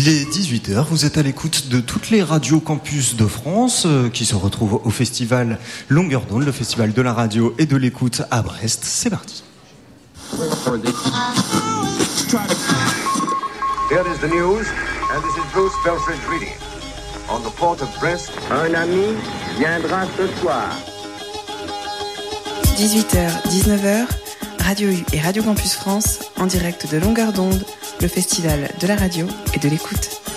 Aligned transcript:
Il 0.00 0.08
est 0.08 0.30
18h, 0.32 0.84
vous 0.90 1.06
êtes 1.06 1.18
à 1.18 1.22
l'écoute 1.22 1.70
de 1.70 1.80
toutes 1.80 2.10
les 2.10 2.22
radios 2.22 2.60
campus 2.60 3.16
de 3.16 3.26
France 3.26 3.82
euh, 3.84 4.08
qui 4.08 4.26
se 4.26 4.36
retrouvent 4.36 4.80
au 4.84 4.90
festival 4.90 5.58
Longueur 5.88 6.22
d'onde, 6.22 6.44
le 6.44 6.52
festival 6.52 6.92
de 6.92 7.02
la 7.02 7.12
radio 7.12 7.52
et 7.58 7.66
de 7.66 7.76
l'écoute 7.76 8.22
à 8.30 8.42
Brest. 8.42 8.84
C'est 8.84 9.10
parti. 9.10 9.42
Here 13.90 14.04
is 14.06 14.20
the 14.20 14.30
news, 14.30 14.62
and 15.12 15.20
this 15.20 15.34
is 15.34 15.52
Bruce 15.52 15.74
Belfridge 15.84 16.24
reading. 16.30 16.54
On 17.28 17.40
the 17.40 17.52
port 17.56 17.82
of 17.82 17.88
Brest, 17.98 18.30
Un 18.52 18.74
ami 18.74 19.16
viendra 19.58 20.02
ce 20.16 20.28
soir. 20.40 20.68
18h, 22.76 23.32
19h, 23.48 24.06
Radio 24.60 24.90
U 24.90 25.04
et 25.12 25.20
Radio 25.20 25.42
Campus 25.42 25.74
France, 25.74 26.20
en 26.36 26.46
direct 26.46 26.88
de 26.88 26.98
Longueur 26.98 27.32
d'onde, 27.32 27.64
le 28.00 28.08
festival 28.08 28.68
de 28.80 28.86
la 28.86 28.96
radio 28.96 29.26
et 29.54 29.58
de 29.58 29.68
l'écoute. 29.68 30.27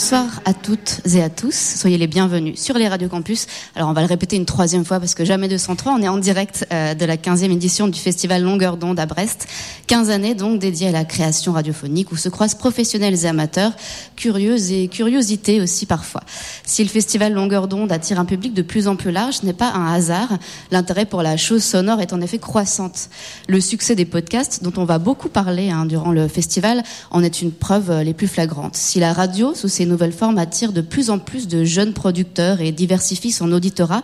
Bonsoir 0.00 0.39
à 0.44 0.54
toutes 0.54 1.00
et 1.14 1.22
à 1.22 1.30
tous. 1.30 1.54
Soyez 1.54 1.98
les 1.98 2.06
bienvenus 2.06 2.60
sur 2.60 2.76
les 2.76 2.88
radios 2.88 3.08
campus. 3.08 3.46
Alors, 3.74 3.88
on 3.88 3.92
va 3.92 4.00
le 4.00 4.06
répéter 4.06 4.36
une 4.36 4.44
troisième 4.44 4.84
fois 4.84 5.00
parce 5.00 5.14
que 5.14 5.24
jamais 5.24 5.48
203. 5.48 5.92
On 5.92 6.02
est 6.02 6.08
en 6.08 6.18
direct 6.18 6.66
euh, 6.72 6.94
de 6.94 7.04
la 7.04 7.16
15e 7.16 7.50
édition 7.50 7.88
du 7.88 7.98
festival 7.98 8.42
Longueur 8.42 8.76
d'onde 8.76 8.98
à 9.00 9.06
Brest. 9.06 9.46
15 9.86 10.10
années 10.10 10.34
donc 10.34 10.58
dédiées 10.58 10.88
à 10.88 10.92
la 10.92 11.04
création 11.04 11.52
radiophonique 11.52 12.12
où 12.12 12.16
se 12.16 12.28
croisent 12.28 12.56
professionnels 12.56 13.24
et 13.24 13.26
amateurs, 13.26 13.72
curieux 14.16 14.72
et 14.72 14.88
curiosités 14.88 15.60
aussi 15.60 15.86
parfois. 15.86 16.22
Si 16.64 16.82
le 16.82 16.88
festival 16.88 17.32
Longueur 17.32 17.68
d'onde 17.68 17.92
attire 17.92 18.20
un 18.20 18.24
public 18.24 18.54
de 18.54 18.62
plus 18.62 18.88
en 18.88 18.96
plus 18.96 19.10
large, 19.10 19.38
ce 19.38 19.46
n'est 19.46 19.52
pas 19.52 19.72
un 19.72 19.92
hasard. 19.92 20.38
L'intérêt 20.70 21.06
pour 21.06 21.22
la 21.22 21.36
chose 21.36 21.62
sonore 21.62 22.00
est 22.00 22.12
en 22.12 22.20
effet 22.20 22.38
croissante. 22.38 23.08
Le 23.48 23.60
succès 23.60 23.94
des 23.94 24.04
podcasts, 24.04 24.62
dont 24.62 24.72
on 24.76 24.84
va 24.84 24.98
beaucoup 24.98 25.28
parler 25.28 25.70
hein, 25.70 25.86
durant 25.86 26.12
le 26.12 26.28
festival, 26.28 26.82
en 27.10 27.22
est 27.22 27.42
une 27.42 27.52
preuve 27.52 27.90
euh, 27.90 28.02
les 28.02 28.14
plus 28.14 28.28
flagrantes. 28.28 28.76
Si 28.76 29.00
la 29.00 29.12
radio, 29.12 29.54
sous 29.54 29.68
ces 29.68 29.86
nouvelles 29.86 30.12
formes, 30.12 30.29
attire 30.36 30.72
de 30.72 30.80
plus 30.80 31.10
en 31.10 31.18
plus 31.18 31.48
de 31.48 31.64
jeunes 31.64 31.92
producteurs 31.92 32.60
et 32.60 32.72
diversifie 32.72 33.32
son 33.32 33.52
auditorat, 33.52 34.02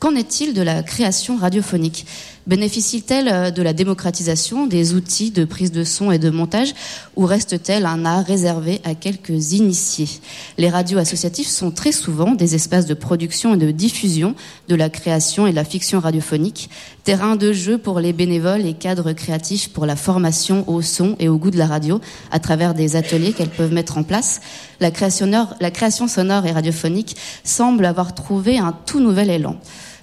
qu'en 0.00 0.14
est-il 0.14 0.54
de 0.54 0.62
la 0.62 0.82
création 0.82 1.36
radiophonique? 1.36 2.06
Bénéficie-t-elle 2.46 3.28
euh, 3.28 3.50
de 3.50 3.60
la 3.60 3.72
démocratisation 3.72 4.68
des 4.68 4.94
outils 4.94 5.32
de 5.32 5.44
prise 5.44 5.72
de 5.72 5.82
son 5.82 6.12
et 6.12 6.18
de 6.20 6.30
montage 6.30 6.74
ou 7.16 7.26
reste-t-elle 7.26 7.86
un 7.86 8.04
art 8.04 8.24
réservé 8.24 8.80
à 8.84 8.94
quelques 8.94 9.52
initiés? 9.52 10.08
Les 10.56 10.70
radios 10.70 10.98
associatifs 10.98 11.48
sont 11.48 11.72
très 11.72 11.90
souvent 11.90 12.36
des 12.36 12.54
espaces 12.54 12.86
de 12.86 12.94
production 12.94 13.54
et 13.54 13.56
de 13.56 13.72
diffusion 13.72 14.36
de 14.68 14.76
la 14.76 14.88
création 14.88 15.48
et 15.48 15.50
de 15.50 15.56
la 15.56 15.64
fiction 15.64 15.98
radiophonique, 15.98 16.70
terrain 17.02 17.34
de 17.34 17.52
jeu 17.52 17.78
pour 17.78 17.98
les 17.98 18.12
bénévoles 18.12 18.64
et 18.64 18.74
cadres 18.74 19.12
créatifs 19.12 19.72
pour 19.72 19.84
la 19.84 19.96
formation 19.96 20.68
au 20.68 20.82
son 20.82 21.16
et 21.18 21.28
au 21.28 21.38
goût 21.38 21.50
de 21.50 21.58
la 21.58 21.66
radio 21.66 22.00
à 22.30 22.38
travers 22.38 22.74
des 22.74 22.94
ateliers 22.94 23.32
qu'elles 23.32 23.48
peuvent 23.48 23.72
mettre 23.72 23.98
en 23.98 24.04
place. 24.04 24.40
La 24.78 24.92
création, 24.92 25.28
la 25.60 25.70
création 25.72 26.06
sonore 26.06 26.46
et 26.46 26.52
radiophonique 26.52 27.16
semble 27.42 27.84
avoir 27.84 28.14
trouvé 28.14 28.58
un 28.58 28.72
tout 28.86 29.00
nouvel 29.00 29.30
élan. 29.30 29.56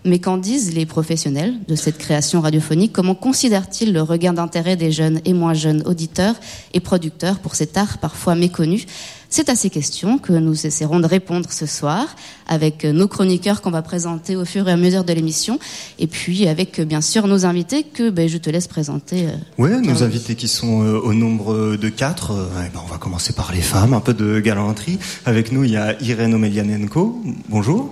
Mais 0.05 0.19
qu'en 0.19 0.37
disent 0.37 0.73
les 0.73 0.85
professionnels 0.85 1.53
de 1.67 1.75
cette 1.75 1.97
création 1.97 2.41
radiophonique? 2.41 2.91
Comment 2.91 3.15
considèrent-ils 3.15 3.93
le 3.93 4.01
regain 4.01 4.33
d'intérêt 4.33 4.75
des 4.75 4.91
jeunes 4.91 5.21
et 5.23 5.33
moins 5.33 5.53
jeunes 5.53 5.81
auditeurs 5.85 6.35
et 6.73 6.81
producteurs 6.81 7.39
pour 7.39 7.55
cet 7.55 7.77
art 7.77 7.97
parfois 7.99 8.35
méconnu? 8.35 8.85
C'est 9.29 9.49
à 9.49 9.55
ces 9.55 9.69
questions 9.71 10.19
que 10.19 10.33
nous 10.33 10.67
essaierons 10.67 10.99
de 10.99 11.07
répondre 11.07 11.51
ce 11.51 11.65
soir 11.65 12.05
avec 12.47 12.83
nos 12.83 13.07
chroniqueurs 13.07 13.61
qu'on 13.61 13.71
va 13.71 13.81
présenter 13.81 14.35
au 14.35 14.45
fur 14.45 14.67
et 14.69 14.71
à 14.71 14.77
mesure 14.77 15.03
de 15.05 15.13
l'émission 15.13 15.57
et 15.97 16.05
puis 16.05 16.47
avec 16.47 16.79
bien 16.81 17.01
sûr 17.01 17.25
nos 17.27 17.45
invités 17.45 17.83
que 17.83 18.11
ben, 18.11 18.29
je 18.29 18.37
te 18.37 18.49
laisse 18.51 18.67
présenter. 18.67 19.25
euh, 19.27 19.31
Ouais, 19.57 19.81
nos 19.81 20.03
invités 20.03 20.35
qui 20.35 20.47
sont 20.47 20.83
euh, 20.83 20.99
au 20.99 21.13
nombre 21.13 21.77
de 21.77 21.89
quatre. 21.89 22.31
Euh, 22.31 22.43
ouais, 22.59 22.69
ben, 22.73 22.81
on 22.85 22.91
va 22.91 22.97
commencer 22.99 23.33
par 23.33 23.51
les 23.53 23.61
femmes, 23.61 23.93
un 23.95 24.01
peu 24.01 24.13
de 24.13 24.39
galanterie. 24.39 24.99
Avec 25.25 25.51
nous, 25.51 25.63
il 25.63 25.71
y 25.71 25.77
a 25.77 25.99
Irène 26.03 26.35
Omelianenko. 26.35 27.23
Bonjour. 27.49 27.91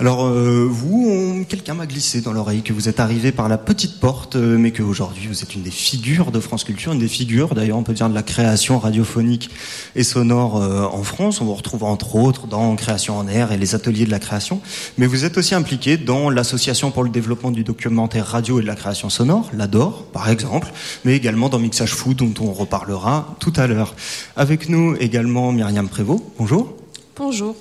Alors 0.00 0.26
euh, 0.26 0.66
vous, 0.68 1.44
quelqu'un 1.48 1.74
m'a 1.74 1.86
glissé 1.86 2.20
dans 2.20 2.32
l'oreille 2.32 2.62
que 2.62 2.72
vous 2.72 2.88
êtes 2.88 2.98
arrivé 2.98 3.30
par 3.30 3.48
la 3.48 3.58
petite 3.58 4.00
porte, 4.00 4.34
euh, 4.34 4.58
mais 4.58 4.72
qu'aujourd'hui 4.72 5.28
vous 5.28 5.42
êtes 5.42 5.54
une 5.54 5.62
des 5.62 5.70
figures 5.70 6.32
de 6.32 6.40
France 6.40 6.64
Culture, 6.64 6.92
une 6.92 6.98
des 6.98 7.06
figures 7.06 7.54
d'ailleurs 7.54 7.78
on 7.78 7.84
peut 7.84 7.92
dire 7.92 8.08
de 8.08 8.14
la 8.14 8.24
création 8.24 8.80
radiophonique 8.80 9.50
et 9.94 10.02
sonore 10.02 10.60
euh, 10.60 10.82
en 10.82 11.04
France. 11.04 11.40
On 11.40 11.44
vous 11.44 11.54
retrouve 11.54 11.84
entre 11.84 12.16
autres 12.16 12.48
dans 12.48 12.74
Création 12.74 13.16
en 13.16 13.28
air 13.28 13.52
et 13.52 13.56
les 13.56 13.76
ateliers 13.76 14.04
de 14.04 14.10
la 14.10 14.18
création, 14.18 14.60
mais 14.98 15.06
vous 15.06 15.24
êtes 15.24 15.38
aussi 15.38 15.54
impliqué 15.54 15.96
dans 15.96 16.28
l'association 16.28 16.90
pour 16.90 17.04
le 17.04 17.10
développement 17.10 17.52
du 17.52 17.62
documentaire 17.62 18.26
radio 18.26 18.58
et 18.58 18.62
de 18.62 18.66
la 18.66 18.74
création 18.74 19.10
sonore, 19.10 19.48
l'ADOR 19.56 20.06
par 20.12 20.28
exemple, 20.28 20.72
mais 21.04 21.14
également 21.14 21.48
dans 21.48 21.60
Mixage 21.60 21.94
Food 21.94 22.16
dont 22.16 22.34
on 22.40 22.52
reparlera 22.52 23.36
tout 23.38 23.52
à 23.54 23.68
l'heure. 23.68 23.94
Avec 24.34 24.68
nous 24.68 24.96
également 24.98 25.52
Myriam 25.52 25.88
Prévost. 25.88 26.24
Bonjour. 26.36 26.74
Bonjour. 27.16 27.54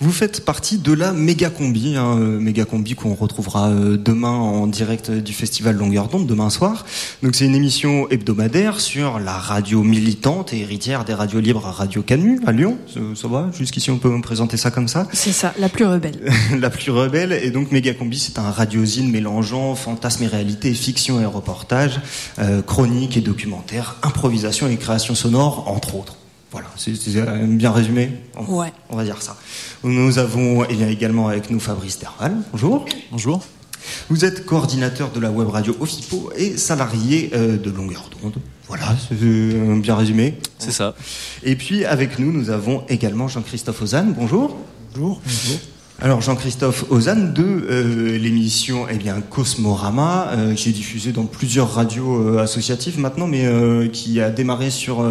Vous 0.00 0.12
faites 0.12 0.44
partie 0.44 0.78
de 0.78 0.92
la 0.92 1.12
méga 1.12 1.50
combi, 1.50 1.96
hein, 1.96 2.16
euh, 2.18 2.38
méga 2.38 2.64
combi 2.64 2.94
qu'on 2.94 3.14
retrouvera 3.14 3.68
euh, 3.68 3.96
demain 3.96 4.30
en 4.30 4.66
direct 4.66 5.10
du 5.10 5.32
festival 5.32 5.76
Longueur 5.76 6.08
d'onde, 6.08 6.26
demain 6.26 6.50
soir. 6.50 6.84
Donc 7.22 7.34
c'est 7.34 7.46
une 7.46 7.54
émission 7.54 8.08
hebdomadaire 8.10 8.80
sur 8.80 9.18
la 9.18 9.32
radio 9.32 9.82
militante 9.82 10.52
et 10.52 10.60
héritière 10.60 11.04
des 11.04 11.14
radios 11.14 11.40
libres 11.40 11.66
à 11.66 11.72
Radio 11.72 12.02
Canu 12.02 12.40
à 12.46 12.52
Lyon. 12.52 12.78
Ça, 12.92 13.00
ça 13.14 13.28
va? 13.28 13.50
Jusqu'ici 13.56 13.90
on 13.90 13.98
peut 13.98 14.10
me 14.10 14.22
présenter 14.22 14.56
ça 14.56 14.70
comme 14.70 14.88
ça? 14.88 15.06
C'est 15.12 15.32
ça, 15.32 15.52
la 15.58 15.68
plus 15.68 15.84
rebelle. 15.84 16.20
la 16.58 16.70
plus 16.70 16.90
rebelle. 16.90 17.32
Et 17.32 17.50
donc 17.50 17.72
méga 17.72 17.94
combi, 17.94 18.18
c'est 18.18 18.38
un 18.38 18.50
radiosine 18.50 19.10
mélangeant 19.10 19.74
fantasme 19.74 20.24
et 20.24 20.26
réalité, 20.26 20.72
fiction 20.74 21.20
et 21.20 21.24
reportage, 21.24 22.00
euh, 22.38 22.62
chronique 22.62 23.16
et 23.16 23.20
documentaire, 23.20 23.96
improvisation 24.02 24.68
et 24.68 24.76
création 24.76 25.14
sonore, 25.14 25.68
entre 25.68 25.94
autres. 25.94 26.17
Voilà, 26.50 26.68
c'est 26.76 26.92
bien 27.46 27.70
résumé. 27.72 28.10
On- 28.36 28.44
Ouais. 28.60 28.72
On 28.88 28.96
va 28.96 29.04
dire 29.04 29.20
ça. 29.20 29.36
Nous 29.84 30.18
avons 30.18 30.64
également 30.64 31.28
avec 31.28 31.50
nous 31.50 31.60
Fabrice 31.60 31.98
Derval. 31.98 32.36
Bonjour. 32.52 32.86
Bonjour. 33.10 33.44
Vous 34.08 34.24
êtes 34.24 34.44
coordinateur 34.46 35.10
de 35.12 35.20
la 35.20 35.30
web 35.30 35.48
radio 35.48 35.76
Ofipo 35.80 36.30
et 36.36 36.56
salarié 36.56 37.30
euh, 37.34 37.56
de 37.58 37.70
Longueur 37.70 38.08
d'onde. 38.22 38.34
Voilà, 38.66 38.94
c'est 39.08 39.14
euh, 39.22 39.78
bien 39.80 39.94
résumé. 39.94 40.38
C'est 40.58 40.72
ça. 40.72 40.94
Et 41.42 41.54
puis 41.56 41.84
avec 41.84 42.18
nous, 42.18 42.32
nous 42.32 42.50
avons 42.50 42.84
également 42.88 43.28
Jean-Christophe 43.28 43.80
Ozanne. 43.82 44.14
Bonjour. 44.16 44.56
Bonjour. 44.96 45.20
Alors 46.00 46.20
Jean-Christophe 46.20 46.84
Ozanne 46.90 47.32
de 47.34 47.42
euh, 47.42 48.18
l'émission 48.18 48.86
eh 48.88 48.94
bien 48.96 49.20
Cosmorama 49.20 50.28
euh, 50.30 50.54
qui 50.54 50.68
est 50.68 50.72
diffusée 50.72 51.10
dans 51.10 51.24
plusieurs 51.24 51.74
radios 51.74 52.22
euh, 52.22 52.38
associatives 52.40 53.00
maintenant 53.00 53.26
mais 53.26 53.44
qui 53.92 54.20
a 54.20 54.30
démarré 54.30 54.70
sur 54.70 55.04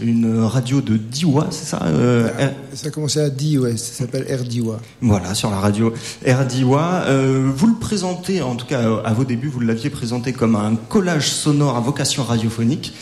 une 0.00 0.40
radio 0.42 0.82
de 0.82 0.98
Diwa, 0.98 1.46
c'est 1.50 1.64
ça 1.64 1.78
R- 1.78 2.50
Ça 2.74 2.88
a 2.88 2.90
commencé 2.90 3.20
à 3.20 3.30
D, 3.30 3.56
ouais, 3.56 3.76
ça 3.78 3.92
s'appelle 3.94 4.26
RDIWA. 4.30 4.78
Voilà, 5.00 5.34
sur 5.34 5.48
la 5.50 5.58
radio 5.60 5.94
RDIWA. 6.26 7.04
Euh, 7.06 7.50
vous 7.54 7.66
le 7.66 7.74
présentez, 7.74 8.42
en 8.42 8.54
tout 8.56 8.66
cas 8.66 8.82
à 9.04 9.12
vos 9.14 9.24
débuts, 9.24 9.48
vous 9.48 9.60
l'aviez 9.60 9.88
présenté 9.90 10.32
comme 10.34 10.56
un 10.56 10.74
collage 10.76 11.30
sonore 11.30 11.76
à 11.76 11.80
vocation 11.80 12.22
radiophonique. 12.22 12.92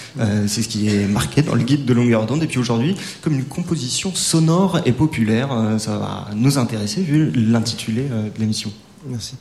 C'est 0.47 0.62
ce 0.62 0.69
qui 0.69 0.88
est 0.88 1.06
marqué 1.09 1.43
dans 1.43 1.55
le 1.55 1.62
guide 1.62 1.85
de 1.87 1.93
longueur 1.95 2.27
d'onde. 2.27 2.43
Et 2.43 2.47
puis 2.47 2.59
aujourd'hui, 2.59 2.95
comme 3.23 3.35
une 3.35 3.45
composition 3.45 4.12
sonore 4.15 4.81
et 4.85 4.93
populaire, 4.93 5.49
ça 5.79 5.97
va 5.99 6.29
nous 6.37 6.59
intéresser 6.59 7.00
vu 7.03 7.31
l'intitulé 7.34 8.06
euh, 8.11 8.25
de 8.25 8.40
l'émission. 8.40 8.73
Merci. 9.06 9.34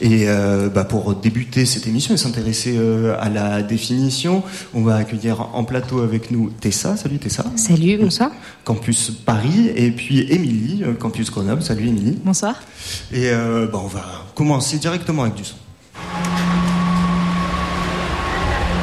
Et 0.00 0.28
euh, 0.28 0.68
bah, 0.68 0.84
pour 0.84 1.14
débuter 1.16 1.66
cette 1.66 1.88
émission 1.88 2.14
et 2.14 2.16
s'intéresser 2.16 2.76
euh, 2.76 3.16
à 3.20 3.28
la 3.28 3.62
définition, 3.62 4.44
on 4.74 4.82
va 4.82 4.96
accueillir 4.96 5.48
en 5.54 5.64
plateau 5.64 6.02
avec 6.02 6.30
nous 6.30 6.50
Tessa. 6.50 6.96
Salut 6.96 7.18
Tessa. 7.18 7.44
Salut, 7.56 7.98
bonsoir. 7.98 8.30
Campus 8.64 9.10
Paris. 9.10 9.72
Et 9.74 9.90
puis 9.90 10.20
Émilie, 10.32 10.84
Campus 11.00 11.30
Grenoble. 11.32 11.62
Salut 11.62 11.88
Émilie. 11.88 12.18
Bonsoir. 12.24 12.54
Et 13.12 13.30
euh, 13.30 13.66
bah, 13.66 13.80
on 13.82 13.88
va 13.88 14.04
commencer 14.36 14.78
directement 14.78 15.22
avec 15.22 15.34
du 15.34 15.44
son. 15.44 15.56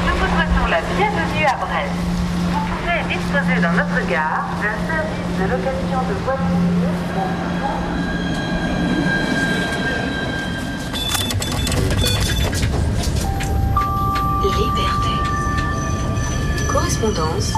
Nous 0.05 0.13
vous 0.13 0.35
souhaitons 0.35 0.67
la 0.69 0.81
bienvenue 0.97 1.45
à 1.45 1.55
Brest. 1.55 1.95
Vous 2.51 2.59
pouvez 2.67 3.15
disposer 3.15 3.61
dans 3.61 3.71
notre 3.71 4.09
gare 4.09 4.49
d'un 4.61 4.77
service 4.85 5.39
de 5.39 5.43
location 5.43 5.99
de 6.09 6.25
voitures. 6.25 6.98
Liberté. 14.43 15.11
Correspondance 16.71 17.51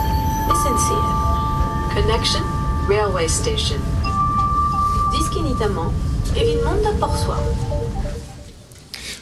SNCF. 0.50 1.94
Connection 1.94 2.42
Railway 2.90 3.28
Station. 3.28 3.78
Disque 5.12 5.38
évidemment, 5.38 5.94
évidemment 6.36 6.74
de 6.78 6.98
Port-Soir. 7.00 7.38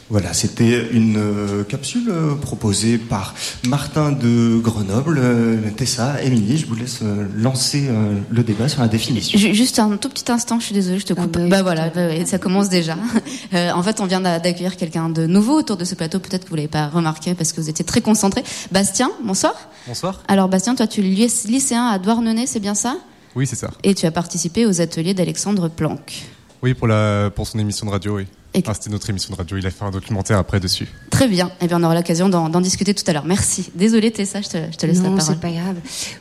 Voilà, 0.10 0.34
c'était 0.34 0.90
une 0.92 1.18
euh, 1.18 1.64
capsule 1.64 2.10
euh, 2.10 2.34
proposée 2.34 2.98
par 2.98 3.36
Martin 3.68 4.12
de 4.12 4.58
Grenoble. 4.58 5.20
Euh, 5.22 5.58
Tessa, 5.78 6.24
Émilie, 6.24 6.58
je 6.58 6.66
vous 6.66 6.74
laisse 6.74 7.02
lancer 7.36 7.90
le 8.30 8.44
débat 8.44 8.68
sur 8.68 8.82
la 8.82 8.88
définition. 8.88 9.38
Juste 9.38 9.78
un 9.78 9.98
tout 9.98 10.10
petit 10.10 10.32
instant, 10.32 10.60
je 10.60 10.66
suis 10.66 10.74
désolée, 10.74 10.98
je 10.98 11.06
te 11.06 11.14
coupe. 11.14 11.36
Ah 11.36 11.40
bah, 11.40 11.48
bah 11.50 11.62
voilà, 11.62 11.90
bah, 11.90 12.26
ça 12.26 12.40
commence 12.40 12.70
déjà. 12.70 12.98
en 13.54 13.84
fait, 13.84 14.02
on 14.02 14.08
vient 14.08 14.22
d'accueillir 14.22 14.78
quelqu'un 14.78 15.10
de 15.10 15.28
nouveau 15.28 15.60
autour 15.60 15.78
de 15.78 15.86
ce 15.86 15.94
plateau. 15.94 16.20
Peut-être 16.20 16.46
que 16.46 16.50
vous 16.50 16.56
l'avez 16.56 16.68
pas 16.68 16.88
remarqué 16.88 17.36
parce 17.36 17.54
que 17.54 17.62
vous 17.62 17.70
étiez 17.70 17.86
très 17.86 18.02
concentré. 18.02 18.44
Bastien, 18.72 19.12
bonsoir. 19.24 19.54
Bonsoir. 19.88 20.24
Alors 20.28 20.50
Bastien, 20.50 20.74
toi 20.74 20.88
tu 20.88 21.02
es 21.02 21.04
lycéen 21.04 21.86
à 21.86 22.00
Douarnenez, 22.00 22.48
c'est 22.48 22.60
bien 22.60 22.76
ça? 22.76 22.98
Oui, 23.36 23.46
c'est 23.46 23.56
ça. 23.56 23.70
Et 23.84 23.94
tu 23.94 24.08
as 24.08 24.12
participé 24.12 24.66
aux 24.66 24.82
ateliers 24.82 25.14
d'Alexandre 25.14 25.70
Planck. 25.70 26.24
Oui, 26.64 26.74
pour, 26.74 26.88
la, 26.88 27.30
pour 27.30 27.48
son 27.48 27.60
émission 27.60 27.86
de 27.86 27.92
radio, 27.92 28.18
oui. 28.18 28.26
Ah, 28.66 28.74
c'était 28.74 28.90
notre 28.90 29.10
émission 29.10 29.32
de 29.32 29.38
radio. 29.38 29.58
Il 29.58 29.66
a 29.68 29.70
fait 29.70 29.86
un 29.86 29.92
documentaire 29.92 30.38
après 30.38 30.60
dessus. 30.60 30.88
Très 31.12 31.28
bien. 31.28 31.52
Eh 31.62 31.68
bien, 31.68 31.80
on 31.80 31.84
aura 31.84 31.94
l'occasion 31.94 32.30
d'en 32.30 32.62
discuter 32.62 32.94
tout 32.94 33.04
à 33.08 33.14
l'heure. 33.14 33.26
Merci. 33.26 33.70
Désolée, 33.76 34.12
Tessa, 34.12 34.42
je 34.42 34.50
te, 34.50 34.58
je 34.72 34.78
te 34.78 34.86
laisse 34.86 34.98
la 34.98 35.04
parole. 35.04 35.20
Non, 35.20 35.26
c'est 35.26 35.40
pas 35.40 35.52
grave. 35.52 35.76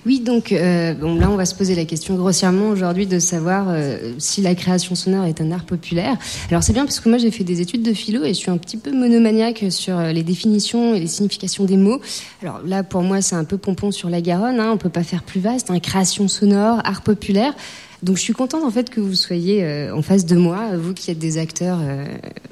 Oui, 0.04 0.20
donc, 0.20 0.52
euh, 0.52 0.94
bon, 0.94 1.14
là, 1.16 1.30
on 1.30 1.36
va 1.36 1.46
se 1.46 1.54
poser 1.54 1.74
la 1.74 1.84
question 1.84 2.16
grossièrement 2.16 2.68
aujourd'hui 2.68 3.06
de 3.06 3.18
savoir 3.18 3.66
euh, 3.68 4.12
si 4.18 4.42
la 4.42 4.54
création 4.54 4.94
sonore 4.94 5.24
est 5.24 5.40
un 5.40 5.50
art 5.52 5.64
populaire. 5.64 6.16
Alors, 6.50 6.62
c'est 6.62 6.72
bien 6.74 6.84
parce 6.84 7.00
que 7.00 7.08
moi, 7.08 7.18
j'ai 7.18 7.30
fait 7.30 7.44
des 7.44 7.60
études 7.60 7.82
de 7.82 7.94
philo 7.94 8.22
et 8.24 8.28
je 8.28 8.38
suis 8.38 8.50
un 8.50 8.58
petit 8.58 8.76
peu 8.76 8.92
monomaniaque 8.92 9.64
sur 9.70 9.98
euh, 9.98 10.12
les 10.12 10.22
définitions 10.22 10.94
et 10.94 11.00
les 11.00 11.06
significations 11.06 11.64
des 11.64 11.78
mots. 11.78 12.00
Alors 12.42 12.60
là, 12.64 12.82
pour 12.82 13.02
moi, 13.02 13.22
c'est 13.22 13.36
un 13.36 13.44
peu 13.44 13.56
pompon 13.56 13.90
sur 13.90 14.10
la 14.10 14.20
Garonne. 14.20 14.60
Hein, 14.60 14.70
on 14.72 14.76
peut 14.76 14.90
pas 14.90 15.02
faire 15.04 15.22
plus 15.22 15.40
vaste. 15.40 15.70
Hein, 15.70 15.80
création 15.80 16.28
sonore, 16.28 16.80
art 16.84 17.02
populaire. 17.02 17.54
Donc 18.02 18.16
je 18.16 18.22
suis 18.22 18.32
contente 18.32 18.62
en 18.62 18.70
fait 18.70 18.90
que 18.90 19.00
vous 19.00 19.14
soyez 19.14 19.64
euh, 19.64 19.94
en 19.94 20.02
face 20.02 20.24
de 20.24 20.36
moi, 20.36 20.76
vous 20.76 20.94
qui 20.94 21.10
êtes 21.10 21.18
des 21.18 21.36
acteurs 21.36 21.78
euh, 21.80 22.06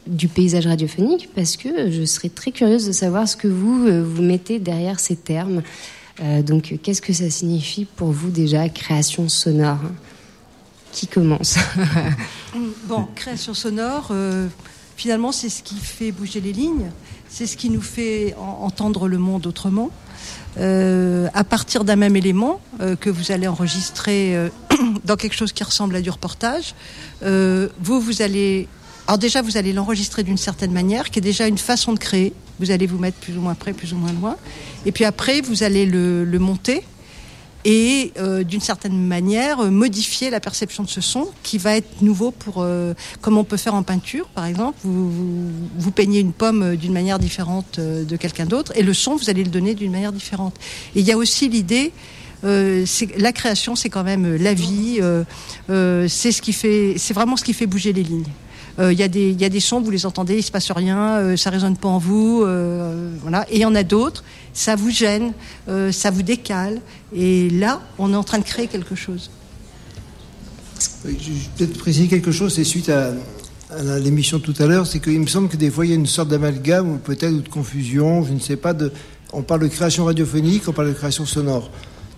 du 0.06 0.26
paysage 0.26 0.66
radiophonique, 0.66 1.30
parce 1.34 1.56
que 1.56 1.90
je 1.90 2.04
serais 2.04 2.30
très 2.30 2.50
curieuse 2.50 2.86
de 2.86 2.92
savoir 2.92 3.28
ce 3.28 3.36
que 3.36 3.46
vous 3.46 3.86
euh, 3.86 4.02
vous 4.02 4.22
mettez 4.22 4.58
derrière 4.58 4.98
ces 4.98 5.16
termes. 5.16 5.62
donc 6.42 6.78
qu'est-ce 6.82 7.02
que 7.02 7.12
ça 7.12 7.30
signifie 7.30 7.84
pour 7.84 8.10
vous 8.10 8.30
déjà 8.30 8.68
création 8.68 9.28
sonore? 9.28 9.80
Qui 10.92 11.06
commence? 11.06 11.56
Bon, 12.88 13.06
création 13.14 13.52
sonore, 13.52 14.12
finalement 14.96 15.30
c'est 15.30 15.50
ce 15.50 15.62
qui 15.62 15.76
fait 15.76 16.10
bouger 16.10 16.40
les 16.40 16.54
lignes, 16.54 16.90
c'est 17.28 17.46
ce 17.46 17.54
qui 17.54 17.68
nous 17.68 17.82
fait 17.82 18.34
entendre 18.38 19.08
le 19.08 19.18
monde 19.18 19.46
autrement. 19.46 19.90
Euh, 20.58 21.28
à 21.34 21.44
partir 21.44 21.84
d'un 21.84 21.96
même 21.96 22.16
élément 22.16 22.60
euh, 22.80 22.96
que 22.96 23.10
vous 23.10 23.30
allez 23.30 23.46
enregistrer 23.46 24.34
euh, 24.34 24.48
dans 25.04 25.16
quelque 25.16 25.34
chose 25.34 25.52
qui 25.52 25.62
ressemble 25.62 25.94
à 25.96 26.00
du 26.00 26.10
reportage. 26.10 26.74
vous, 27.22 28.00
vous 28.00 28.22
allez... 28.22 28.68
Alors 29.06 29.18
déjà, 29.18 29.40
vous 29.42 29.56
allez 29.56 29.72
l'enregistrer 29.72 30.24
d'une 30.24 30.38
certaine 30.38 30.72
manière, 30.72 31.10
qui 31.10 31.20
est 31.20 31.22
déjà 31.22 31.46
une 31.46 31.58
façon 31.58 31.92
de 31.92 31.98
créer. 31.98 32.32
Vous 32.58 32.70
allez 32.70 32.86
vous 32.86 32.98
mettre 32.98 33.18
plus 33.18 33.36
ou 33.36 33.40
moins 33.40 33.54
près, 33.54 33.72
plus 33.72 33.92
ou 33.92 33.96
moins 33.96 34.12
loin. 34.12 34.36
Et 34.84 34.92
puis 34.92 35.04
après, 35.04 35.42
vous 35.42 35.62
allez 35.62 35.86
le, 35.86 36.24
le 36.24 36.38
monter 36.38 36.82
et 37.66 38.12
euh, 38.16 38.44
d'une 38.44 38.60
certaine 38.60 38.96
manière 38.96 39.58
euh, 39.58 39.70
modifier 39.70 40.30
la 40.30 40.38
perception 40.38 40.84
de 40.84 40.88
ce 40.88 41.00
son 41.00 41.28
qui 41.42 41.58
va 41.58 41.76
être 41.76 42.00
nouveau 42.00 42.30
pour 42.30 42.58
euh, 42.58 42.94
comme 43.20 43.36
on 43.36 43.42
peut 43.42 43.56
faire 43.56 43.74
en 43.74 43.82
peinture 43.82 44.28
par 44.28 44.46
exemple. 44.46 44.78
Vous, 44.84 45.90
peignez 45.90 46.20
une 46.20 46.32
pomme 46.32 46.76
d'une 46.76 46.92
manière 46.92 47.18
différente 47.18 47.80
de 47.80 48.16
quelqu'un 48.16 48.46
d'autre 48.46 48.72
et 48.76 48.82
le 48.82 48.94
son 48.94 49.16
vous 49.16 49.30
allez 49.30 49.42
le 49.42 49.50
donner 49.50 49.74
d'une 49.74 49.90
manière 49.90 50.12
différente. 50.12 50.54
Et 50.94 51.00
il 51.00 51.06
y 51.06 51.10
a 51.10 51.16
aussi 51.16 51.48
l'idée 51.48 51.92
la 52.42 53.32
création 53.32 53.74
c'est 53.74 53.88
quand 53.88 54.04
même 54.04 54.36
la 54.36 54.54
vie 54.54 55.00
c'est 55.68 56.32
ce 56.32 56.42
qui 56.42 56.52
fait 56.52 56.94
c'est 56.98 57.14
vraiment 57.14 57.36
ce 57.36 57.44
qui 57.44 57.54
fait 57.54 57.66
bouger 57.66 57.92
les 57.92 58.02
lignes 58.02 58.30
il 58.78 58.92
y, 58.92 59.02
a 59.02 59.08
des, 59.08 59.32
y 59.32 59.44
a 59.44 59.48
des 59.48 59.58
vous 59.58 59.90
les 59.90 60.04
entendez, 60.04 60.36
il 60.36 60.42
se 60.42 60.50
passe 60.50 60.70
rien, 60.70 61.36
ça 61.36 61.50
résonne 61.50 61.76
pas 61.76 61.88
en 61.88 61.98
vous, 61.98 62.44
voilà. 63.22 63.46
Et 63.50 63.56
il 63.56 63.60
y 63.60 63.64
en 63.64 63.74
a 63.74 63.82
d'autres, 63.82 64.22
ça 64.56 64.74
vous 64.74 64.90
gêne, 64.90 65.32
euh, 65.68 65.92
ça 65.92 66.10
vous 66.10 66.22
décale, 66.22 66.80
et 67.14 67.50
là, 67.50 67.82
on 67.98 68.12
est 68.12 68.16
en 68.16 68.24
train 68.24 68.38
de 68.38 68.44
créer 68.44 68.66
quelque 68.66 68.94
chose. 68.94 69.30
Je 71.04 71.10
vais 71.10 71.16
peut-être 71.56 71.78
préciser 71.78 72.08
quelque 72.08 72.32
chose, 72.32 72.54
c'est 72.54 72.64
suite 72.64 72.88
à, 72.88 73.12
l'émission 74.00 74.38
tout 74.38 74.54
à 74.58 74.66
l'heure, 74.66 74.86
c'est 74.86 75.00
qu'il 75.00 75.20
me 75.20 75.26
semble 75.26 75.48
que 75.48 75.56
des 75.56 75.70
fois 75.70 75.84
il 75.84 75.88
y 75.90 75.92
a 75.92 75.96
une 75.96 76.06
sorte 76.06 76.28
d'amalgame 76.28 76.88
ou 76.88 76.98
peut-être 76.98 77.42
de 77.42 77.48
confusion, 77.48 78.24
je 78.24 78.32
ne 78.32 78.38
sais 78.38 78.56
pas, 78.56 78.72
on 79.32 79.42
parle 79.42 79.62
de 79.62 79.66
création 79.66 80.04
radiophonique, 80.04 80.68
on 80.68 80.72
parle 80.72 80.88
de 80.88 80.94
création 80.94 81.26
sonore. 81.26 81.70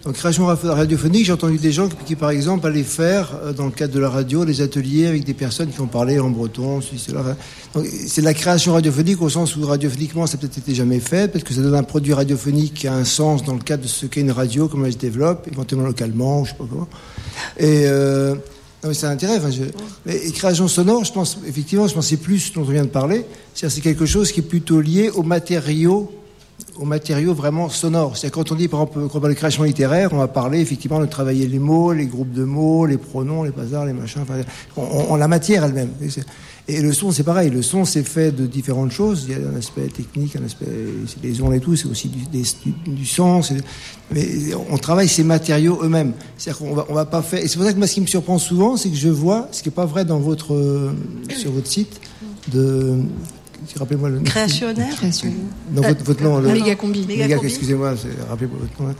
Donc 0.08 0.16
création 0.16 0.46
radiophonique, 0.46 1.26
j'ai 1.26 1.32
entendu 1.32 1.58
des 1.58 1.70
gens 1.70 1.86
qui, 2.06 2.16
par 2.16 2.30
exemple, 2.30 2.66
allaient 2.66 2.82
faire, 2.82 3.38
euh, 3.44 3.52
dans 3.52 3.66
le 3.66 3.70
cadre 3.70 3.92
de 3.92 4.00
la 4.00 4.08
radio, 4.08 4.46
des 4.46 4.62
ateliers 4.62 5.06
avec 5.06 5.22
des 5.22 5.34
personnes 5.34 5.68
qui 5.68 5.82
ont 5.82 5.86
parlé 5.86 6.18
en 6.18 6.30
breton, 6.30 6.80
c'est 6.80 7.12
de 7.12 8.24
la 8.24 8.32
création 8.32 8.72
radiophonique 8.72 9.20
au 9.20 9.28
sens 9.28 9.54
où 9.54 9.66
radiophoniquement, 9.66 10.26
ça 10.26 10.38
peut-être 10.38 10.56
été 10.56 10.74
jamais 10.74 10.98
fait, 10.98 11.30
parce 11.30 11.44
que 11.44 11.52
ça 11.52 11.60
donne 11.60 11.74
un 11.74 11.82
produit 11.82 12.14
radiophonique 12.14 12.72
qui 12.72 12.88
a 12.88 12.94
un 12.94 13.04
sens 13.04 13.44
dans 13.44 13.52
le 13.52 13.60
cadre 13.60 13.82
de 13.82 13.86
ce 13.86 14.06
qu'est 14.06 14.22
une 14.22 14.30
radio, 14.30 14.66
comment 14.66 14.86
elle 14.86 14.94
se 14.94 14.96
développe, 14.96 15.46
éventuellement 15.52 15.86
localement, 15.86 16.42
je 16.46 16.52
sais 16.52 16.56
pas 16.56 16.64
comment. 16.70 16.88
Et 17.58 17.82
euh, 17.84 18.32
non 18.82 18.88
mais 18.88 18.94
c'est 18.94 19.08
un 19.08 19.10
intérêt. 19.10 19.36
Enfin, 19.36 19.50
je... 19.50 20.30
création 20.30 20.68
sonore, 20.68 21.04
je 21.04 21.12
pense 21.12 21.38
effectivement, 21.46 21.86
je 21.86 21.92
pense 21.92 22.06
c'est 22.06 22.16
plus 22.16 22.54
dont 22.54 22.62
on 22.62 22.64
vient 22.64 22.84
de 22.84 22.88
parler. 22.88 23.26
C'est 23.52 23.82
quelque 23.82 24.06
chose 24.06 24.32
qui 24.32 24.40
est 24.40 24.42
plutôt 24.42 24.80
lié 24.80 25.10
aux 25.10 25.22
matériaux 25.22 26.10
aux 26.78 26.84
matériaux 26.84 27.34
vraiment 27.34 27.68
sonores. 27.68 28.16
C'est 28.16 28.30
quand 28.30 28.52
on 28.52 28.54
dit 28.54 28.68
par 28.68 28.82
exemple 28.82 29.08
qu'on 29.08 29.20
parle 29.20 29.32
de 29.32 29.38
création 29.38 29.64
littéraire, 29.64 30.10
on 30.12 30.18
va 30.18 30.28
parler 30.28 30.60
effectivement 30.60 31.00
de 31.00 31.06
travailler 31.06 31.46
les 31.46 31.58
mots, 31.58 31.92
les 31.92 32.06
groupes 32.06 32.32
de 32.32 32.44
mots, 32.44 32.86
les 32.86 32.98
pronoms, 32.98 33.42
les 33.42 33.50
bazars, 33.50 33.84
les 33.84 33.92
machins. 33.92 34.22
Enfin, 34.22 34.40
on, 34.76 35.16
la 35.16 35.28
matière 35.28 35.64
elle-même. 35.64 35.90
Et 36.70 36.82
le 36.82 36.92
son, 36.92 37.12
c'est 37.12 37.22
pareil. 37.22 37.48
Le 37.48 37.62
son, 37.62 37.86
c'est 37.86 38.02
fait 38.02 38.30
de 38.30 38.46
différentes 38.46 38.92
choses. 38.92 39.24
Il 39.26 39.32
y 39.32 39.42
a 39.42 39.48
un 39.48 39.56
aspect 39.56 39.86
technique, 39.86 40.36
un 40.36 40.44
aspect, 40.44 40.66
des 41.22 41.40
ondes 41.40 41.54
et 41.54 41.60
tout. 41.60 41.74
C'est 41.76 41.88
aussi 41.88 42.08
du, 42.08 42.26
du, 42.86 43.06
sens. 43.06 43.52
Mais 44.10 44.54
on 44.70 44.76
travaille 44.76 45.08
ces 45.08 45.24
matériaux 45.24 45.80
eux-mêmes. 45.82 46.12
C'est-à-dire 46.36 46.58
qu'on 46.58 46.74
va, 46.74 46.86
on 46.90 46.94
va 46.94 47.06
pas 47.06 47.22
faire. 47.22 47.42
Et 47.42 47.48
c'est 47.48 47.56
pour 47.56 47.64
ça 47.64 47.72
que 47.72 47.78
moi, 47.78 47.86
ce 47.86 47.94
qui 47.94 48.02
me 48.02 48.06
surprend 48.06 48.38
souvent, 48.38 48.76
c'est 48.76 48.90
que 48.90 48.96
je 48.96 49.08
vois, 49.08 49.48
ce 49.50 49.62
qui 49.62 49.70
est 49.70 49.72
pas 49.72 49.86
vrai 49.86 50.04
dans 50.04 50.18
votre, 50.18 50.92
sur 51.34 51.52
votre 51.52 51.68
site, 51.68 52.02
de 52.52 52.98
rappelez-moi 53.76 54.08
le 54.08 54.18
nom. 54.18 54.24
Créationnaire 54.24 54.94
Non, 55.72 55.82
votre, 55.82 56.04
votre 56.04 56.22
nom. 56.22 56.38
Le... 56.38 56.48
Mégacombi. 56.48 57.06
excusez-moi, 57.42 57.94
rappelez-moi 58.28 58.58
votre 58.60 58.82
nom. 58.82 58.94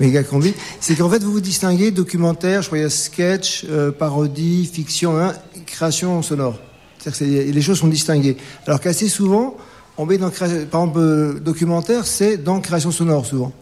Mégacombi. 0.00 0.54
C'est 0.80 0.94
qu'en 0.96 1.08
fait, 1.08 1.22
vous 1.22 1.32
vous 1.32 1.40
distinguez 1.40 1.90
documentaire, 1.90 2.62
je 2.62 2.68
crois, 2.68 2.88
sketch, 2.90 3.66
euh, 3.68 3.92
parodie, 3.92 4.68
fiction, 4.72 5.18
hein, 5.18 5.32
création 5.66 6.22
sonore. 6.22 6.58
C'est-à-dire 6.98 7.46
que 7.46 7.50
les 7.50 7.62
choses 7.62 7.78
sont 7.78 7.88
distinguées. 7.88 8.36
Alors 8.66 8.80
qu'assez 8.80 9.08
souvent, 9.08 9.56
on 9.96 10.06
met 10.06 10.18
dans, 10.18 10.30
par 10.30 10.48
exemple, 10.48 10.98
euh, 10.98 11.40
documentaire, 11.40 12.06
c'est 12.06 12.36
dans 12.36 12.60
création 12.60 12.90
sonore, 12.90 13.26
souvent. 13.26 13.52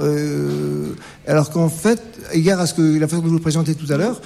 Euh, 0.00 0.94
alors 1.26 1.50
qu'en 1.50 1.68
fait, 1.68 2.02
égard 2.32 2.60
à 2.60 2.66
ce 2.66 2.74
que 2.74 2.98
la 2.98 3.08
façon 3.08 3.22
dont 3.22 3.28
vous 3.28 3.34
le 3.34 3.40
présentez 3.40 3.74
tout 3.74 3.90
à 3.92 3.96
l'heure, 3.96 4.20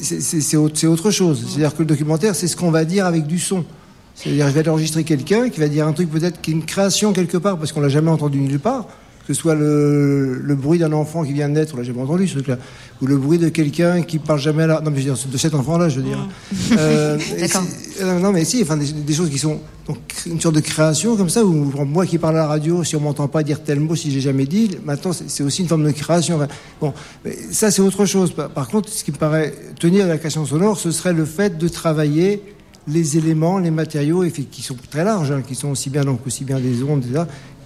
c'est 0.00 0.56
autre 0.56 1.10
chose. 1.10 1.44
C'est-à-dire 1.46 1.74
que 1.74 1.80
le 1.80 1.86
documentaire, 1.86 2.34
c'est 2.34 2.48
ce 2.48 2.56
qu'on 2.56 2.70
va 2.70 2.84
dire 2.84 3.06
avec 3.06 3.26
du 3.26 3.38
son. 3.38 3.64
C'est-à-dire, 4.14 4.48
je 4.48 4.52
vais 4.52 4.68
enregistrer 4.68 5.04
quelqu'un 5.04 5.48
qui 5.48 5.60
va 5.60 5.68
dire 5.68 5.86
un 5.86 5.92
truc 5.92 6.10
peut-être 6.10 6.40
qui 6.40 6.50
est 6.50 6.54
une 6.54 6.64
création 6.64 7.12
quelque 7.12 7.36
part 7.36 7.58
parce 7.58 7.72
qu'on 7.72 7.80
l'a 7.80 7.88
jamais 7.88 8.10
entendu 8.10 8.38
nulle 8.38 8.58
part. 8.58 8.86
Que 9.26 9.34
ce 9.34 9.40
soit 9.40 9.54
le, 9.54 10.40
le 10.42 10.54
bruit 10.56 10.80
d'un 10.80 10.92
enfant 10.92 11.22
qui 11.22 11.32
vient 11.32 11.48
de 11.48 11.54
naître, 11.54 11.74
on 11.74 11.76
l'a 11.76 11.84
jamais 11.84 12.00
entendu 12.00 12.26
ce 12.26 12.34
truc-là, 12.34 12.58
ou 13.00 13.06
le 13.06 13.16
bruit 13.16 13.38
de 13.38 13.50
quelqu'un 13.50 14.02
qui 14.02 14.18
parle 14.18 14.40
jamais 14.40 14.64
à 14.64 14.66
la... 14.66 14.80
Non, 14.80 14.90
mais 14.90 15.00
je 15.00 15.10
veux 15.10 15.14
dire, 15.14 15.26
de 15.30 15.38
cet 15.38 15.54
enfant-là, 15.54 15.88
je 15.88 16.00
veux 16.00 16.02
dire. 16.02 16.18
Mmh. 16.18 16.56
Euh, 16.76 17.18
D'accord. 17.40 17.62
Euh, 18.00 18.18
non, 18.18 18.32
mais 18.32 18.44
si, 18.44 18.62
enfin, 18.62 18.76
des, 18.76 19.14
choses 19.14 19.30
qui 19.30 19.38
sont 19.38 19.60
donc 19.86 19.98
une 20.26 20.40
sorte 20.40 20.56
de 20.56 20.60
création 20.60 21.16
comme 21.16 21.28
ça, 21.28 21.44
où 21.44 21.52
moi 21.84 22.04
qui 22.04 22.18
parle 22.18 22.36
à 22.36 22.40
la 22.40 22.46
radio, 22.48 22.82
si 22.82 22.96
on 22.96 23.00
m'entend 23.00 23.28
pas 23.28 23.44
dire 23.44 23.62
tel 23.62 23.78
mot, 23.78 23.94
si 23.94 24.10
j'ai 24.10 24.20
jamais 24.20 24.46
dit, 24.46 24.70
maintenant 24.84 25.12
c'est 25.12 25.44
aussi 25.44 25.62
une 25.62 25.68
forme 25.68 25.84
de 25.84 25.92
création. 25.92 26.40
bon, 26.80 26.92
mais 27.24 27.36
ça 27.52 27.70
c'est 27.70 27.82
autre 27.82 28.06
chose. 28.06 28.32
Par 28.32 28.68
contre, 28.68 28.88
ce 28.88 29.04
qui 29.04 29.12
me 29.12 29.16
paraît 29.18 29.54
tenir 29.78 30.06
la 30.08 30.18
création 30.18 30.44
sonore, 30.46 30.78
ce 30.78 30.90
serait 30.90 31.12
le 31.12 31.24
fait 31.24 31.58
de 31.58 31.68
travailler 31.68 32.42
les 32.88 33.16
éléments, 33.16 33.58
les 33.58 33.70
matériaux, 33.70 34.24
qui 34.24 34.62
sont 34.62 34.76
très 34.90 35.04
larges, 35.04 35.30
hein, 35.30 35.42
qui 35.46 35.54
sont 35.54 35.70
aussi 35.70 35.90
bien, 35.90 36.04
donc, 36.04 36.26
aussi 36.26 36.44
bien 36.44 36.58
des 36.58 36.82
ondes, 36.82 37.04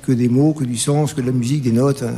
que 0.06 0.12
des 0.12 0.28
mots, 0.28 0.52
que 0.52 0.64
du 0.64 0.76
sens, 0.76 1.14
que 1.14 1.20
de 1.20 1.26
la 1.26 1.32
musique, 1.32 1.62
des 1.62 1.72
notes. 1.72 2.02
Hein. 2.02 2.14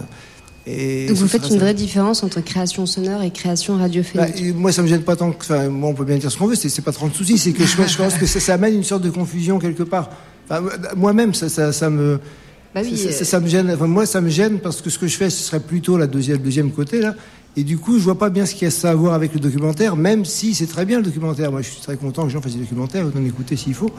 Et 0.71 1.07
donc 1.07 1.17
vous 1.17 1.28
faites 1.28 1.49
une 1.49 1.59
vraie 1.59 1.73
différence 1.73 2.23
entre 2.23 2.43
création 2.43 2.85
sonore 2.85 3.23
et 3.23 3.31
création 3.31 3.78
radiophonique 3.78 4.35
bah, 4.35 4.52
Moi, 4.55 4.71
ça 4.71 4.83
me 4.83 4.87
gêne 4.87 5.02
pas 5.02 5.17
tant 5.17 5.33
que. 5.33 5.43
Enfin, 5.43 5.69
moi, 5.69 5.88
on 5.88 5.95
peut 5.95 6.05
bien 6.05 6.19
dire 6.19 6.31
ce 6.31 6.37
qu'on 6.37 6.47
veut, 6.47 6.57
c'est 6.57 6.83
pas 6.83 6.93
trop 6.93 7.09
de 7.09 7.14
soucis. 7.14 7.38
C'est 7.38 7.52
que 7.52 7.64
je, 7.64 7.75
pense 7.75 8.14
que 8.14 8.26
ça, 8.26 8.55
amène 8.55 8.75
une 8.75 8.85
sorte 8.85 9.02
de 9.02 9.11
confusion 9.11 9.59
quelque 9.59 9.83
part. 9.83 10.11
Moi-même, 10.95 11.33
ça, 11.33 11.73
ça, 11.73 11.90
me. 11.90 12.21
Bah 12.75 12.83
ça, 12.85 13.40
me 13.40 13.49
gêne. 13.49 13.75
moi, 13.81 14.05
ça 14.05 14.21
me 14.21 14.28
gêne 14.28 14.59
parce 14.59 14.83
que 14.83 14.90
ce 14.90 14.99
que 14.99 15.07
je 15.07 15.17
fais, 15.17 15.31
ce 15.31 15.43
serait 15.43 15.61
plutôt 15.61 15.97
la 15.97 16.07
deuxième, 16.07 16.38
deuxième 16.38 16.71
côté 16.71 17.00
là. 17.00 17.14
Et 17.57 17.64
du 17.64 17.78
coup, 17.78 17.99
je 17.99 18.05
vois 18.05 18.19
pas 18.19 18.31
bien 18.31 18.47
ce 18.47 18.55
qu'il 18.55 18.64
y 18.64 18.69
a 18.69 18.71
ça 18.71 18.90
à 18.90 18.95
voir 18.95 19.14
avec 19.14 19.35
le 19.35 19.40
documentaire, 19.40 19.97
même 19.97 20.25
si 20.25 20.55
c'est 20.55 20.67
très 20.67 20.85
bien 20.85 20.99
le 20.99 21.05
documentaire. 21.05 21.50
Moi, 21.50 21.62
je 21.62 21.71
suis 21.71 21.81
très 21.81 21.97
content 21.97 22.23
que 22.23 22.28
les 22.28 22.33
gens 22.35 22.40
fassent 22.40 22.55
des 22.55 22.61
documentaires, 22.61 23.07
autant 23.07 23.25
écouter 23.25 23.57
s'il 23.57 23.75
faut. 23.75 23.90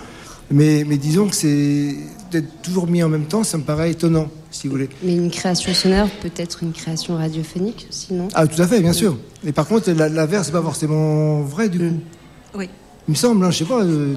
Mais, 0.51 0.84
mais 0.88 0.98
disons 0.98 1.27
que 1.27 1.36
c'est 1.36 1.96
d'être 2.32 2.62
toujours 2.62 2.88
mis 2.88 3.03
en 3.03 3.10
même 3.10 3.25
temps, 3.25 3.44
ça 3.44 3.58
me 3.58 3.63
paraît 3.63 3.91
étonnant, 3.91 4.29
si 4.50 4.68
vous 4.68 4.74
voulez. 4.74 4.89
Mais 5.03 5.15
une 5.15 5.29
création 5.29 5.74
sonore 5.74 6.10
peut 6.22 6.32
être 6.38 6.63
une 6.63 6.72
création 6.72 7.18
radiophonique, 7.18 7.88
sinon 7.89 8.29
Ah, 8.34 8.48
tout 8.48 8.62
à 8.62 8.68
fait, 8.68 8.79
bien 8.79 8.94
sûr. 8.94 9.18
Mais 9.44 9.51
par 9.51 9.68
contre, 9.68 9.91
l'inverse, 9.91 10.48
c'est 10.48 10.51
pas 10.51 10.62
forcément 10.62 11.41
vrai, 11.41 11.70
du 11.70 11.79
coup? 11.79 12.00
Oui. 12.56 12.70
Il 13.08 13.12
me 13.12 13.15
semble, 13.15 13.46
hein, 13.46 13.51
je 13.51 13.58
sais 13.58 13.65
pas. 13.65 13.84
Euh... 13.84 14.15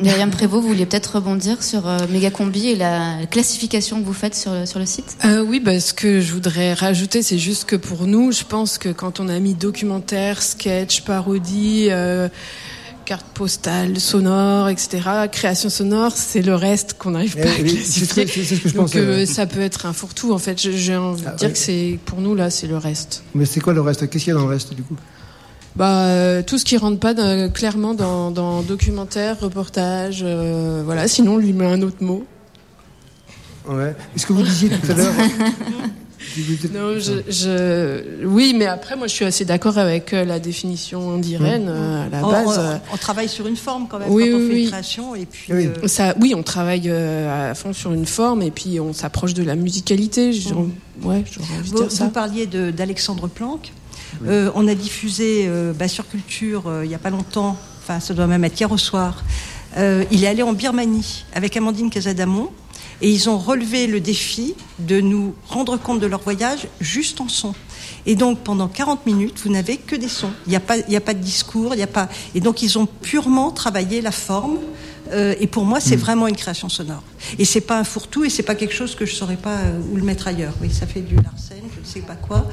Myriam 0.00 0.30
Prévost, 0.30 0.62
vous 0.62 0.68
vouliez 0.68 0.86
peut-être 0.86 1.14
rebondir 1.16 1.62
sur 1.62 1.86
euh, 1.88 1.98
Megacombi 2.10 2.68
et 2.68 2.76
la 2.76 3.26
classification 3.30 4.00
que 4.00 4.06
vous 4.06 4.12
faites 4.12 4.34
sur, 4.34 4.66
sur 4.66 4.78
le 4.80 4.86
site? 4.86 5.16
Euh, 5.24 5.40
Oui, 5.44 5.60
bah, 5.60 5.78
ce 5.78 5.94
que 5.94 6.20
je 6.20 6.32
voudrais 6.32 6.74
rajouter, 6.74 7.22
c'est 7.22 7.38
juste 7.38 7.64
que 7.64 7.76
pour 7.76 8.06
nous, 8.06 8.32
je 8.32 8.42
pense 8.44 8.76
que 8.78 8.88
quand 8.88 9.20
on 9.20 9.28
a 9.28 9.38
mis 9.38 9.54
documentaire, 9.54 10.42
sketch, 10.42 11.02
parodie, 11.02 11.86
euh, 11.90 12.28
carte 13.04 13.26
postale, 13.34 14.00
sonore, 14.00 14.68
etc. 14.68 15.00
Création 15.30 15.70
sonore, 15.70 16.12
c'est 16.16 16.42
le 16.42 16.56
reste 16.56 16.94
qu'on 16.98 17.12
n'arrive 17.12 17.36
pas 17.36 17.42
à 17.48 17.54
classifier. 17.54 18.26
C'est 18.26 18.44
ce 18.44 18.60
que 18.62 18.68
je 18.70 18.74
Donc 18.74 18.96
euh, 18.96 19.26
ça 19.26 19.46
peut 19.46 19.60
être 19.60 19.86
un 19.86 19.92
fourre-tout. 19.92 20.32
En 20.32 20.38
fait, 20.38 20.58
j'ai 20.58 20.96
envie 20.96 21.22
de 21.22 21.28
Ah, 21.28 21.36
dire 21.36 21.52
que 21.52 21.58
c'est 21.58 22.00
pour 22.04 22.20
nous 22.20 22.34
là, 22.34 22.50
c'est 22.50 22.66
le 22.66 22.78
reste. 22.78 23.22
Mais 23.34 23.44
c'est 23.46 23.60
quoi 23.60 23.72
le 23.74 23.80
reste? 23.80 24.08
Qu'est-ce 24.10 24.24
qu'il 24.24 24.32
y 24.32 24.36
a 24.36 24.38
dans 24.40 24.46
le 24.46 24.52
reste, 24.52 24.74
du 24.74 24.82
coup? 24.82 24.96
Bah 25.76 26.04
euh, 26.06 26.42
tout 26.42 26.56
ce 26.58 26.64
qui 26.64 26.76
rentre 26.76 27.00
pas 27.00 27.14
dans- 27.14 27.50
clairement 27.52 27.94
dans, 27.94 28.30
dans 28.30 28.62
documentaire, 28.62 29.40
reportage, 29.40 30.20
euh, 30.22 30.82
voilà. 30.84 31.08
Sinon, 31.08 31.34
on 31.34 31.38
lui 31.38 31.52
met 31.52 31.66
un 31.66 31.82
autre 31.82 32.02
mot. 32.02 32.24
Ouais. 33.68 33.94
Est-ce 34.14 34.24
que 34.26 34.32
vous 34.34 34.42
disiez 34.42 34.68
tout 34.68 34.90
à 34.92 34.94
l'heure 34.94 35.12
Non, 36.72 36.98
je, 36.98 37.12
je- 37.28 38.24
oui, 38.24 38.54
mais 38.56 38.66
après, 38.66 38.94
moi, 38.94 39.08
je 39.08 39.12
suis 39.14 39.24
assez 39.24 39.44
d'accord 39.44 39.76
avec 39.78 40.12
euh, 40.12 40.24
la 40.24 40.38
définition 40.38 41.18
d'Irène 41.18 41.66
euh, 41.68 42.06
à 42.06 42.08
la 42.08 42.24
On- 42.24 42.30
base. 42.30 42.60
on, 42.90 42.94
on 42.94 42.96
travaille 42.96 43.28
sur 43.28 43.46
une 43.48 43.56
forme 43.56 43.88
quand 43.88 43.98
même 43.98 44.10
Oui, 44.10 44.30
quand 44.30 44.36
on 44.36 44.40
oui, 44.40 44.46
fait 44.48 44.54
oui. 44.54 44.62
une 44.62 44.68
création 44.70 45.14
et 45.16 45.26
puis 45.26 45.52
Oui. 45.52 45.66
euh, 45.82 45.88
Ça, 45.88 46.14
oui, 46.20 46.34
on 46.36 46.42
travaille 46.44 46.84
euh, 46.88 47.50
à 47.50 47.54
fond 47.54 47.72
sur 47.72 47.92
une 47.92 48.06
forme 48.06 48.42
et 48.42 48.50
puis 48.52 48.78
on 48.78 48.92
s'approche 48.92 49.34
de 49.34 49.42
la 49.42 49.56
musicalité. 49.56 50.30
Ouais, 51.02 51.24
j'aurais 51.30 51.54
envie 51.58 51.70
de 51.70 51.74
Vous, 51.76 51.82
dire 51.82 51.90
ça. 51.90 52.04
vous 52.04 52.10
parliez 52.10 52.46
d'Alexandre 52.46 53.26
Planck. 53.28 53.72
Euh, 54.26 54.50
on 54.54 54.66
a 54.68 54.74
diffusé 54.74 55.44
euh, 55.46 55.72
bah, 55.72 55.88
sur 55.88 56.08
Culture 56.08 56.64
euh, 56.66 56.84
il 56.84 56.88
n'y 56.88 56.94
a 56.94 56.98
pas 56.98 57.10
longtemps, 57.10 57.56
enfin 57.82 58.00
ça 58.00 58.14
doit 58.14 58.26
même 58.26 58.44
être 58.44 58.58
hier 58.58 58.70
au 58.70 58.78
soir. 58.78 59.22
Il 59.76 60.22
est 60.22 60.28
allé 60.28 60.44
en 60.44 60.52
Birmanie 60.52 61.24
avec 61.34 61.56
Amandine 61.56 61.90
Casadamon 61.90 62.50
et 63.02 63.10
ils 63.10 63.28
ont 63.28 63.38
relevé 63.38 63.88
le 63.88 63.98
défi 63.98 64.54
de 64.78 65.00
nous 65.00 65.34
rendre 65.48 65.76
compte 65.76 65.98
de 65.98 66.06
leur 66.06 66.20
voyage 66.20 66.68
juste 66.80 67.20
en 67.20 67.28
son. 67.28 67.54
Et 68.06 68.14
donc 68.14 68.38
pendant 68.44 68.68
40 68.68 69.04
minutes, 69.04 69.40
vous 69.44 69.50
n'avez 69.50 69.76
que 69.76 69.96
des 69.96 70.08
sons. 70.08 70.30
Il 70.46 70.50
n'y 70.50 70.56
a 70.56 70.60
pas, 70.60 70.76
il 70.76 70.94
a 70.94 71.00
pas 71.00 71.14
de 71.14 71.18
discours, 71.18 71.74
il 71.74 71.78
n'y 71.78 71.82
a 71.82 71.88
pas. 71.88 72.08
Et 72.36 72.40
donc 72.40 72.62
ils 72.62 72.78
ont 72.78 72.86
purement 72.86 73.50
travaillé 73.50 74.00
la 74.00 74.12
forme. 74.12 74.58
Euh, 75.12 75.34
et 75.38 75.46
pour 75.46 75.64
moi, 75.64 75.80
c'est 75.80 75.96
vraiment 75.96 76.26
une 76.26 76.36
création 76.36 76.68
sonore. 76.68 77.02
Et 77.38 77.44
c'est 77.44 77.60
pas 77.60 77.78
un 77.78 77.84
fourre-tout, 77.84 78.24
et 78.24 78.30
c'est 78.30 78.42
pas 78.42 78.54
quelque 78.54 78.74
chose 78.74 78.94
que 78.94 79.04
je 79.04 79.14
saurais 79.14 79.36
pas 79.36 79.58
euh, 79.58 79.80
où 79.92 79.96
le 79.96 80.02
mettre 80.02 80.28
ailleurs. 80.28 80.54
Oui, 80.62 80.70
ça 80.72 80.86
fait 80.86 81.02
du 81.02 81.16
Larsen, 81.16 81.58
ne 81.62 81.63
sais 81.94 82.00
pas 82.06 82.14
quoi. 82.16 82.48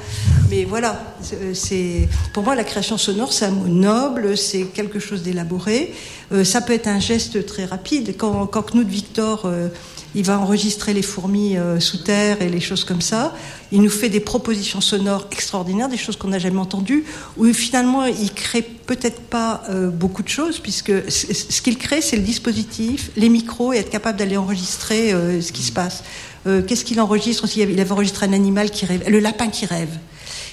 Mais 0.50 0.64
voilà, 0.64 1.02
c'est- 1.20 1.36
euh, 1.36 1.54
c'est 1.54 2.08
pour 2.32 2.42
moi 2.44 2.54
la 2.54 2.64
création 2.64 2.98
sonore, 2.98 3.32
c'est 3.32 3.46
un 3.46 3.50
mot 3.50 3.66
noble, 3.68 4.36
c'est 4.36 4.62
quelque 4.64 4.98
chose 5.00 5.22
d'élaboré. 5.22 5.92
Euh, 6.32 6.44
ça 6.44 6.60
peut 6.60 6.72
être 6.72 6.86
un 6.88 7.00
geste 7.00 7.44
très 7.46 7.64
rapide. 7.64 8.14
Quand, 8.16 8.46
quand 8.46 8.62
Knut 8.62 8.88
Victor 8.88 9.42
euh, 9.46 9.68
il 10.14 10.24
va 10.24 10.38
enregistrer 10.38 10.92
les 10.92 11.00
fourmis 11.00 11.56
sous 11.78 11.96
terre 11.96 12.42
et 12.42 12.50
les 12.50 12.60
choses 12.60 12.84
comme 12.84 13.00
ça. 13.00 13.34
Il 13.70 13.80
nous 13.80 13.88
fait 13.88 14.10
des 14.10 14.20
propositions 14.20 14.82
sonores 14.82 15.26
extraordinaires, 15.32 15.88
des 15.88 15.96
choses 15.96 16.16
qu'on 16.16 16.28
n'a 16.28 16.38
jamais 16.38 16.58
entendues, 16.58 17.04
où 17.38 17.50
finalement 17.54 18.04
il 18.04 18.30
crée 18.34 18.60
peut-être 18.60 19.22
pas 19.22 19.62
beaucoup 19.94 20.22
de 20.22 20.28
choses, 20.28 20.58
puisque 20.58 20.92
ce 21.10 21.62
qu'il 21.62 21.78
crée, 21.78 22.02
c'est 22.02 22.16
le 22.16 22.22
dispositif, 22.24 23.10
les 23.16 23.30
micros 23.30 23.72
et 23.72 23.78
être 23.78 23.88
capable 23.88 24.18
d'aller 24.18 24.36
enregistrer 24.36 25.12
ce 25.40 25.50
qui 25.50 25.62
se 25.62 25.72
passe. 25.72 26.04
Euh, 26.46 26.62
Qu'est-ce 26.62 26.84
qu'il 26.84 27.00
enregistre 27.00 27.44
aussi 27.44 27.60
Il 27.60 27.62
avait- 27.62 27.72
Il 27.74 27.80
avait 27.80 27.92
enregistré 27.92 28.26
un 28.26 28.32
animal 28.32 28.70
qui 28.70 28.84
rêve, 28.86 29.02
le 29.08 29.18
lapin 29.20 29.48
qui 29.48 29.66
rêve? 29.66 29.90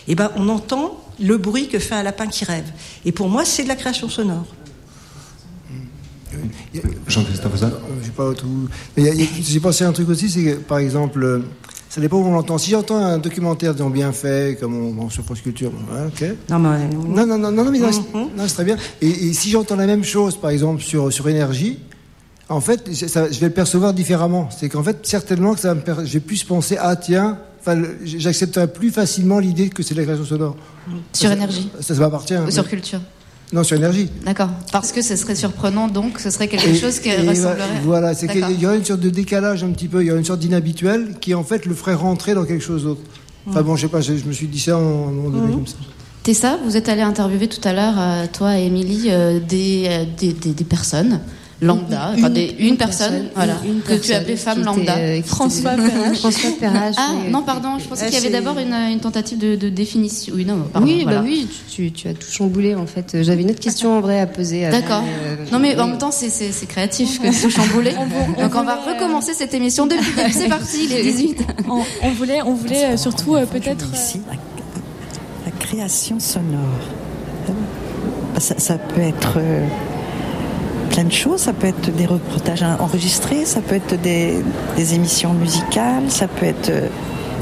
Et 0.08 0.16
ben, 0.16 0.32
on 0.36 0.48
entend 0.50 1.04
le 1.20 1.38
bruit 1.38 1.68
que 1.68 1.80
fait 1.80 1.96
un 1.96 2.04
lapin 2.04 2.28
qui 2.28 2.46
rêve. 2.46 2.66
Et 3.06 3.12
pour 3.12 3.30
moi, 3.30 3.46
c'est 3.46 3.64
de 3.64 3.68
la 3.68 3.76
création 3.76 4.08
sonore. 4.10 4.46
Jean-Christophe 7.08 7.54
Ozan 7.56 7.72
J'ai 8.04 8.12
pas 8.12 8.34
tout. 8.34 8.68
J'ai 8.98 9.60
pensé 9.60 9.84
à 9.84 9.88
un 9.90 9.92
truc 9.92 10.10
aussi, 10.10 10.30
c'est 10.30 10.44
que 10.44 10.56
par 10.56 10.78
exemple, 10.78 11.24
euh, 11.24 11.40
ça 11.90 12.00
dépend 12.02 12.18
où 12.18 12.26
on 12.26 12.34
l'entend. 12.34 12.58
Si 12.60 12.70
j'entends 12.70 12.98
un 12.98 13.18
documentaire 13.18 13.74
disons 13.74 13.90
bien 13.90 14.12
fait, 14.12 14.58
comme 14.60 14.76
on, 14.76 14.92
bon, 14.94 15.10
sur 15.10 15.24
France 15.24 15.42
Culture, 15.42 15.72
bon, 15.72 15.94
ouais, 15.96 16.06
ok. 16.08 16.36
Non, 16.50 16.60
mais, 16.60 16.88
Non, 16.88 17.26
non, 17.26 17.38
non, 17.38 17.52
non, 17.52 17.64
non, 17.64 17.72
mais 17.72 17.80
non, 17.80 17.92
c'est- 17.92 18.14
non, 18.14 18.48
c'est 18.48 18.54
très 18.54 18.64
bien. 18.64 18.78
Et, 19.02 19.10
et 19.10 19.34
si 19.34 19.50
j'entends 19.50 19.76
la 19.76 19.88
même 19.88 20.04
chose, 20.04 20.38
par 20.38 20.52
exemple, 20.52 20.82
sur, 20.84 21.12
sur 21.12 21.28
énergie, 21.28 21.80
en 22.50 22.62
fait, 22.62 22.94
ça- 22.94 23.32
je 23.32 23.40
vais 23.40 23.48
le 23.48 23.54
percevoir 23.54 23.94
différemment. 23.94 24.50
C'est 24.58 24.70
qu'en 24.70 24.84
fait, 24.84 24.98
certainement 25.04 25.54
que 25.54 25.60
ça 25.60 25.74
me 25.76 25.82
per- 25.82 25.94
je 26.06 26.14
vais 26.14 26.20
plus 26.20 26.44
penser, 26.44 26.78
ah 26.80 26.96
tiens, 26.96 27.38
j'accepterai 28.04 28.68
plus 28.68 28.90
facilement 28.92 29.40
l'idée 29.40 29.70
que 29.70 29.84
c'est 29.84 29.94
de 29.94 30.00
la 30.00 30.06
création 30.06 30.26
sonore. 30.26 30.56
Sur 31.14 31.30
Ça- 31.30 31.36
énergie 31.36 31.70
Ça, 31.80 31.94
ça 31.94 32.00
m'appartient. 32.00 32.34
Ou 32.36 32.50
sur 32.52 32.64
mais- 32.64 32.70
culture 32.70 33.00
Non, 33.52 33.64
sur 33.64 33.78
énergie. 33.78 34.10
D'accord. 34.26 34.50
Parce 34.72 34.92
que 34.92 35.02
ce 35.02 35.16
serait 35.16 35.34
surprenant, 35.36 35.88
donc 35.88 36.20
ce 36.20 36.30
serait 36.30 36.48
quelque 36.48 36.68
Et- 36.70 36.76
chose 36.76 37.00
qui 37.00 37.12
ressemblerait. 37.12 37.82
Voilà, 37.84 38.14
c'est 38.14 38.28
qu'il 38.28 38.60
y 38.62 38.66
aurait 38.66 38.78
une 38.78 38.86
sorte 38.86 39.00
de 39.00 39.10
décalage 39.10 39.64
un 39.64 39.72
petit 39.72 39.88
peu, 39.88 40.04
il 40.04 40.08
y 40.08 40.12
aurait 40.12 40.20
une 40.20 40.26
sorte 40.26 40.40
d'inhabituel 40.40 41.16
qui 41.20 41.34
en 41.34 41.44
fait 41.44 41.66
le 41.66 41.74
ferait 41.74 41.96
rentrer 41.96 42.36
dans 42.36 42.46
quelque 42.46 42.64
chose 42.64 42.84
d'autre. 42.84 43.02
Enfin 43.48 43.64
bon, 43.64 43.76
je 43.76 43.82
sais 43.84 43.88
pas, 43.88 44.02
je, 44.02 44.16
je 44.18 44.26
me 44.26 44.32
suis 44.34 44.46
dit 44.48 44.60
ça 44.60 44.78
en, 44.78 44.82
en 44.82 45.08
un 45.08 45.12
moment 45.12 45.30
donné 45.30 45.54
comme 45.54 45.66
ça. 45.68 45.78
Tessa, 46.22 46.60
vous 46.64 46.78
êtes 46.78 46.90
allé 46.90 47.02
interviewer 47.02 47.48
tout 47.48 47.66
à 47.68 47.74
l'heure, 47.74 47.96
euh, 47.98 48.26
toi 48.32 48.60
et 48.60 48.66
Émilie, 48.66 49.06
euh, 49.10 49.40
des, 49.40 49.86
euh, 49.88 50.04
des, 50.20 50.34
des, 50.34 50.52
des 50.52 50.64
personnes 50.64 51.20
lambda, 51.62 52.12
Une- 52.14 52.20
enfin 52.20 52.30
des- 52.30 52.56
une, 52.58 52.68
une 52.68 52.78
personne, 52.78 53.12
personne, 53.12 53.30
voilà, 53.36 53.54
une- 53.66 53.82
que 53.82 53.94
tu 54.02 54.14
appelais 54.14 54.38
femme 54.38 54.64
lambda. 54.64 54.96
euh, 54.98 55.22
François 55.24 55.72
Perrache. 55.72 56.18
François 56.20 56.52
Perrache, 56.60 56.96
Ah 56.98 57.12
oui, 57.26 57.32
non, 57.32 57.42
pardon, 57.44 57.78
je 57.80 57.86
pensais 57.86 58.04
Ah, 58.06 58.10
qu'il 58.10 58.16
y 58.16 58.18
avait 58.18 58.30
d'abord 58.30 58.58
une, 58.60 58.74
une 58.74 59.00
tentative 59.00 59.38
de, 59.38 59.56
de 59.56 59.68
définition. 59.70 60.34
Oui, 60.36 60.46
non, 60.46 60.60
pardon. 60.72 60.88
oui, 60.88 61.04
voilà. 61.04 61.20
bah 61.20 61.26
oui, 61.28 61.48
tu, 61.70 61.76
tu- 61.76 61.92
tu 61.92 62.08
as 62.08 62.14
tout 62.14 62.32
chamboulé 62.32 62.76
en 62.76 62.86
fait. 62.86 63.18
J'avais 63.24 63.42
une 63.42 63.50
autre 63.52 63.60
question 63.60 63.98
en 63.98 64.02
vrai 64.02 64.20
à 64.20 64.28
poser. 64.28 64.70
D'accord. 64.70 65.04
euh, 65.06 65.36
Non 65.52 65.60
mais 65.60 65.78
en 65.80 65.88
même 65.88 65.98
temps 65.98 66.12
c'est- 66.12 66.30
créatif 66.68 67.20
que 67.22 67.28
de 67.28 67.42
tout 67.42 67.50
chambouler. 67.50 67.92
Donc 67.92 68.56
on 68.56 68.64
va 68.64 68.76
recommencer 68.76 69.34
cette 69.34 69.54
émission 69.54 69.86
depuis. 69.86 70.06
C'est 70.32 70.48
parti, 70.58 70.86
il 70.86 70.94
est 70.94 71.04
18. 71.04 71.40
On, 71.70 71.82
on 72.04 72.12
voulait, 72.12 72.42
on 72.42 72.54
voulait 72.54 72.86
euh, 72.94 72.98
surtout 72.98 73.36
euh, 73.36 73.46
peut-être. 73.46 73.86
Ici, 73.94 74.22
la, 74.28 74.36
la 75.46 75.52
création 75.58 76.20
sonore. 76.20 76.80
Euh, 77.50 77.52
Ça, 78.40 78.56
ça 78.58 78.76
peut 78.78 79.02
être 79.02 79.34
euh, 79.38 79.66
plein 80.90 81.04
de 81.06 81.12
choses. 81.12 81.42
Ça 81.42 81.54
peut 81.54 81.68
être 81.68 81.90
des 81.96 82.06
reportages 82.06 82.64
enregistrés, 82.80 83.46
ça 83.46 83.62
peut 83.62 83.76
être 83.76 84.00
des, 84.02 84.44
des 84.76 84.94
émissions 84.94 85.34
musicales, 85.34 86.10
ça 86.10 86.28
peut 86.28 86.46
être 86.46 86.70
euh, 86.70 86.88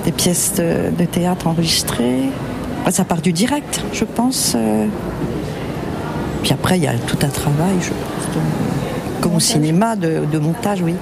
des 0.05 0.11
pièces 0.11 0.53
de, 0.55 0.91
de 0.97 1.05
théâtre 1.05 1.47
enregistrées. 1.47 2.29
Enfin, 2.81 2.91
ça 2.91 3.03
part 3.05 3.21
du 3.21 3.33
direct, 3.33 3.81
je 3.93 4.05
pense. 4.05 4.53
euh. 4.55 4.85
Puis 6.43 6.53
après, 6.53 6.77
il 6.77 6.83
y 6.83 6.87
a 6.87 6.93
tout 6.93 7.17
un 7.23 7.29
travail, 7.29 7.75
je 7.81 7.89
pense, 7.89 8.35
de- 8.35 9.21
comme 9.21 9.35
au 9.35 9.39
cinéma, 9.39 9.95
de, 9.95 10.23
de 10.31 10.37
montage, 10.39 10.81
oui. 10.81 10.93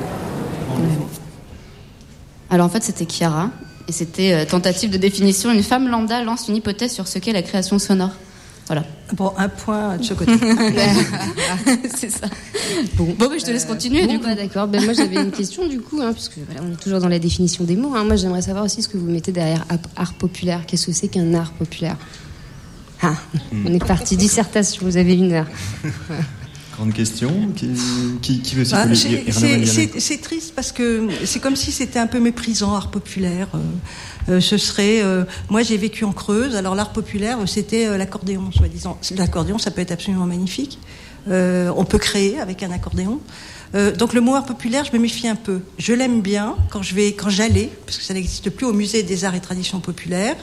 Alors 2.49 2.67
en 2.67 2.69
fait 2.69 2.83
c'était 2.83 3.05
Chiara 3.05 3.49
et 3.87 3.91
c'était 3.91 4.33
euh, 4.33 4.45
tentative 4.45 4.89
de 4.91 4.97
définition. 4.97 5.51
Une 5.51 5.63
femme 5.63 5.87
lambda 5.89 6.23
lance 6.23 6.47
une 6.47 6.55
hypothèse 6.55 6.91
sur 6.91 7.07
ce 7.07 7.19
qu'est 7.19 7.33
la 7.33 7.41
création 7.41 7.79
sonore. 7.79 8.11
Voilà. 8.67 8.83
Bon, 9.13 9.31
un 9.37 9.47
point 9.49 9.97
de 9.97 10.03
ce 10.03 10.13
côté. 10.15 10.31
c'est 11.95 12.09
ça. 12.09 12.27
Bon, 12.95 13.05
bon 13.17 13.27
bah, 13.29 13.35
je 13.39 13.45
te 13.45 13.51
laisse 13.51 13.65
continuer 13.65 14.05
Bon, 14.07 14.13
du 14.13 14.19
coup. 14.19 14.25
bah, 14.25 14.35
d'accord. 14.35 14.67
Ben, 14.67 14.83
moi 14.83 14.93
j'avais 14.93 15.21
une 15.21 15.31
question 15.31 15.67
du 15.67 15.79
coup, 15.81 16.01
hein, 16.01 16.13
puisque 16.13 16.37
voilà, 16.47 16.61
on 16.67 16.73
est 16.73 16.79
toujours 16.81 16.99
dans 16.99 17.07
la 17.09 17.19
définition 17.19 17.63
des 17.63 17.75
mots. 17.75 17.93
hein. 17.95 18.03
Moi 18.03 18.15
j'aimerais 18.15 18.41
savoir 18.41 18.65
aussi 18.65 18.81
ce 18.81 18.87
que 18.89 18.97
vous 18.97 19.05
mettez 19.09 19.31
derrière 19.31 19.65
art 19.95 20.13
populaire. 20.15 20.65
Qu'est-ce 20.65 20.87
que 20.87 20.91
c'est 20.93 21.07
qu'un 21.07 21.33
art 21.35 21.51
populaire? 21.53 21.97
Ah, 23.01 23.13
on 23.65 23.71
est 23.73 23.85
parti 23.85 24.17
dissertation. 24.17 24.83
Vous 24.85 24.97
avez 24.97 25.13
une 25.13 25.31
heure. 25.33 25.47
Grande 26.75 26.93
question. 26.93 27.31
Qui, 27.55 27.69
qui, 28.21 28.39
qui 28.39 28.55
veut 28.55 28.65
s'y 28.65 28.73
Ah, 28.73 28.83
coller 28.83 28.95
c'est- 29.99 30.21
triste 30.21 30.53
parce 30.55 30.71
que 30.71 31.07
c'est 31.23 31.39
comme 31.39 31.55
si 31.55 31.71
c'était 31.71 31.99
un 31.99 32.07
peu 32.07 32.19
méprisant, 32.19 32.73
art 32.73 32.89
populaire. 32.91 33.47
Euh, 33.53 33.59
ce 34.27 34.57
serait. 34.57 35.01
euh, 35.03 35.23
moi, 35.49 35.63
j'ai 35.63 35.77
vécu 35.77 36.03
en 36.05 36.11
Creuse. 36.13 36.55
Alors, 36.55 36.75
l'art 36.75 36.91
populaire, 36.93 37.39
euh, 37.41 37.45
c'était 37.45 37.87
euh, 37.87 37.97
l'accordéon, 37.97 38.51
soi-disant. 38.51 38.97
L'accordéon, 39.17 39.57
ça 39.57 39.71
peut 39.71 39.81
être 39.81 39.91
absolument 39.91 40.25
magnifique. 40.25 40.79
Euh, 41.27 41.71
on 41.75 41.85
peut 41.85 41.97
créer 41.97 42.39
avec 42.39 42.61
un 42.63 42.71
accordéon. 42.71 43.19
Euh, 43.73 43.91
donc 43.91 44.13
le 44.13 44.21
mot 44.21 44.35
art 44.35 44.45
populaire, 44.45 44.85
je 44.85 44.95
me 44.95 45.01
méfie 45.01 45.27
un 45.27 45.35
peu. 45.35 45.59
Je 45.79 45.91
l'aime 45.93 46.21
bien 46.21 46.55
quand 46.69 46.83
je 46.83 46.93
vais, 46.93 47.13
quand 47.13 47.29
j'allais, 47.29 47.71
parce 47.85 47.97
que 47.97 48.03
ça 48.03 48.13
n'existe 48.13 48.51
plus 48.51 48.65
au 48.65 48.73
musée 48.73 49.01
des 49.01 49.25
arts 49.25 49.33
et 49.33 49.39
traditions 49.41 49.79
populaires, 49.79 50.35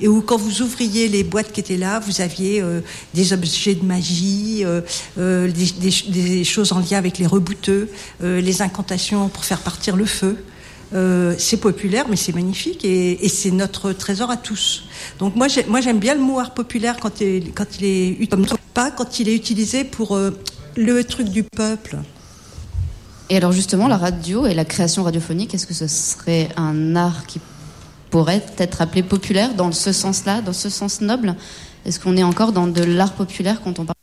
et 0.00 0.08
où 0.08 0.22
quand 0.22 0.38
vous 0.38 0.62
ouvriez 0.62 1.06
les 1.08 1.22
boîtes 1.22 1.52
qui 1.52 1.60
étaient 1.60 1.76
là, 1.76 2.00
vous 2.00 2.22
aviez 2.22 2.62
euh, 2.62 2.80
des 3.12 3.34
objets 3.34 3.74
de 3.74 3.84
magie, 3.84 4.62
euh, 4.64 4.80
euh, 5.18 5.50
des, 5.52 5.92
des- 6.08 6.44
choses 6.44 6.72
en 6.72 6.78
lien 6.80 6.96
avec 6.96 7.18
les 7.18 7.26
rebouteux, 7.26 7.90
euh, 8.24 8.40
les 8.40 8.62
incantations 8.62 9.28
pour 9.28 9.44
faire 9.44 9.60
partir 9.60 9.94
le 9.96 10.06
feu. 10.06 10.42
Euh, 10.94 11.34
c'est 11.38 11.56
populaire, 11.56 12.06
mais 12.08 12.16
c'est 12.16 12.34
magnifique 12.34 12.84
et, 12.84 13.28
c'est 13.28 13.50
notre 13.50 13.92
trésor 13.92 14.30
à 14.30 14.36
tous. 14.36 14.84
Donc 15.18 15.36
moi, 15.36 15.46
moi 15.68 15.80
j'aime 15.80 15.98
bien 15.98 16.14
le 16.14 16.20
mot 16.20 16.38
art 16.38 16.52
populaire 16.52 16.98
quand 17.00 17.20
il, 17.20 17.52
quand 17.52 17.78
il 17.78 17.84
est 17.84 18.08
utilisé, 18.08 18.56
pas 18.74 18.90
quand 18.90 19.18
il 19.18 19.28
est 19.28 19.34
utilisé 19.34 19.84
pour 19.84 20.16
euh, 20.16 20.30
le 20.76 21.02
truc 21.04 21.28
du 21.28 21.44
peuple. 21.44 21.98
Et 23.30 23.36
alors 23.38 23.52
justement, 23.52 23.88
la 23.88 23.96
radio 23.96 24.46
et 24.46 24.52
la 24.52 24.66
création 24.66 25.02
radiophonique, 25.04 25.54
est-ce 25.54 25.66
que 25.66 25.74
ce 25.74 25.86
serait 25.86 26.50
un 26.56 26.94
art 26.94 27.24
qui 27.26 27.40
pourrait 28.10 28.44
être 28.58 28.82
appelé 28.82 29.02
populaire 29.02 29.54
dans 29.54 29.72
ce 29.72 29.92
sens-là, 29.92 30.42
dans 30.42 30.52
ce 30.52 30.68
sens 30.68 31.00
noble? 31.00 31.36
Est-ce 31.86 31.98
qu'on 31.98 32.16
est 32.18 32.22
encore 32.22 32.52
dans 32.52 32.66
de 32.66 32.82
l'art 32.82 33.14
populaire 33.14 33.62
quand 33.62 33.78
on 33.78 33.86
parle 33.86 34.01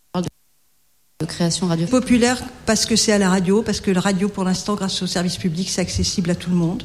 de 1.21 1.25
création 1.25 1.67
radio 1.67 1.85
Populaire 1.85 2.41
parce 2.65 2.85
que 2.85 2.95
c'est 2.95 3.11
à 3.11 3.17
la 3.17 3.29
radio, 3.29 3.61
parce 3.61 3.81
que 3.81 3.91
la 3.91 3.99
radio 3.99 4.29
pour 4.29 4.45
l'instant, 4.45 4.75
grâce 4.75 5.01
au 5.01 5.05
service 5.05 5.35
public, 5.35 5.69
c'est 5.69 5.81
accessible 5.81 6.31
à 6.31 6.35
tout 6.35 6.49
le 6.49 6.55
monde. 6.55 6.83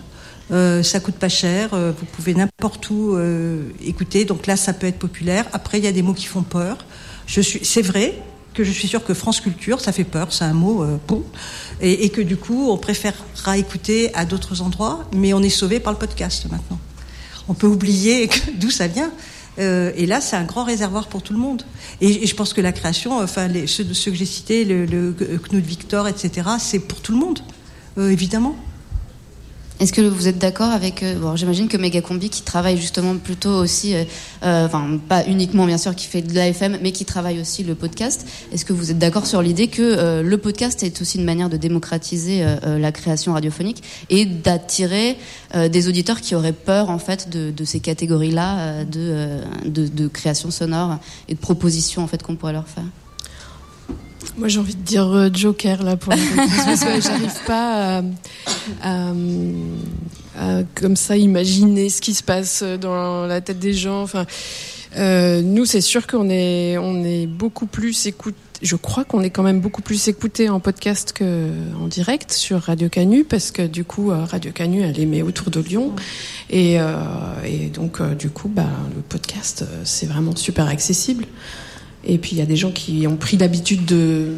Euh, 0.51 0.83
ça 0.83 0.99
coûte 0.99 1.15
pas 1.15 1.29
cher, 1.29 1.73
euh, 1.73 1.93
vous 1.97 2.05
pouvez 2.05 2.35
n'importe 2.35 2.91
où 2.91 3.15
euh, 3.15 3.63
écouter. 3.81 4.25
Donc 4.25 4.49
là, 4.49 4.57
ça 4.57 4.73
peut 4.73 4.89
être 4.89 4.99
populaire. 4.99 5.47
Après, 5.53 5.79
il 5.79 5.85
y 5.85 5.87
a 5.87 5.93
des 5.93 6.03
mots 6.03 6.15
qui 6.15 6.27
font 6.27 6.43
peur. 6.43 6.79
Je 7.29 7.41
suis, 7.41 7.65
c'est 7.65 7.83
vrai 7.83 8.21
que 8.55 8.65
je 8.65 8.73
suis 8.73 8.89
sûre 8.89 9.05
que 9.05 9.15
France 9.15 9.41
Culture, 9.41 9.81
ça 9.81 9.93
fait 9.93 10.03
peur, 10.03 10.33
c'est 10.33 10.45
un 10.45 10.53
mot 10.53 10.85
bon, 11.07 11.23
et, 11.81 12.05
et, 12.05 12.11
que 12.11 12.21
du 12.21 12.37
coup, 12.37 12.71
on 12.73 12.77
préférera 12.77 13.57
écouter 13.57 14.13
à 14.15 14.25
d'autres 14.25 14.63
endroits, 14.63 15.09
mais 15.15 15.33
on 15.33 15.45
est 15.45 15.49
sauvé 15.49 15.79
par 15.79 15.93
le 15.93 15.99
podcast 16.01 16.47
maintenant. 16.51 16.81
On 17.47 17.55
peut 17.55 17.69
oublier 17.69 18.29
d'où 18.59 18.71
ça 18.71 18.89
vient. 18.89 19.13
Et 19.59 20.07
là, 20.07 20.21
c'est 20.21 20.37
un 20.37 20.45
grand 20.45 20.65
réservoir 20.65 21.09
pour 21.09 21.23
tout 21.23 21.33
le 21.33 21.39
monde. 21.39 21.63
Et, 22.01 22.27
je 22.27 22.35
pense 22.35 22.53
que 22.53 22.61
la 22.61 22.73
création, 22.73 23.19
enfin, 23.19 23.49
les, 23.49 23.67
ceux, 23.67 23.85
que 23.85 24.15
j'ai 24.15 24.27
cités, 24.27 24.65
le, 24.65 24.85
le 24.85 25.15
Knut 25.39 25.65
Victor, 25.65 26.09
etc., 26.09 26.49
c'est 26.59 26.81
pour 26.81 27.01
tout 27.01 27.13
le 27.13 27.19
monde, 27.19 27.39
évidemment. 27.99 28.57
Est-ce 29.81 29.93
que 29.93 30.01
vous 30.01 30.29
êtes 30.29 30.39
d'accord 30.39 30.71
avec 30.71 31.03
euh, 31.03 31.19
bon, 31.19 31.35
J'imagine 31.35 31.67
que 31.67 31.77
Megacombi, 31.77 32.31
qui 32.31 32.43
travaille 32.43 32.77
justement 32.77 33.17
plutôt 33.17 33.51
aussi, 33.51 33.95
euh, 33.95 34.05
euh, 34.45 34.67
enfin 34.67 35.01
pas 35.09 35.27
uniquement 35.27 35.67
bien 35.67 35.79
sûr 35.79 35.97
qui 35.97 36.07
fait 36.07 36.23
de 36.23 36.33
l'AFM, 36.33 36.79
mais 36.81 36.93
qui 36.93 37.05
travaille 37.05 37.41
aussi 37.41 37.65
le 37.65 37.75
podcast. 37.75 38.25
Est-ce 38.53 38.65
que 38.65 38.73
vous 38.73 38.93
êtes 38.93 38.99
d'accord 38.99 39.27
sur 39.27 39.43
l'idée 39.43 39.67
que 39.67 40.23
le 40.23 40.39
podcast 40.39 40.83
est 40.85 41.01
aussi 41.01 41.19
une 41.19 41.25
manière 41.25 41.49
de 41.49 41.57
démocratiser 41.57 42.45
la 42.63 42.93
création 42.93 43.33
radiophonique 43.33 43.83
et 44.11 44.27
d'attirer 44.27 45.17
des 45.55 45.89
auditeurs 45.89 46.21
qui 46.21 46.35
auraient 46.35 46.53
peur 46.53 46.91
en 46.91 46.99
fait 46.99 47.29
de, 47.29 47.65
ces 47.65 47.81
catégories-là 47.81 48.85
de, 48.85 49.41
de, 49.65 49.89
de, 49.89 50.09
création 50.09 50.51
sonore 50.51 50.99
et 51.29 51.35
de 51.35 51.41
propositions 51.41 52.03
en 52.03 52.07
fait 52.07 52.23
qu'on 52.23 52.37
pourrait 52.37 52.53
leur 52.53 52.69
faire? 52.69 52.85
Moi, 54.37 54.49
j'ai 54.49 54.59
envie 54.59 54.75
de 54.75 54.83
dire 54.83 55.07
euh, 55.09 55.29
Joker 55.33 55.83
là 55.83 55.97
pour 55.97 56.13
que 56.13 57.01
j'arrive 57.01 57.45
pas 57.47 58.03
à, 58.83 59.13
comme 60.75 60.97
ça 60.97 61.17
imaginer 61.17 61.89
ce 61.89 62.01
qui 62.01 62.15
se 62.15 62.23
passe 62.23 62.63
dans 62.63 63.27
la 63.27 63.41
tête 63.41 63.59
des 63.59 63.73
gens. 63.73 64.03
Enfin, 64.03 64.27
euh, 64.97 65.43
nous, 65.43 65.65
c'est 65.65 65.81
sûr 65.81 66.07
qu'on 66.07 66.29
est 66.29 66.77
on 66.79 67.05
est 67.05 67.27
beaucoup 67.27 67.67
plus 67.67 68.07
écouté. 68.07 68.39
Je 68.63 68.77
crois 68.77 69.05
qu'on 69.05 69.21
est 69.23 69.31
quand 69.31 69.43
même 69.43 69.61
beaucoup 69.61 69.83
plus 69.83 70.09
écouté 70.09 70.49
en 70.49 70.59
podcast 70.59 71.13
qu'en 71.17 71.87
direct 71.87 72.33
sur 72.33 72.63
Radio 72.63 72.89
Canu 72.89 73.25
parce 73.25 73.51
que 73.51 73.61
du 73.67 73.85
coup 73.85 74.11
euh, 74.11 74.25
Radio 74.25 74.53
Canu 74.53 74.81
elle 74.81 74.99
émet 74.99 75.21
autour 75.21 75.51
de 75.51 75.61
Lyon 75.61 75.93
et, 76.49 76.81
euh, 76.81 76.95
et 77.45 77.67
donc 77.67 78.01
euh, 78.01 78.15
du 78.15 78.31
coup 78.31 78.49
bah, 78.49 78.71
le 78.95 79.03
podcast 79.03 79.67
c'est 79.85 80.07
vraiment 80.07 80.35
super 80.35 80.67
accessible. 80.67 81.27
Et 82.07 82.19
puis 82.19 82.33
il 82.33 82.39
y 82.39 82.43
a 82.43 82.47
des 82.47 82.57
gens 82.57 82.71
qui 82.71 83.07
ont 83.07 83.17
pris 83.17 83.37
l'habitude 83.37 83.85
de, 83.85 84.35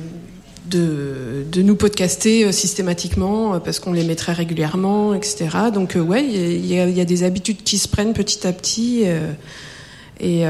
de, 0.70 1.44
de, 1.50 1.62
nous 1.62 1.76
podcaster 1.76 2.44
euh, 2.44 2.52
systématiquement 2.52 3.54
euh, 3.54 3.58
parce 3.58 3.80
qu'on 3.80 3.92
les 3.92 4.04
met 4.04 4.14
très 4.14 4.32
régulièrement, 4.32 5.14
etc. 5.14 5.48
Donc 5.72 5.96
euh, 5.96 6.00
ouais, 6.00 6.24
il 6.24 6.66
y, 6.66 6.78
a, 6.78 6.88
y, 6.88 7.00
a, 7.00 7.04
des 7.04 7.22
habitudes 7.24 7.62
qui 7.62 7.78
se 7.78 7.88
prennent 7.88 8.12
petit 8.12 8.46
à 8.46 8.52
petit. 8.52 9.04
et, 10.20 10.42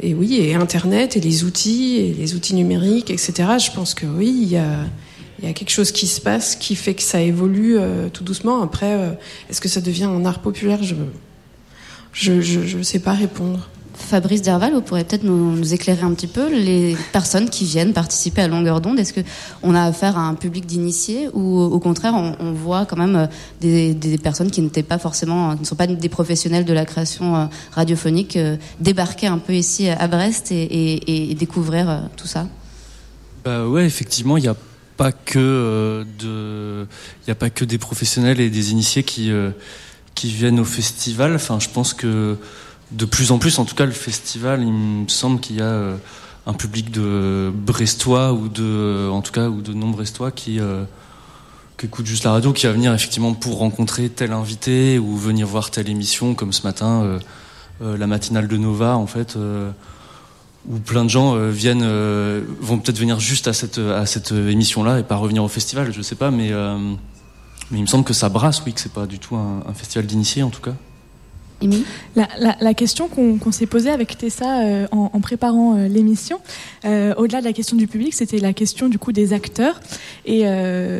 et, 0.00 0.14
oui, 0.14 0.38
et 0.40 0.54
Internet 0.54 1.16
et 1.16 1.20
les 1.20 1.44
outils 1.44 1.96
et 1.96 2.14
les 2.14 2.34
outils 2.34 2.54
numériques, 2.54 3.10
etc. 3.10 3.32
Je 3.58 3.70
pense 3.70 3.94
que 3.94 4.06
oui, 4.06 4.34
il 4.42 4.48
y 4.48 4.56
a, 4.56 4.86
y 5.42 5.46
a 5.46 5.52
quelque 5.52 5.70
chose 5.70 5.92
qui 5.92 6.06
se 6.06 6.20
passe 6.20 6.56
qui 6.56 6.74
fait 6.74 6.94
que 6.94 7.02
ça 7.02 7.20
évolue 7.20 7.78
tout 8.12 8.24
doucement. 8.24 8.62
Après, 8.62 9.18
est-ce 9.48 9.60
que 9.60 9.68
ça 9.68 9.80
devient 9.80 10.04
un 10.04 10.24
art 10.24 10.40
populaire? 10.40 10.82
Je 10.82 10.94
je, 12.12 12.40
je, 12.40 12.66
je 12.66 12.82
sais 12.82 12.98
pas 12.98 13.12
répondre. 13.12 13.68
Fabrice 14.00 14.42
Derval, 14.42 14.72
vous 14.72 14.80
pourrez 14.80 15.04
peut-être 15.04 15.22
nous, 15.22 15.72
éclairer 15.72 16.02
un 16.02 16.12
petit 16.14 16.26
peu 16.26 16.52
les 16.52 16.96
personnes 17.12 17.48
qui 17.48 17.64
viennent 17.64 17.92
participer 17.92 18.42
à 18.42 18.48
longueur 18.48 18.80
d'onde. 18.80 18.98
Est-ce 18.98 19.14
qu'on 19.14 19.74
a 19.74 19.84
affaire 19.84 20.18
à 20.18 20.22
un 20.22 20.34
public 20.34 20.66
d'initiés 20.66 21.28
ou 21.32 21.60
au 21.60 21.78
contraire 21.78 22.14
on, 22.14 22.52
voit 22.52 22.86
quand 22.86 22.96
même 22.96 23.16
euh, 23.16 23.26
des, 23.60 24.18
personnes 24.18 24.50
qui 24.50 24.62
n'étaient 24.62 24.82
pas 24.82 24.98
forcément, 24.98 25.54
ne 25.54 25.64
sont 25.64 25.76
pas 25.76 25.86
des 25.86 26.08
professionnels 26.08 26.64
de 26.64 26.72
la 26.72 26.84
création 26.84 27.36
euh, 27.36 27.44
radiophonique 27.72 28.36
euh, 28.36 28.56
débarquer 28.80 29.28
un 29.28 29.38
peu 29.38 29.54
ici 29.54 29.88
à 29.88 30.08
Brest 30.08 30.50
et, 30.50 31.36
découvrir 31.38 32.08
tout 32.16 32.26
ça? 32.26 32.46
Bah 33.44 33.66
ouais, 33.66 33.86
effectivement, 33.86 34.36
il 34.36 34.42
n'y 34.42 34.48
a 34.48 34.56
pas 34.96 35.12
que 35.12 36.04
de, 36.18 36.86
il 37.26 37.30
a 37.30 37.34
pas 37.34 37.50
que 37.50 37.64
des 37.64 37.78
professionnels 37.78 38.40
et 38.40 38.50
des 38.50 38.72
initiés 38.72 39.02
qui 39.02 39.30
qui 40.14 40.28
viennent 40.28 40.60
au 40.60 40.64
festival. 40.64 41.34
Enfin, 41.34 41.58
je 41.60 41.68
pense 41.68 41.94
que 41.94 42.36
de 42.92 43.04
plus 43.04 43.30
en 43.30 43.38
plus, 43.38 43.58
en 43.58 43.64
tout 43.64 43.74
cas, 43.74 43.86
le 43.86 43.92
festival, 43.92 44.62
il 44.62 44.72
me 44.72 45.08
semble 45.08 45.40
qu'il 45.40 45.56
y 45.56 45.60
a 45.60 45.64
euh, 45.64 45.96
un 46.46 46.54
public 46.54 46.90
de 46.90 47.52
Brestois 47.54 48.32
ou 48.32 48.48
de, 48.48 49.08
en 49.10 49.22
tout 49.22 49.32
cas, 49.32 49.48
de 49.48 49.72
non-Brestois 49.72 50.32
qui, 50.32 50.58
euh, 50.58 50.84
qui 51.76 51.86
écoute 51.86 52.06
juste 52.06 52.24
la 52.24 52.32
radio, 52.32 52.52
qui 52.52 52.66
va 52.66 52.72
venir 52.72 52.92
effectivement 52.92 53.34
pour 53.34 53.58
rencontrer 53.58 54.08
tel 54.08 54.32
invité 54.32 54.98
ou 54.98 55.16
venir 55.16 55.46
voir 55.46 55.70
telle 55.70 55.88
émission, 55.88 56.34
comme 56.34 56.52
ce 56.52 56.62
matin, 56.62 57.20
euh, 57.82 57.96
la 57.96 58.06
matinale 58.06 58.48
de 58.48 58.56
Nova, 58.56 58.96
en 58.96 59.06
fait, 59.06 59.38
où 60.68 60.78
plein 60.80 61.04
de 61.04 61.10
gens 61.10 61.34
viennent, 61.48 61.86
vont 62.60 62.78
peut-être 62.78 62.98
venir 62.98 63.18
juste 63.18 63.48
à 63.48 63.54
cette, 63.54 63.78
à 63.78 64.04
émission-là 64.50 64.98
et 64.98 65.02
pas 65.02 65.16
revenir 65.16 65.42
au 65.42 65.48
festival, 65.48 65.90
je 65.90 66.02
sais 66.02 66.14
pas, 66.16 66.30
mais, 66.30 66.50
mais 67.70 67.78
il 67.78 67.80
me 67.80 67.86
semble 67.86 68.04
que 68.04 68.12
ça 68.12 68.28
brasse, 68.28 68.62
oui, 68.66 68.74
que 68.74 68.80
c'est 68.80 68.92
pas 68.92 69.06
du 69.06 69.18
tout 69.18 69.34
un, 69.36 69.62
un 69.66 69.72
festival 69.72 70.04
d'initiés, 70.04 70.42
en 70.42 70.50
tout 70.50 70.60
cas. 70.60 70.74
La, 72.16 72.74
question 72.74 73.08
qu'on 73.08 73.52
s'est 73.52 73.66
posée 73.66 73.90
avec 73.90 74.16
Tessa 74.16 74.62
euh, 74.62 74.86
en, 74.92 75.20
préparant 75.20 75.76
euh, 75.76 75.88
l'émission, 75.88 76.40
euh, 76.84 77.14
au-delà 77.16 77.40
de 77.40 77.44
la 77.44 77.52
question 77.52 77.76
du 77.76 77.86
public, 77.86 78.14
c'était 78.14 78.38
la 78.38 78.52
question 78.52 78.88
du 78.88 78.98
coup 78.98 79.12
des 79.12 79.32
acteurs 79.32 79.80
et 80.24 80.44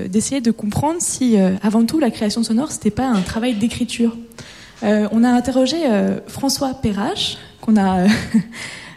d'essayer 0.08 0.40
de 0.40 0.50
comprendre 0.50 0.98
si, 1.00 1.36
avant 1.62 1.84
tout, 1.84 1.98
la 1.98 2.10
création 2.10 2.42
sonore, 2.42 2.70
c'était 2.70 2.90
pas 2.90 3.06
un 3.06 3.20
travail 3.20 3.54
d'écriture. 3.54 4.16
on 4.82 5.24
a 5.24 5.28
interrogé 5.28 5.76
François 6.26 6.74
Perrache, 6.74 7.38
qu'on 7.60 7.76
a 7.76 8.06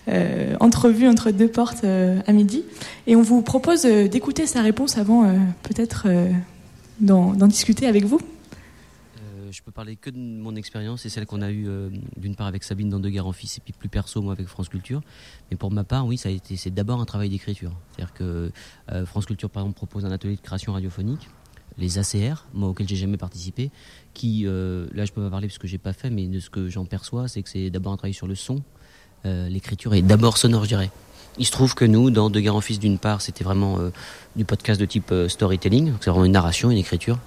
entrevu 0.59 1.07
entre 1.07 1.31
deux 1.31 1.47
portes 1.47 1.83
à 1.83 2.31
midi, 2.31 2.63
et 3.07 3.15
on 3.15 3.21
vous 3.21 3.41
propose 3.41 3.83
d'écouter 3.83 4.47
sa 4.47 4.61
réponse 4.61 4.97
avant 4.97 5.23
peut-être 5.63 6.07
d'en 6.99 7.47
discuter 7.47 7.87
avec 7.87 8.05
vous 8.05 8.19
peux 9.63 9.71
parler 9.71 9.95
que 9.95 10.09
de 10.09 10.17
mon 10.17 10.55
expérience 10.55 11.05
et 11.05 11.09
celle 11.09 11.25
qu'on 11.25 11.41
a 11.41 11.49
eue 11.49 11.67
euh, 11.67 11.89
d'une 12.17 12.35
part 12.35 12.47
avec 12.47 12.63
Sabine 12.63 12.89
dans 12.89 12.99
De 12.99 13.09
Guerre 13.09 13.27
en 13.27 13.31
Fils 13.31 13.57
et 13.57 13.61
puis 13.61 13.73
plus 13.73 13.87
perso 13.87 14.21
moi 14.21 14.33
avec 14.33 14.47
France 14.47 14.67
Culture. 14.67 15.01
Mais 15.49 15.57
pour 15.57 15.71
ma 15.71 15.83
part, 15.83 16.05
oui, 16.05 16.17
ça 16.17 16.29
a 16.29 16.31
été 16.31 16.57
c'est 16.57 16.71
d'abord 16.71 16.99
un 16.99 17.05
travail 17.05 17.29
d'écriture. 17.29 17.71
C'est-à-dire 17.91 18.13
que 18.13 18.51
euh, 18.91 19.05
France 19.05 19.25
Culture 19.25 19.49
par 19.49 19.63
exemple 19.63 19.77
propose 19.77 20.05
un 20.05 20.11
atelier 20.11 20.35
de 20.35 20.41
création 20.41 20.73
radiophonique, 20.73 21.29
les 21.77 21.97
ACR, 21.97 22.45
moi 22.53 22.69
auquel 22.69 22.87
j'ai 22.87 22.97
jamais 22.97 23.17
participé, 23.17 23.71
qui 24.13 24.43
euh, 24.45 24.87
là 24.93 25.05
je 25.05 25.13
peux 25.13 25.21
pas 25.21 25.29
parler 25.29 25.47
parce 25.47 25.59
que 25.59 25.67
j'ai 25.67 25.77
pas 25.77 25.93
fait, 25.93 26.09
mais 26.09 26.27
de 26.27 26.39
ce 26.39 26.49
que 26.49 26.67
j'en 26.67 26.85
perçois, 26.85 27.29
c'est 27.29 27.41
que 27.41 27.49
c'est 27.49 27.69
d'abord 27.69 27.93
un 27.93 27.97
travail 27.97 28.13
sur 28.13 28.27
le 28.27 28.35
son. 28.35 28.61
L'écriture 29.25 29.93
est 29.93 30.01
d'abord 30.01 30.37
sonore, 30.37 30.63
je 30.63 30.67
dirais. 30.67 30.91
Il 31.37 31.45
se 31.45 31.51
trouve 31.51 31.75
que 31.75 31.85
nous, 31.85 32.11
dans 32.11 32.29
De 32.29 32.41
Guerre 32.41 32.57
en 32.57 32.61
Fils, 32.61 32.77
d'une 32.77 32.99
part, 32.99 33.21
c'était 33.21 33.45
vraiment 33.45 33.79
du 34.35 34.43
podcast 34.43 34.81
de 34.81 34.85
type 34.85 35.13
storytelling, 35.29 35.93
c'est 36.01 36.09
vraiment 36.09 36.25
une 36.25 36.33
narration, 36.33 36.71
une 36.71 36.77
écriture. 36.77 37.17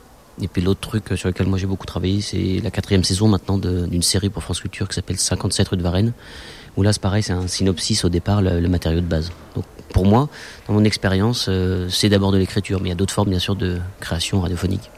Et 0.43 0.49
puis 0.49 0.61
l'autre 0.61 0.81
truc 0.81 1.05
sur 1.17 1.29
lequel 1.29 1.47
moi 1.47 1.59
j'ai 1.59 1.67
beaucoup 1.67 1.87
travaillé, 1.87 2.21
c'est 2.21 2.61
la 2.63 2.71
quatrième 2.71 3.05
saison 3.05 3.29
maintenant 3.29 3.59
d'une 3.59 4.03
série 4.03 4.29
pour 4.29 4.43
France 4.43 4.61
Culture 4.61 4.89
qui 4.89 4.95
s'appelle 4.95 5.19
57 5.19 5.69
rue 5.69 5.77
de 5.77 5.83
Varennes, 5.83 6.13
où 6.77 6.83
là 6.83 6.93
c'est 6.93 7.01
pareil, 7.01 7.23
c'est 7.23 7.33
un 7.33 7.47
synopsis 7.47 8.05
au 8.05 8.09
départ, 8.11 8.43
le, 8.43 8.69
matériau 8.69 9.01
de 9.01 9.07
base. 9.07 9.31
Donc 9.55 9.65
pour 9.95 10.05
moi, 10.05 10.29
dans 10.69 10.75
mon 10.75 10.85
expérience, 10.85 11.47
euh, 11.49 11.89
c'est 11.89 12.11
d'abord 12.11 12.33
de 12.33 12.39
l'écriture, 12.39 12.81
mais 12.83 12.89
il 12.89 12.93
y 12.93 12.93
a 12.93 12.97
d'autres 12.97 13.15
formes 13.15 13.31
bien 13.31 13.39
sûr 13.39 13.57
de 13.57 13.79
création 14.01 14.41
radiophonique. 14.41 14.91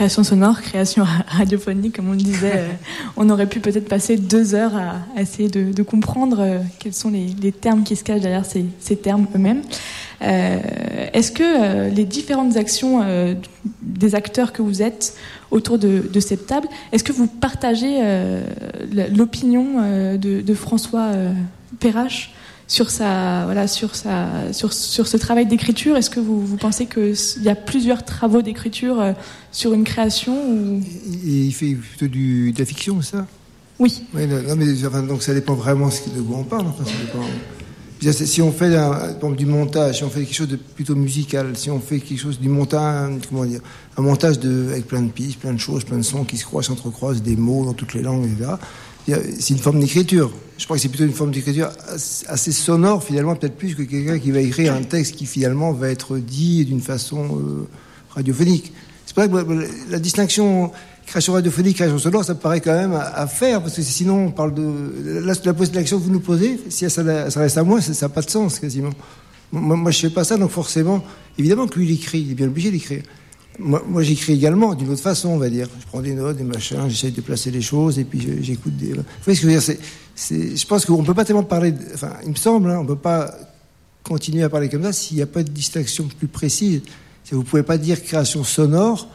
Création 0.00 0.24
sonore, 0.24 0.62
création 0.62 1.04
radiophonique, 1.28 1.96
comme 1.96 2.08
on 2.08 2.12
le 2.12 2.16
disait, 2.16 2.52
euh, 2.54 2.68
on 3.18 3.28
aurait 3.28 3.46
pu 3.46 3.60
peut-être 3.60 3.86
passer 3.86 4.16
deux 4.16 4.54
heures 4.54 4.72
à, 4.74 5.20
essayer 5.20 5.50
de, 5.50 5.82
comprendre 5.82 6.38
euh, 6.40 6.58
quels 6.78 6.94
sont 6.94 7.10
les, 7.10 7.52
termes 7.52 7.82
qui 7.82 7.96
se 7.96 8.02
cachent 8.02 8.22
derrière 8.22 8.46
ces, 8.46 8.96
termes 8.96 9.26
eux-mêmes. 9.34 9.60
Euh, 10.22 10.58
est-ce 11.12 11.30
que 11.30 11.90
les 11.90 12.06
différentes 12.06 12.56
actions 12.56 13.04
des 13.82 14.14
acteurs 14.14 14.54
que 14.54 14.62
vous 14.62 14.80
êtes 14.80 15.18
autour 15.50 15.78
de, 15.78 16.20
cette 16.20 16.46
table, 16.46 16.68
est-ce 16.92 17.04
que 17.04 17.12
vous 17.12 17.26
partagez 17.26 18.00
l'opinion 19.14 20.16
de, 20.16 20.54
François 20.54 21.10
Perrache? 21.78 22.32
Sur 22.70 22.88
sa 22.88 23.44
voilà 23.46 23.66
sur 23.66 23.96
sa 23.96 24.52
sur, 24.52 24.72
sur 24.72 25.08
ce 25.08 25.16
travail 25.16 25.44
d'écriture 25.44 25.96
est-ce 25.96 26.08
que 26.08 26.20
vous, 26.20 26.46
vous 26.46 26.56
pensez 26.56 26.86
qu'il 26.86 27.42
y 27.42 27.48
a 27.48 27.56
plusieurs 27.56 28.04
travaux 28.04 28.42
d'écriture 28.42 29.14
sur 29.50 29.72
une 29.72 29.82
création 29.82 30.34
ou... 30.48 30.80
il 31.24 31.52
fait 31.52 31.74
plutôt 31.74 32.06
du, 32.06 32.52
de 32.52 32.58
la 32.60 32.64
fiction 32.64 33.02
ça? 33.02 33.26
Oui, 33.80 34.04
oui 34.14 34.26
non, 34.26 34.54
mais, 34.56 34.66
donc 35.08 35.22
ça 35.22 35.34
dépend 35.34 35.54
vraiment 35.54 35.88
de 35.88 36.20
quoi 36.20 36.36
on 36.38 36.44
parle 36.44 36.66
enfin, 36.68 36.84
ça 36.84 36.92
dépend. 37.02 37.26
Si 38.12 38.40
on 38.40 38.52
fait 38.52 38.70
du 39.36 39.46
montage, 39.46 39.96
si 39.96 40.04
on 40.04 40.10
fait 40.10 40.20
quelque 40.20 40.34
chose 40.34 40.48
de 40.48 40.56
plutôt 40.56 40.94
musical, 40.94 41.54
si 41.54 41.70
on 41.70 41.80
fait 41.80 41.98
quelque 41.98 42.18
chose 42.18 42.38
du 42.38 42.48
montage, 42.48 43.12
comment 43.28 43.44
dire, 43.44 43.60
un 43.96 44.02
montage 44.02 44.38
de, 44.38 44.68
avec 44.70 44.86
plein 44.86 45.02
de 45.02 45.10
pistes, 45.10 45.38
plein 45.38 45.52
de 45.52 45.58
choses, 45.58 45.84
plein 45.84 45.98
de 45.98 46.02
sons 46.02 46.24
qui 46.24 46.38
se 46.38 46.44
croisent, 46.44 46.68
s'entrecroisent, 46.68 47.22
des 47.22 47.36
mots 47.36 47.64
dans 47.64 47.74
toutes 47.74 47.94
les 47.94 48.02
langues, 48.02 48.26
etc. 48.26 48.52
C'est 49.38 49.54
une 49.54 49.60
forme 49.60 49.80
d'écriture. 49.80 50.30
Je 50.58 50.64
crois 50.64 50.76
que 50.76 50.82
c'est 50.82 50.88
plutôt 50.88 51.04
une 51.04 51.12
forme 51.12 51.30
d'écriture 51.30 51.70
assez 52.28 52.52
sonore, 52.52 53.02
finalement, 53.02 53.34
peut-être 53.34 53.56
plus 53.56 53.74
que 53.74 53.82
quelqu'un 53.82 54.18
qui 54.18 54.30
va 54.30 54.40
écrire 54.40 54.74
un 54.74 54.82
texte 54.82 55.16
qui, 55.16 55.26
finalement, 55.26 55.72
va 55.72 55.88
être 55.88 56.18
dit 56.18 56.64
d'une 56.64 56.80
façon 56.80 57.38
euh, 57.38 57.68
radiophonique. 58.10 58.72
C'est 59.06 59.14
pas 59.14 59.26
que 59.26 59.66
la 59.90 59.98
distinction 59.98 60.70
création 61.10 61.32
radiophonique, 61.32 61.76
création 61.76 61.98
sonore, 61.98 62.24
ça 62.24 62.34
paraît 62.34 62.60
quand 62.60 62.72
même 62.72 62.92
à, 62.92 63.26
faire, 63.26 63.60
parce 63.60 63.74
que 63.74 63.82
sinon, 63.82 64.26
on 64.26 64.30
parle 64.30 64.54
de. 64.54 65.20
Là, 65.24 65.32
la, 65.44 65.52
question 65.54 65.98
que 65.98 66.04
vous 66.04 66.10
nous 66.10 66.20
posez, 66.20 66.60
si 66.68 66.88
ça, 66.88 67.02
reste 67.02 67.58
à 67.58 67.64
moi, 67.64 67.80
ça 67.80 68.06
n'a 68.06 68.08
pas 68.08 68.22
de 68.22 68.30
sens 68.30 68.58
quasiment. 68.58 68.90
Moi, 69.52 69.76
moi 69.76 69.90
je 69.90 69.98
fais 69.98 70.10
pas 70.10 70.22
ça, 70.22 70.36
donc 70.36 70.50
forcément, 70.50 71.02
évidemment 71.36 71.66
que 71.66 71.78
lui, 71.78 71.86
il 71.88 71.94
écrit, 71.94 72.20
il 72.20 72.30
est 72.30 72.34
bien 72.34 72.46
obligé 72.46 72.70
d'écrire. 72.70 73.02
Moi, 73.62 73.82
moi 73.86 74.02
j'écris 74.02 74.32
également 74.32 74.74
d'une 74.74 74.90
autre 74.90 75.02
façon, 75.02 75.28
on 75.28 75.38
va 75.38 75.50
dire. 75.50 75.68
Je 75.78 75.86
prends 75.86 76.00
des 76.00 76.14
notes, 76.14 76.36
des 76.36 76.44
machins, 76.44 76.88
j'essaye 76.88 77.12
de 77.12 77.20
placer 77.20 77.50
les 77.50 77.60
choses, 77.62 77.98
et 77.98 78.04
puis 78.04 78.40
j'écoute 78.42 78.76
des. 78.76 78.92
Vous 78.92 79.02
voyez 79.24 79.36
ce 79.36 79.42
que 79.42 79.48
je 79.50 79.54
veux 79.54 79.60
dire 79.60 79.78
c'est, 80.14 80.56
Je 80.56 80.66
pense 80.66 80.84
qu'on 80.86 81.02
ne 81.02 81.06
peut 81.06 81.14
pas 81.14 81.24
tellement 81.24 81.42
parler. 81.42 81.74
Enfin, 81.94 82.12
il 82.24 82.30
me 82.30 82.36
semble, 82.36 82.70
hein, 82.70 82.78
on 82.78 82.82
ne 82.82 82.88
peut 82.88 82.96
pas 82.96 83.34
continuer 84.02 84.42
à 84.42 84.48
parler 84.48 84.68
comme 84.68 84.82
ça 84.82 84.92
s'il 84.92 85.18
n'y 85.18 85.22
a 85.22 85.26
pas 85.26 85.42
de 85.42 85.50
distinction 85.50 86.08
plus 86.18 86.28
précise. 86.28 86.82
Vous 87.30 87.38
ne 87.38 87.44
pouvez 87.44 87.62
pas 87.62 87.78
dire 87.78 88.02
création 88.02 88.42
sonore 88.42 89.06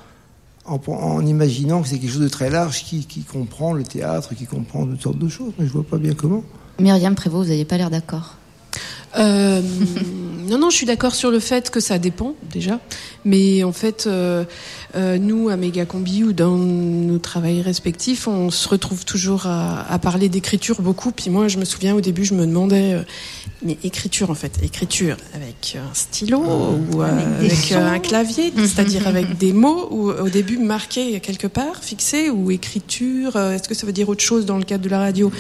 en, 0.65 1.25
imaginant 1.25 1.81
que 1.81 1.89
c'est 1.89 1.99
quelque 1.99 2.11
chose 2.11 2.21
de 2.21 2.27
très 2.27 2.49
large 2.49 2.83
qui, 2.83 3.23
comprend 3.23 3.73
le 3.73 3.83
théâtre, 3.83 4.33
qui 4.35 4.45
comprend 4.45 4.85
toutes 4.85 5.01
sortes 5.01 5.19
de 5.19 5.27
choses. 5.27 5.53
Mais 5.59 5.67
je 5.67 5.71
vois 5.71 5.83
pas 5.83 5.97
bien 5.97 6.13
comment. 6.13 6.43
Myriam 6.79 7.15
Prévost, 7.15 7.45
vous 7.45 7.51
n'avez 7.51 7.65
pas 7.65 7.77
l'air 7.77 7.89
d'accord. 7.89 8.35
Euh, 9.17 9.61
non, 10.45 10.57
non, 10.57 10.69
je 10.69 10.77
suis 10.77 10.85
d'accord 10.85 11.15
sur 11.15 11.31
le 11.31 11.39
fait 11.39 11.69
que 11.69 11.79
ça 11.79 11.97
dépend 11.99 12.35
déjà. 12.43 12.79
Mais 13.23 13.63
en 13.63 13.71
fait, 13.71 14.05
euh, 14.07 14.45
euh, 14.95 15.17
nous, 15.17 15.49
à 15.49 15.57
Megacombi 15.57 16.23
ou 16.23 16.33
dans 16.33 16.55
nos 16.55 17.17
travails 17.17 17.61
respectifs, 17.61 18.27
on 18.27 18.49
se 18.49 18.67
retrouve 18.67 19.03
toujours 19.03 19.45
à, 19.45 19.99
parler 20.01 20.29
d'écriture 20.29 20.81
beaucoup. 20.81 21.11
Puis 21.11 21.29
moi, 21.29 21.47
je 21.47 21.57
me 21.57 21.65
souviens 21.65 21.95
au 21.95 22.01
début, 22.01 22.23
je 22.23 22.33
me 22.33 22.45
demandais, 22.45 23.03
mais 23.63 23.77
écriture 23.83 24.29
en 24.29 24.35
fait, 24.35 24.59
écriture 24.63 25.17
avec 25.33 25.77
un 25.77 25.93
stylo 25.93 26.39
ou 26.39 27.01
avec, 27.01 27.71
un 27.71 27.99
clavier, 27.99 28.53
c'est-à-dire 28.55 29.07
avec 29.07 29.37
des 29.37 29.53
mots 29.53 29.87
ou 29.91 30.11
au 30.11 30.29
début 30.29 30.57
marqués 30.57 31.19
quelque 31.19 31.47
part, 31.47 31.83
fixés, 31.83 32.29
ou 32.29 32.51
écriture, 32.51 33.35
est-ce 33.35 33.67
que 33.67 33.75
ça 33.75 33.85
veut 33.85 33.93
dire 33.93 34.09
autre 34.09 34.23
chose 34.23 34.45
dans 34.45 34.57
le 34.57 34.63
cadre 34.63 34.83
de 34.83 34.89
la 34.89 34.99
radio? 34.99 35.31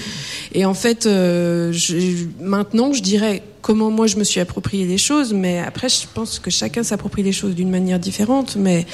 Et 0.53 0.65
en 0.65 0.73
fait, 0.73 1.03
je, 1.03 2.25
maintenant, 2.41 2.93
je 2.93 3.01
dirais 3.01 3.43
comment 3.61 3.89
moi 3.89 4.05
je 4.05 4.17
me 4.17 4.23
suis 4.23 4.39
approprié 4.39 4.85
les 4.85 4.99
choses, 4.99 5.33
mais 5.33 5.59
après 5.59 5.89
je 5.89 6.05
pense 6.13 6.37
que 6.37 6.51
chacun 6.51 6.83
s'approprie 6.83 7.23
les 7.23 7.31
choses 7.31 7.55
d'une 7.55 7.71
manière 7.71 7.99
différente. 7.99 8.57
Mais 8.57 8.85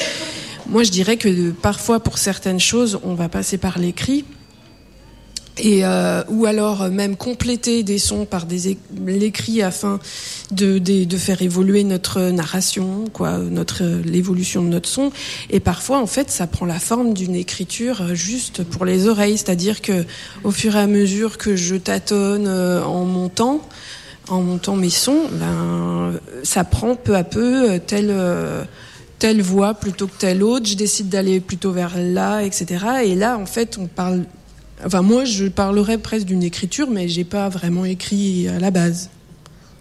moi 0.68 0.84
je 0.84 0.92
dirais 0.92 1.18
que 1.18 1.52
parfois 1.52 2.00
pour 2.00 2.18
certaines 2.18 2.60
choses 2.60 3.00
on 3.04 3.16
va 3.16 3.30
passer 3.30 3.58
par 3.58 3.80
l'écrit. 3.80 4.26
Et 5.58 5.86
euh, 5.86 6.24
ou 6.30 6.46
alors 6.46 6.90
même 6.90 7.18
compléter 7.18 7.84
des 7.84 8.00
sons 8.00 8.26
par 8.26 8.46
des 8.46 8.78
l'écrit 9.06 9.62
afin 9.62 10.00
de, 10.52 10.82
faire 11.18 11.42
évoluer 11.42 11.84
notre 11.84 12.22
narration, 12.22 13.06
quoi, 13.12 13.38
notre 13.38 13.84
l'évolution 13.84 14.64
de 14.64 14.70
notre 14.70 14.88
son. 14.88 15.12
Et 15.50 15.60
parfois, 15.60 16.00
en 16.00 16.08
fait, 16.08 16.32
ça 16.32 16.48
prend 16.48 16.66
la 16.66 16.80
forme 16.80 17.14
d'une 17.14 17.36
écriture 17.36 18.16
juste 18.16 18.64
pour 18.64 18.86
les 18.86 19.08
oreilles, 19.08 19.38
c'est-à-dire 19.38 19.82
que 19.82 20.06
au 20.44 20.52
fur 20.52 20.76
et 20.76 20.80
à 20.80 20.88
mesure 20.88 21.38
que 21.38 21.56
je 21.56 21.76
tâtonne 21.76 22.48
euh, 22.48 22.84
en 22.84 23.04
montant, 23.04 23.62
en 24.30 24.42
montant 24.42 24.76
mes 24.78 24.90
sons, 24.90 25.28
ben, 25.34 26.14
ça 26.44 26.64
prend 26.64 26.96
peu 26.96 27.16
à 27.16 27.24
peu 27.24 27.72
euh, 27.72 28.64
telle 29.22 29.44
voix 29.44 29.76
plutôt 29.76 30.08
que 30.08 30.18
telle 30.18 30.42
autre. 30.42 30.66
Je 30.66 30.76
décide 30.76 31.08
d'aller 31.08 31.40
plutôt 31.40 31.72
vers 31.72 31.94
là, 31.96 32.42
etc. 32.42 32.66
Et 33.06 33.14
là, 33.14 33.38
en 33.38 33.46
fait, 33.46 33.78
on 33.80 33.86
parle. 33.86 34.24
Enfin, 34.84 35.04
moi, 35.04 35.26
je 35.26 35.46
parlerais 35.46 36.00
presque 36.00 36.26
d'une 36.26 36.42
écriture, 36.42 36.90
mais 36.90 37.08
j'ai 37.08 37.24
pas 37.24 37.48
vraiment 37.48 37.86
écrit 37.86 38.48
à 38.48 38.60
la 38.60 38.72
base. 38.72 39.12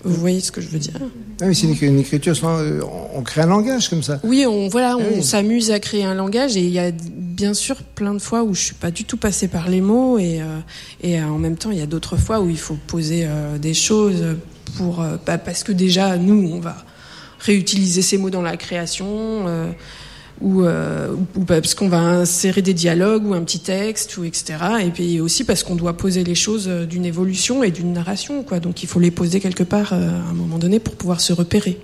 Vous 0.04 0.14
voyez 0.14 0.40
ce 0.40 0.52
que 0.52 0.60
je 0.60 0.68
veux 0.68 0.78
dire? 0.78 0.94
Ah 1.40 1.46
Oui, 1.46 1.54
c'est 1.54 1.66
une, 1.66 1.98
écriture, 1.98 2.34
euh, 2.44 2.80
on 3.14 3.22
crée 3.22 3.40
un 3.40 3.46
langage 3.46 3.88
comme 3.88 4.02
ça. 4.02 4.20
Oui, 4.24 4.44
on 4.46 4.68
voilà, 4.68 4.96
ah 4.98 5.02
on 5.16 5.22
s'amuse 5.22 5.70
à 5.70 5.80
créer 5.80 6.04
un 6.04 6.14
langage 6.14 6.56
et 6.56 6.60
il 6.60 6.70
y 6.70 6.78
a 6.78 6.90
bien 6.90 7.54
sûr 7.54 7.76
plein 7.82 8.14
de 8.14 8.18
fois 8.18 8.42
où 8.42 8.54
je 8.54 8.60
suis 8.60 8.74
pas 8.74 8.90
du 8.90 9.04
tout 9.04 9.16
passée 9.18 9.48
par 9.48 9.68
les 9.68 9.80
mots 9.80 10.18
et, 10.18 10.40
euh, 10.40 10.58
et 11.02 11.20
euh, 11.20 11.26
en 11.26 11.38
même 11.38 11.56
temps 11.56 11.70
il 11.70 11.78
y 11.78 11.82
a 11.82 11.86
d'autres 11.86 12.16
fois 12.16 12.40
où 12.40 12.48
il 12.48 12.58
faut 12.58 12.78
poser 12.86 13.26
des 13.60 13.74
choses 13.74 14.36
pour 14.76 15.04
bah, 15.26 15.36
parce 15.36 15.64
que 15.64 15.72
déjà 15.72 16.16
nous 16.16 16.50
on 16.50 16.60
va 16.60 16.76
réutiliser 17.40 18.02
ces 18.02 18.18
mots 18.18 18.30
dans 18.30 18.42
la 18.42 18.56
création 18.56 19.74
ou, 20.40 20.62
euh, 20.62 21.14
ou 21.36 21.44
parce 21.44 21.74
qu'on 21.74 21.88
va 21.88 22.00
insérer 22.00 22.62
des 22.62 22.74
dialogues 22.74 23.26
ou 23.26 23.34
un 23.34 23.42
petit 23.42 23.60
texte 23.60 24.16
ou 24.16 24.24
etc. 24.24 24.56
Et 24.82 24.90
puis 24.90 25.20
aussi 25.20 25.44
parce 25.44 25.62
qu'on 25.62 25.74
doit 25.74 25.96
poser 25.96 26.24
les 26.24 26.34
choses 26.34 26.66
euh, 26.68 26.86
d'une 26.86 27.04
évolution 27.04 27.62
et 27.62 27.70
d'une 27.70 27.92
narration 27.92 28.42
quoi. 28.42 28.60
Donc 28.60 28.82
il 28.82 28.86
faut 28.86 29.00
les 29.00 29.10
poser 29.10 29.40
quelque 29.40 29.62
part 29.62 29.92
euh, 29.92 30.08
à 30.08 30.30
un 30.30 30.34
moment 30.34 30.58
donné 30.58 30.80
pour 30.80 30.94
pouvoir 30.94 31.20
se 31.20 31.32
repérer 31.32 31.78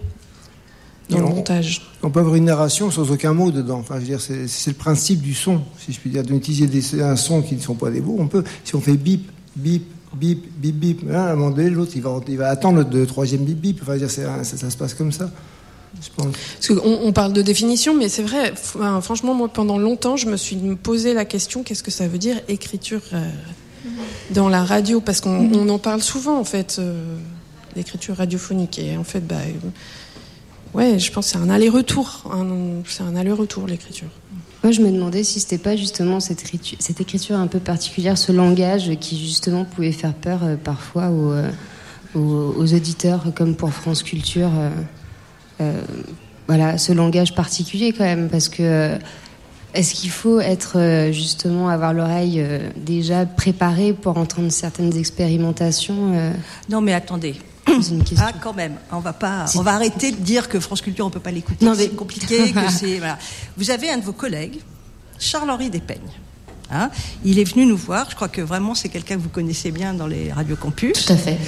dans 1.11 1.19
le 1.19 1.25
montage. 1.25 1.83
On 2.03 2.11
peut 2.11 2.21
avoir 2.21 2.35
une 2.35 2.47
narration 2.47 2.91
sans 2.91 3.11
aucun 3.13 3.33
mot 3.33 3.51
dedans. 3.51 3.79
Enfin, 3.79 3.97
je 3.97 4.01
veux 4.01 4.07
dire, 4.07 4.21
c'est 4.21 4.71
le 4.71 4.77
principe 4.77 5.21
du 5.21 5.35
son, 5.35 5.61
si 5.79 5.93
je 5.93 6.01
puis 6.01 6.11
dire, 6.11 6.25
d'utiliser 6.25 7.01
un 7.01 7.15
son 7.15 7.43
qui 7.43 7.55
ne 7.55 7.61
sont 7.61 7.77
pas 7.77 7.91
des 7.91 8.01
mots. 8.01 8.17
On 8.19 8.27
peut, 8.27 8.43
si 8.65 8.75
on 8.75 8.81
fait 8.81 8.97
bip, 8.97 9.31
bip, 9.55 9.85
bip, 10.17 10.47
bip, 10.59 10.75
bip, 10.75 11.03
hein, 11.11 11.15
à 11.15 11.33
un 11.33 11.37
moment 11.37 11.51
donné, 11.51 11.71
l'autre, 11.71 11.93
il 11.95 12.03
va, 12.03 12.21
il 12.29 12.37
va 12.37 12.49
attendre 12.49 12.85
le 12.91 13.07
troisième 13.07 13.45
bip, 13.45 13.59
bip. 13.59 13.79
Enfin, 13.83 13.97
dire, 13.97 14.11
ça, 14.11 14.45
ça 14.45 14.71
se 14.71 14.77
passe 14.77 14.95
comme 14.95 15.13
ça. 15.13 15.31
Parce 15.97 16.69
qu'on 16.69 16.83
on 16.85 17.13
parle 17.13 17.33
de 17.33 17.43
définition, 17.43 17.95
mais 17.95 18.09
c'est 18.09 18.23
vrai, 18.23 18.55
franchement, 19.01 19.35
moi, 19.35 19.49
pendant 19.49 19.79
longtemps, 19.79 20.17
je 20.17 20.27
me 20.27 20.37
suis 20.37 20.57
posé 20.83 21.15
la 21.15 21.25
question 21.25 21.63
qu'est-ce 21.63 21.83
que 21.83 21.91
ça 21.91 22.07
veut 22.09 22.19
dire 22.19 22.37
écriture 22.49 23.01
euh, 23.13 23.29
dans 24.31 24.49
la 24.49 24.65
radio? 24.65 25.01
Parce 25.01 25.21
qu'on 25.21 25.43
mhm. 25.43 25.71
en 25.71 25.79
parle 25.79 26.03
souvent, 26.03 26.39
en 26.39 26.45
fait, 26.45 26.77
euh, 26.79 27.17
l'écriture 27.75 28.17
radiophonique. 28.17 28.79
Et 28.79 28.97
en 28.97 29.05
fait, 29.05 29.27
bah, 29.27 29.37
euh, 29.37 30.79
ouais, 30.79 30.99
je 30.99 31.11
pense 31.13 31.27
que 31.27 31.33
c'est 31.33 31.39
un 31.39 31.51
aller-retour. 31.51 32.25
C'est 32.87 33.03
un 33.03 33.17
aller-retour, 33.17 33.67
l'écriture. 33.67 34.09
Moi, 34.63 34.73
je 34.73 34.81
me 34.81 34.91
demandais 34.91 35.23
si 35.23 35.39
c'était 35.41 35.59
pas 35.59 35.77
justement 35.77 36.19
cette 36.19 36.43
écriture, 36.43 36.79
cette 36.81 37.01
écriture 37.01 37.37
un 37.37 37.47
peu 37.47 37.61
particulière, 37.61 38.19
ce 38.19 38.33
langage 38.33 38.91
qui 39.01 39.19
justement 39.19 39.65
pouvait 39.65 39.93
faire 39.93 40.15
peur 40.15 40.41
parfois 40.65 41.11
aux, 41.11 41.35
aux, 42.19 42.75
auditeurs, 42.75 43.33
comme 43.35 43.55
pour 43.55 43.73
France 43.73 44.03
Culture. 44.03 44.51
Euh, 45.61 45.81
voilà, 46.47 46.79
ce 46.79 46.93
langage 46.93 47.35
particulier 47.35 47.93
quand 47.93 48.05
même, 48.05 48.29
parce 48.29 48.49
que 48.49 48.63
euh, 48.63 48.99
est-ce 49.75 49.95
qu'il 49.95 50.11
faut 50.11 50.39
être 50.39 50.79
euh, 50.79 51.13
justement 51.13 51.69
avoir 51.69 51.93
l'oreille 51.93 52.45
déjà 52.77 53.27
préparée 53.27 53.93
pour 53.93 54.17
entendre 54.17 54.51
certaines 54.51 54.97
expérimentations 54.97 56.33
Non, 56.71 56.81
mais 56.81 56.93
attendez. 56.93 57.35
Ah, 58.19 58.33
quand 58.41 58.55
même. 58.55 58.77
On 58.93 59.01
va 59.01 59.13
pas. 59.13 59.47
On 59.57 59.63
va 59.63 59.75
arrêter 59.75 60.13
de 60.13 60.17
dire 60.17 60.49
que 60.49 60.61
France 60.61 60.81
Culture 60.81 61.07
on 61.07 61.11
peut 61.11 61.21
pas 61.21 61.31
l'écouter. 61.31 61.67
C'est 61.77 61.97
compliqué. 61.97 62.53
que 62.53 62.71
c'est. 62.71 62.99
Voilà. 62.99 63.19
Vous 63.57 63.71
avez 63.71 63.91
un 63.91 63.99
de 63.99 64.05
vos 64.05 64.13
collègues, 64.13 64.61
Charles-Henri 65.19 65.71
Despeignes, 65.71 66.01
Hein. 66.71 66.91
il 67.25 67.39
est 67.39 67.45
venu 67.45 67.65
nous 67.65 67.77
voir. 67.77 68.11
Je 68.11 68.17
crois 68.17 68.29
que 68.29 68.41
vraiment 68.41 68.75
c'est 68.75 68.89
quelqu'un 68.89 69.17
que 69.17 69.21
vous 69.21 69.29
connaissez 69.29 69.71
bien 69.71 69.95
dans 69.95 70.07
les 70.07 70.33
radiocampus. 70.33 71.05
Tout 71.07 71.13
à 71.13 71.17
fait. 71.17 71.39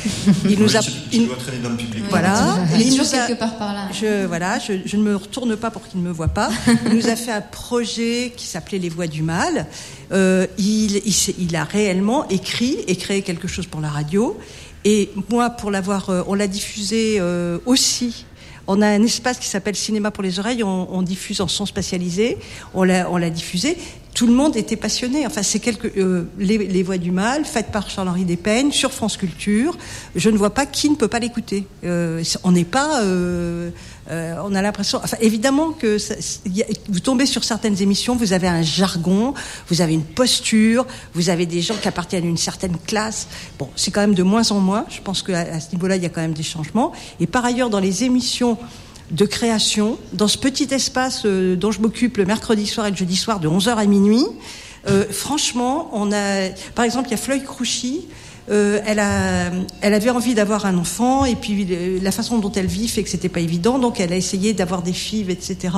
Il 0.49 0.61
nous 0.61 0.77
a. 0.77 0.81
Il 1.13 1.27
doit 1.27 1.37
traîner 1.37 1.59
dans 1.59 1.71
le 1.71 1.77
public. 1.77 2.05
Voilà. 2.09 2.57
Il, 2.79 2.97
nous 2.97 3.15
a... 3.15 3.27
quelque 3.27 3.39
part 3.39 3.57
par 3.57 3.73
là. 3.73 3.89
Je 3.93 4.27
voilà. 4.27 4.59
Je, 4.59 4.97
ne 4.97 5.03
me 5.03 5.17
retourne 5.17 5.57
pas 5.57 5.71
pour 5.71 5.87
qu'il 5.89 6.01
ne 6.01 6.07
me 6.07 6.13
voit 6.13 6.29
pas. 6.29 6.51
il 6.87 6.95
nous 6.95 7.09
a 7.09 7.17
fait 7.17 7.33
un 7.33 7.41
projet 7.41 8.33
qui 8.37 8.47
s'appelait 8.47 8.79
Les 8.79 8.89
Voix 8.89 9.09
du 9.09 9.23
Mal. 9.23 9.67
Euh, 10.13 10.47
il, 10.57 11.03
il, 11.39 11.57
a 11.57 11.65
réellement 11.65 12.29
écrit 12.29 12.79
et 12.87 12.97
créé 12.97 13.23
quelque 13.23 13.49
chose 13.49 13.67
pour 13.67 13.81
la 13.81 13.89
radio. 13.91 14.39
Et 14.91 15.11
moi, 15.31 15.51
pour 15.51 15.71
l'avoir, 15.71 16.09
euh, 16.09 16.23
on 16.29 16.35
l'a 16.35 16.47
diffusé 16.47 17.19
euh, 17.21 17.59
aussi 17.67 18.25
on 18.71 18.83
a 18.83 18.87
un 18.87 19.03
espace 19.03 19.39
qui 19.39 19.47
s'appelle 19.47 19.77
Cinéma 19.77 20.11
pour 20.11 20.23
les 20.23 20.39
oreilles. 20.39 20.63
On, 20.63 21.01
diffuse 21.01 21.41
en 21.41 21.49
son 21.49 21.65
spatialisé. 21.65 22.37
On 22.75 22.85
l'a, 22.85 23.31
diffusé 23.31 23.79
tout 24.13 24.27
le 24.27 24.35
monde 24.35 24.57
était 24.59 24.77
passionné. 24.77 25.27
Enfin, 25.27 25.43
c'est 25.43 25.59
quelques 25.59 25.97
euh, 25.97 26.25
les, 26.39 26.83
voix 26.83 26.99
du 26.99 27.11
mal, 27.11 27.47
faites 27.47 27.71
par 27.71 27.89
Charles-Henri 27.89 28.27
Despeignes 28.27 28.73
sur 28.73 28.93
France 28.93 29.17
Culture. 29.17 29.79
Je 30.17 30.29
ne 30.29 30.37
vois 30.37 30.51
pas 30.51 30.67
qui 30.67 30.91
ne 30.91 30.97
peut 30.97 31.09
pas 31.09 31.19
l'écouter. 31.19 31.65
On 31.83 32.53
n'est 32.53 32.65
pas, 32.65 33.01
on 34.11 34.55
a 34.55 34.63
l'impression. 34.63 35.01
Enfin, 35.03 35.17
évidemment 35.21 35.73
que 35.73 35.99
vous 36.89 37.01
tombez 37.01 37.27
sur 37.27 37.45
certaines 37.45 37.83
émissions, 37.83 38.17
vous 38.17 38.33
avez 38.33 38.49
un 38.49 38.63
jargon, 38.63 39.35
vous 39.69 39.81
avez 39.81 39.95
une 39.95 40.05
posture, 40.05 40.87
vous 41.15 41.31
avez 41.31 41.47
des 41.47 41.61
gens 41.61 41.75
qui 41.75 41.89
appartiennent 41.89 42.25
à 42.25 42.29
une 42.29 42.37
certaine 42.37 42.77
classe. 42.87 43.29
Bon, 43.59 43.69
c'est 43.77 43.91
quand 43.91 44.01
même 44.01 44.15
de 44.15 44.23
moins 44.23 44.51
en 44.51 44.61
moins. 44.61 44.87
Je 44.89 45.01
pense 45.01 45.23
qu'à 45.23 45.41
à 45.41 45.61
ce 45.61 45.73
niveau-là, 45.73 45.97
il 45.97 46.03
y 46.03 46.07
a 46.07 46.09
quand 46.09 46.21
même 46.21 46.33
des 46.33 46.43
changements. 46.43 46.93
Et 47.21 47.27
par 47.27 47.45
ailleurs, 47.45 47.71
dans 47.71 47.81
les 47.81 48.05
émissions 48.05 48.59
de 49.11 49.25
création 49.25 49.99
dans 50.13 50.29
ce 50.29 50.39
petit 50.39 50.69
espace 50.73 51.23
euh, 51.25 51.57
dont 51.57 51.71
je 51.71 51.81
m'occupe 51.81 52.19
le 52.19 52.27
mercredi 52.27 52.67
soir 52.67 52.87
et 52.87 52.91
le 52.91 52.97
jeudi 52.97 53.17
soir 53.17 53.41
de 53.41 53.49
11h 53.49 53.77
à 53.77 53.87
minuit. 53.87 54.27
Euh, 54.87 55.05
franchement, 55.11 55.91
on 55.93 56.13
a, 56.13 56.51
par 56.75 56.85
exemple, 56.85 57.09
il 57.09 57.13
y 57.13 57.15
a 57.15 57.19
Floyd 57.19 57.45
Crouchy 57.45 58.07
euh, 58.51 58.81
elle, 58.87 59.95
avait 59.95 60.11
envie 60.11 60.35
d'avoir 60.35 60.65
un 60.65 60.79
enfant 60.79 61.25
et 61.25 61.35
puis 61.37 61.67
la 62.01 62.13
façon 62.13 62.39
dont 62.39 62.53
elle 62.53 62.67
vit 62.67 62.89
fait 62.89 63.03
que 63.03 63.11
c'était 63.11 63.29
pas 63.29 63.41
évident. 63.41 63.79
Donc 63.79 64.01
elle 64.01 64.13
a 64.13 64.17
essayé 64.17 64.55
d'avoir 64.55 64.83
des 64.83 64.93
filles, 64.93 65.27
etc. 65.29 65.75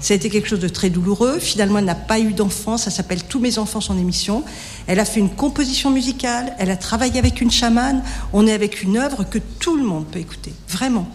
Ça 0.00 0.14
a 0.14 0.16
été 0.16 0.30
quelque 0.30 0.48
chose 0.48 0.60
de 0.60 0.68
très 0.68 0.90
douloureux. 0.90 1.38
Finalement, 1.38 1.78
elle 1.78 1.84
n'a 1.84 1.94
pas 1.94 2.18
eu 2.18 2.32
d'enfant. 2.32 2.78
Ça 2.78 2.90
s'appelle 2.90 3.24
Tous 3.24 3.40
mes 3.40 3.58
enfants, 3.58 3.80
son 3.80 3.98
émission. 3.98 4.44
Elle 4.86 5.00
a 5.00 5.04
fait 5.04 5.20
une 5.20 5.30
composition 5.30 5.90
musicale. 5.90 6.54
Elle 6.58 6.70
a 6.70 6.76
travaillé 6.76 7.18
avec 7.18 7.40
une 7.40 7.50
chamane. 7.50 8.02
On 8.32 8.46
est 8.46 8.52
avec 8.52 8.82
une 8.82 8.96
œuvre 8.96 9.24
que 9.24 9.38
tout 9.38 9.76
le 9.76 9.84
monde 9.84 10.06
peut 10.06 10.20
écouter. 10.20 10.52
Vraiment. 10.68 11.06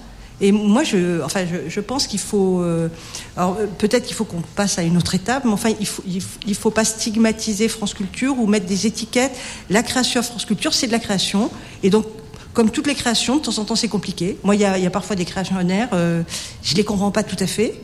Et 0.43 0.51
moi, 0.51 0.83
je, 0.83 1.79
pense 1.79 2.05
qu'il 2.05 2.19
faut. 2.19 2.59
Euh, 2.59 2.89
alors, 3.37 3.55
euh, 3.57 3.65
peut-être 3.77 4.05
qu'il 4.05 4.13
faut 4.13 4.25
qu'on 4.25 4.41
passe 4.41 4.77
à 4.77 4.83
une 4.83 4.97
autre 4.97 5.15
étape, 5.15 5.45
mais 5.45 5.51
enfin, 5.51 5.69
il 5.79 6.21
il 6.45 6.55
faut, 6.55 6.69
pas 6.69 6.83
stigmatiser 6.83 7.69
France 7.69 7.93
Culture 7.93 8.37
ou 8.37 8.45
mettre 8.45 8.65
des 8.65 8.85
étiquettes. 8.85 9.31
La 9.69 9.83
création 9.83 10.19
à 10.19 10.23
France 10.23 10.43
Culture, 10.43 10.73
c'est 10.73 10.87
de 10.87 10.91
la 10.91 10.99
création. 10.99 11.49
Et 11.81 11.89
donc, 11.89 12.05
comme 12.51 12.71
toutes 12.71 12.87
les 12.87 12.93
créations, 12.93 13.37
de 13.37 13.41
temps 13.41 13.57
en 13.57 13.63
temps, 13.63 13.77
c'est 13.77 13.87
compliqué. 13.87 14.37
Moi, 14.43 14.55
il 14.55 14.61
y 14.61 14.65
a, 14.65 14.89
parfois 14.89 15.15
des 15.15 15.23
créations 15.23 15.55
en 15.55 15.69
air, 15.69 15.87
euh, 15.93 16.23
je 16.61 16.75
les 16.75 16.83
comprends 16.83 17.11
pas 17.11 17.23
tout 17.23 17.41
à 17.41 17.47
fait. 17.47 17.79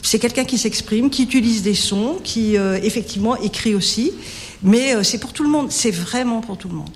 C'est 0.00 0.18
quelqu'un 0.18 0.44
qui 0.46 0.56
s'exprime, 0.56 1.10
qui 1.10 1.24
utilise 1.24 1.62
des 1.62 1.74
sons, 1.74 2.16
qui 2.24 2.54
effectivement 2.54 3.36
écrit 3.36 3.74
aussi. 3.74 4.12
Mais 4.62 5.04
c'est 5.04 5.18
pour 5.18 5.34
tout 5.34 5.42
le 5.42 5.50
monde. 5.50 5.70
C'est 5.70 5.90
vraiment 5.90 6.40
pour 6.40 6.56
tout 6.56 6.68
le 6.68 6.74
monde. 6.74 6.88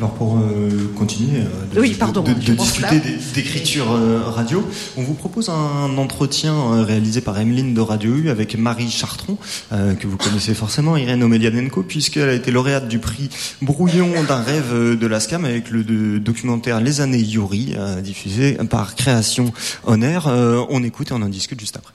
Alors 0.00 0.14
pour 0.14 0.38
euh, 0.38 0.90
continuer 0.96 1.40
euh, 1.40 1.74
de, 1.74 2.54
discuter 2.54 3.02
d'écriture 3.34 3.92
euh, 3.92 4.22
radio, 4.24 4.66
on 4.96 5.02
vous 5.02 5.12
propose 5.12 5.50
un 5.50 5.98
entretien 5.98 6.84
réalisé 6.84 7.20
par 7.20 7.38
Emeline 7.38 7.74
de 7.74 7.82
Radio 7.82 8.16
U 8.16 8.30
avec 8.30 8.56
Marie 8.56 8.90
Chartron, 8.90 9.36
que 9.70 10.06
vous 10.06 10.16
connaissez 10.16 10.54
forcément, 10.54 10.96
Irène 10.96 11.22
Omelianenko, 11.22 11.82
puisqu'elle 11.82 12.30
a 12.30 12.32
été 12.32 12.50
lauréate 12.50 12.88
du 12.88 12.98
prix 12.98 13.28
Brouillon 13.60 14.10
d'un 14.26 14.40
rêve 14.40 14.98
de 14.98 15.06
la 15.06 15.20
SCAM 15.20 15.44
avec 15.44 15.70
le 15.70 16.18
documentaire 16.18 16.80
Les 16.80 17.02
années 17.02 17.18
Yuri, 17.18 17.74
diffusé 18.02 18.54
par 18.70 18.94
Création 18.94 19.52
On 19.86 20.00
on 20.00 20.82
écoute 20.82 21.10
et 21.10 21.12
on 21.12 21.20
en 21.20 21.28
discute 21.28 21.60
juste 21.60 21.76
après. 21.76 21.92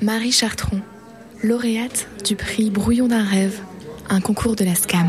Marie 0.00 0.32
Chartron, 0.32 0.80
lauréate 1.42 2.08
du 2.24 2.34
prix 2.34 2.70
Brouillon 2.70 3.08
d'un 3.08 3.24
rêve 3.24 3.60
un 4.10 4.20
concours 4.20 4.56
de 4.56 4.64
la 4.64 4.74
SCAM. 4.74 5.06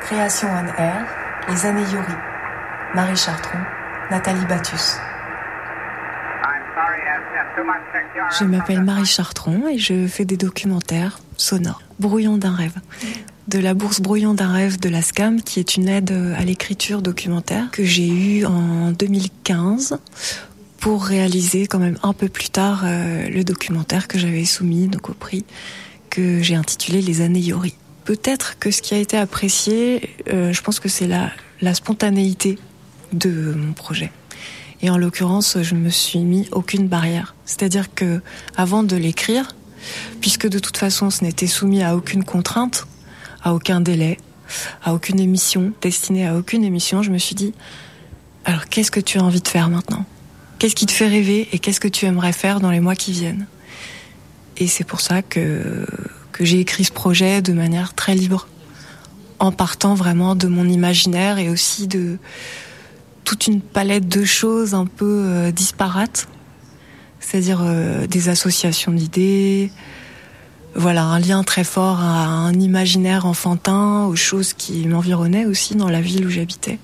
Création 0.00 0.48
on 0.48 0.82
air, 0.82 1.06
les 1.48 1.66
années 1.66 1.82
Yuri. 1.92 2.14
Marie 2.94 3.16
Chartron, 3.16 3.58
Nathalie 4.10 4.46
Battus. 4.46 4.98
Je 8.38 8.44
m'appelle 8.44 8.82
Marie 8.82 9.04
Chartron 9.04 9.68
et 9.68 9.78
je 9.78 10.06
fais 10.06 10.24
des 10.24 10.36
documentaires 10.36 11.18
sonores. 11.36 11.82
Brouillon 11.98 12.36
d'un 12.38 12.54
rêve. 12.54 12.74
De 13.48 13.58
la 13.58 13.74
bourse 13.74 14.00
Brouillon 14.00 14.34
d'un 14.34 14.52
rêve 14.52 14.78
de 14.78 14.88
la 14.88 15.02
SCAM, 15.02 15.42
qui 15.42 15.58
est 15.58 15.76
une 15.76 15.88
aide 15.88 16.12
à 16.38 16.44
l'écriture 16.44 17.02
documentaire 17.02 17.70
que 17.70 17.82
j'ai 17.84 18.08
eue 18.08 18.44
en 18.46 18.92
2015 18.92 19.98
pour 20.78 21.04
réaliser 21.04 21.66
quand 21.66 21.78
même 21.78 21.98
un 22.02 22.12
peu 22.12 22.28
plus 22.28 22.50
tard 22.50 22.82
euh, 22.84 23.28
le 23.28 23.44
documentaire 23.44 24.08
que 24.08 24.18
j'avais 24.18 24.44
soumis 24.44 24.88
donc 24.88 25.10
au 25.10 25.14
prix 25.14 25.44
que 26.10 26.42
j'ai 26.42 26.54
intitulé 26.54 27.02
Les 27.02 27.20
années 27.20 27.40
Yori. 27.40 27.74
Peut-être 28.04 28.58
que 28.58 28.70
ce 28.70 28.80
qui 28.80 28.94
a 28.94 28.98
été 28.98 29.18
apprécié, 29.18 30.08
euh, 30.32 30.52
je 30.52 30.62
pense 30.62 30.80
que 30.80 30.88
c'est 30.88 31.06
la, 31.06 31.30
la 31.60 31.74
spontanéité 31.74 32.58
de 33.12 33.52
mon 33.54 33.72
projet. 33.72 34.10
Et 34.80 34.90
en 34.90 34.96
l'occurrence, 34.96 35.58
je 35.60 35.74
me 35.74 35.90
suis 35.90 36.20
mis 36.20 36.48
aucune 36.52 36.88
barrière. 36.88 37.34
C'est-à-dire 37.44 37.92
que 37.94 38.22
avant 38.56 38.82
de 38.82 38.96
l'écrire, 38.96 39.48
puisque 40.20 40.48
de 40.48 40.58
toute 40.58 40.76
façon 40.76 41.10
ce 41.10 41.24
n'était 41.24 41.46
soumis 41.46 41.82
à 41.82 41.96
aucune 41.96 42.24
contrainte, 42.24 42.86
à 43.42 43.54
aucun 43.54 43.80
délai, 43.80 44.16
à 44.82 44.94
aucune 44.94 45.20
émission, 45.20 45.72
destinée 45.82 46.26
à 46.26 46.36
aucune 46.36 46.64
émission, 46.64 47.02
je 47.02 47.10
me 47.10 47.18
suis 47.18 47.34
dit, 47.34 47.52
alors 48.44 48.66
qu'est-ce 48.66 48.90
que 48.90 49.00
tu 49.00 49.18
as 49.18 49.24
envie 49.24 49.42
de 49.42 49.48
faire 49.48 49.68
maintenant? 49.68 50.06
Qu'est-ce 50.58 50.74
qui 50.74 50.86
te 50.86 50.92
fait 50.92 51.06
rêver 51.06 51.48
et 51.52 51.60
qu'est-ce 51.60 51.78
que 51.78 51.86
tu 51.86 52.04
aimerais 52.06 52.32
faire 52.32 52.58
dans 52.60 52.70
les 52.70 52.80
mois 52.80 52.96
qui 52.96 53.12
viennent? 53.12 53.46
Et 54.56 54.66
c'est 54.66 54.82
pour 54.82 55.00
ça 55.00 55.22
que, 55.22 55.86
j'ai 56.40 56.60
écrit 56.60 56.84
ce 56.84 56.92
projet 56.92 57.42
de 57.42 57.52
manière 57.52 57.94
très 57.94 58.14
libre, 58.14 58.48
en 59.38 59.52
partant 59.52 59.94
vraiment 59.94 60.34
de 60.34 60.48
mon 60.48 60.68
imaginaire 60.68 61.38
et 61.38 61.48
aussi 61.48 61.86
de 61.86 62.18
toute 63.24 63.46
une 63.46 63.60
palette 63.60 64.08
de 64.08 64.24
choses 64.24 64.74
un 64.74 64.86
peu 64.86 65.24
euh, 65.26 65.50
disparates, 65.52 66.28
c'est-à-dire 67.20 67.60
euh, 67.62 68.06
des 68.06 68.28
associations 68.28 68.92
d'idées, 68.92 69.70
voilà, 70.74 71.04
un 71.04 71.18
lien 71.18 71.44
très 71.44 71.64
fort 71.64 72.00
à 72.00 72.26
un 72.26 72.52
imaginaire 72.54 73.26
enfantin, 73.26 74.06
aux 74.06 74.16
choses 74.16 74.54
qui 74.54 74.86
m'environnaient 74.86 75.46
aussi 75.46 75.76
dans 75.76 75.88
la 75.88 76.00
ville 76.00 76.26
où 76.26 76.30
j'habitais. 76.30 76.78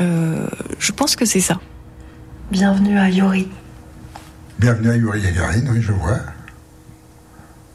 Euh, 0.00 0.48
je 0.78 0.92
pense 0.92 1.16
que 1.16 1.24
c'est 1.24 1.40
ça. 1.40 1.60
Bienvenue 2.50 2.98
à 2.98 3.10
Yuri. 3.10 3.46
Bienvenue 4.58 4.90
à 4.90 4.96
Yuri 4.96 5.20
Yagarine, 5.20 5.68
oui, 5.70 5.82
je 5.82 5.92
vois. 5.92 6.18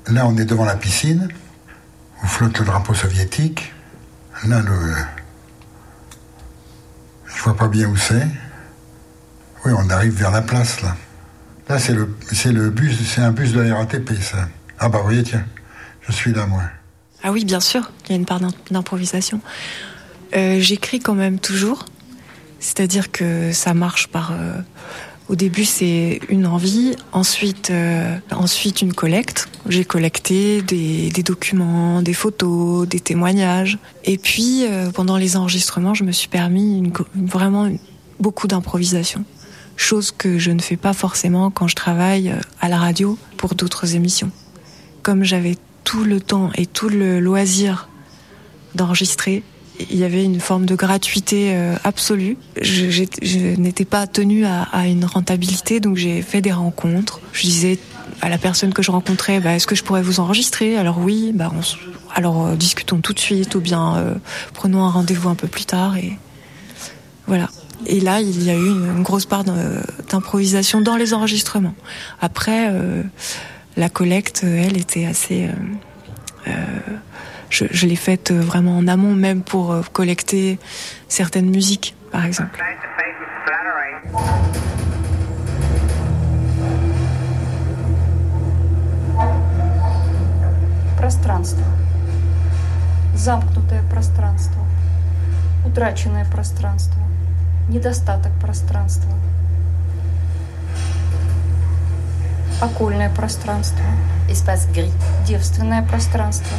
Là, 0.07 0.25
on 0.25 0.35
est 0.35 0.45
devant 0.45 0.65
la 0.65 0.75
piscine, 0.75 1.27
où 2.23 2.25
flotte 2.25 2.57
le 2.57 2.65
drapeau 2.65 2.95
soviétique. 2.95 3.71
Là, 4.47 4.61
le. 4.61 4.73
Je 7.27 7.43
vois 7.43 7.55
pas 7.55 7.67
bien 7.67 7.87
où 7.87 7.95
c'est. 7.95 8.27
Oui, 9.63 9.73
on 9.77 9.89
arrive 9.91 10.13
vers 10.13 10.31
la 10.31 10.41
place, 10.41 10.81
là. 10.81 10.95
Là, 11.69 11.77
c'est 11.77 11.93
le, 11.93 12.17
c'est 12.31 12.51
le 12.51 12.71
bus, 12.71 12.97
c'est 13.07 13.21
un 13.21 13.31
bus 13.31 13.53
de 13.53 13.61
la 13.61 13.75
RATP, 13.75 14.11
ça. 14.21 14.49
Ah, 14.79 14.89
bah, 14.89 14.97
vous 14.97 15.03
voyez, 15.03 15.21
tiens, 15.21 15.45
je 16.01 16.11
suis 16.11 16.33
là, 16.33 16.47
moi. 16.47 16.63
Ah 17.21 17.31
oui, 17.31 17.45
bien 17.45 17.59
sûr, 17.59 17.91
il 18.05 18.09
y 18.09 18.13
a 18.13 18.15
une 18.15 18.25
part 18.25 18.41
d'improvisation. 18.71 19.39
Euh, 20.35 20.59
j'écris 20.59 20.99
quand 20.99 21.13
même 21.13 21.37
toujours. 21.37 21.85
C'est-à-dire 22.63 23.11
que 23.11 23.51
ça 23.51 23.73
marche 23.73 24.07
par. 24.07 24.31
Euh, 24.31 24.57
au 25.27 25.35
début, 25.35 25.65
c'est 25.65 26.21
une 26.29 26.47
envie, 26.47 26.95
ensuite, 27.11 27.71
euh, 27.71 28.17
ensuite 28.31 28.81
une 28.81 28.93
collecte. 28.93 29.49
J'ai 29.67 29.83
collecté 29.83 30.61
des, 30.61 31.11
documents, 31.23 32.01
des 32.01 32.13
photos, 32.13 32.87
des 32.87 33.01
témoignages. 33.01 33.77
Et 34.05 34.17
puis, 34.17 34.65
euh, 34.65 34.91
pendant 34.91 35.17
les 35.17 35.35
enregistrements, 35.35 35.93
je 35.93 36.05
me 36.05 36.13
suis 36.13 36.29
permis 36.29 36.91
vraiment 37.15 37.69
beaucoup 38.21 38.47
d'improvisation. 38.47 39.25
Chose 39.75 40.11
que 40.11 40.39
je 40.39 40.51
ne 40.51 40.61
fais 40.61 40.77
pas 40.77 40.93
forcément 40.93 41.51
quand 41.51 41.67
je 41.67 41.75
travaille 41.75 42.33
à 42.61 42.69
la 42.69 42.77
radio 42.77 43.17
pour 43.35 43.55
d'autres 43.55 43.95
émissions. 43.95 44.31
Comme 45.01 45.25
j'avais 45.25 45.57
tout 45.83 46.05
le 46.05 46.21
temps 46.21 46.49
et 46.55 46.65
tout 46.65 46.87
le 46.87 47.19
loisir 47.19 47.89
d'enregistrer, 48.75 49.43
il 49.79 49.97
y 49.97 50.03
avait 50.03 50.23
une 50.23 50.39
forme 50.39 50.65
de 50.65 50.75
gratuité 50.75 51.51
euh, 51.53 51.75
absolue. 51.83 52.37
Je, 52.61 53.55
n'étais 53.59 53.85
pas 53.85 54.07
tenue 54.07 54.45
à, 54.45 54.87
une 54.87 55.05
rentabilité, 55.05 55.79
donc 55.79 55.97
j'ai 55.97 56.21
fait 56.21 56.41
des 56.41 56.51
rencontres. 56.51 57.19
Je 57.31 57.43
disais 57.43 57.79
à 58.21 58.29
la 58.29 58.37
personne 58.37 58.73
que 58.73 58.81
je 58.81 58.91
rencontrais, 58.91 59.39
bah, 59.39 59.55
est-ce 59.55 59.67
que 59.67 59.75
je 59.75 59.83
pourrais 59.83 60.03
vous 60.03 60.19
enregistrer? 60.19 60.77
Alors 60.77 60.99
oui, 60.99 61.31
bah, 61.33 61.51
alors 62.13 62.45
euh, 62.45 62.55
discutons 62.55 62.99
tout 62.99 63.13
de 63.13 63.19
suite, 63.19 63.55
ou 63.55 63.61
bien 63.61 63.97
euh, 63.97 64.15
prenons 64.53 64.83
un 64.83 64.89
rendez-vous 64.89 65.29
un 65.29 65.35
peu 65.35 65.47
plus 65.47 65.65
tard. 65.65 65.97
Et 65.97 66.17
voilà. 67.25 67.49
Et 67.85 67.99
là, 67.99 68.21
il 68.21 68.43
y 68.43 68.49
a 68.49 68.55
eu 68.55 68.67
une, 68.67 69.03
grosse 69.03 69.25
part 69.25 69.43
d'improvisation 69.43 70.81
dans 70.81 70.95
les 70.95 71.13
enregistrements. 71.13 71.75
Après, 72.21 72.71
la 73.75 73.89
collecte, 73.89 74.45
elle, 74.45 74.77
était 74.77 75.05
assez 75.05 75.49
je, 77.52 77.86
l'ai 77.86 77.96
faite 77.96 78.30
euh, 78.30 78.40
vraiment 78.40 78.76
en 78.76 78.86
amont, 78.88 79.14
même 79.14 79.42
pour 79.42 79.72
euh, 79.72 79.82
collecter 79.92 80.58
certaines 81.08 81.50
musiques, 81.50 81.94
par 82.10 82.24
exemple. 82.24 82.62
Пространство. 90.96 91.62
Замкнутое 93.14 93.82
пространство. 93.90 94.60
Утраченное 95.66 96.24
пространство. 96.24 97.00
Недостаток 97.68 98.32
пространства. 98.40 99.10
Окольное 102.60 103.10
пространство. 103.10 103.84
Espace 104.28 104.66
gris. 104.72 104.92
Девственное 105.26 105.82
пространство. 105.82 106.56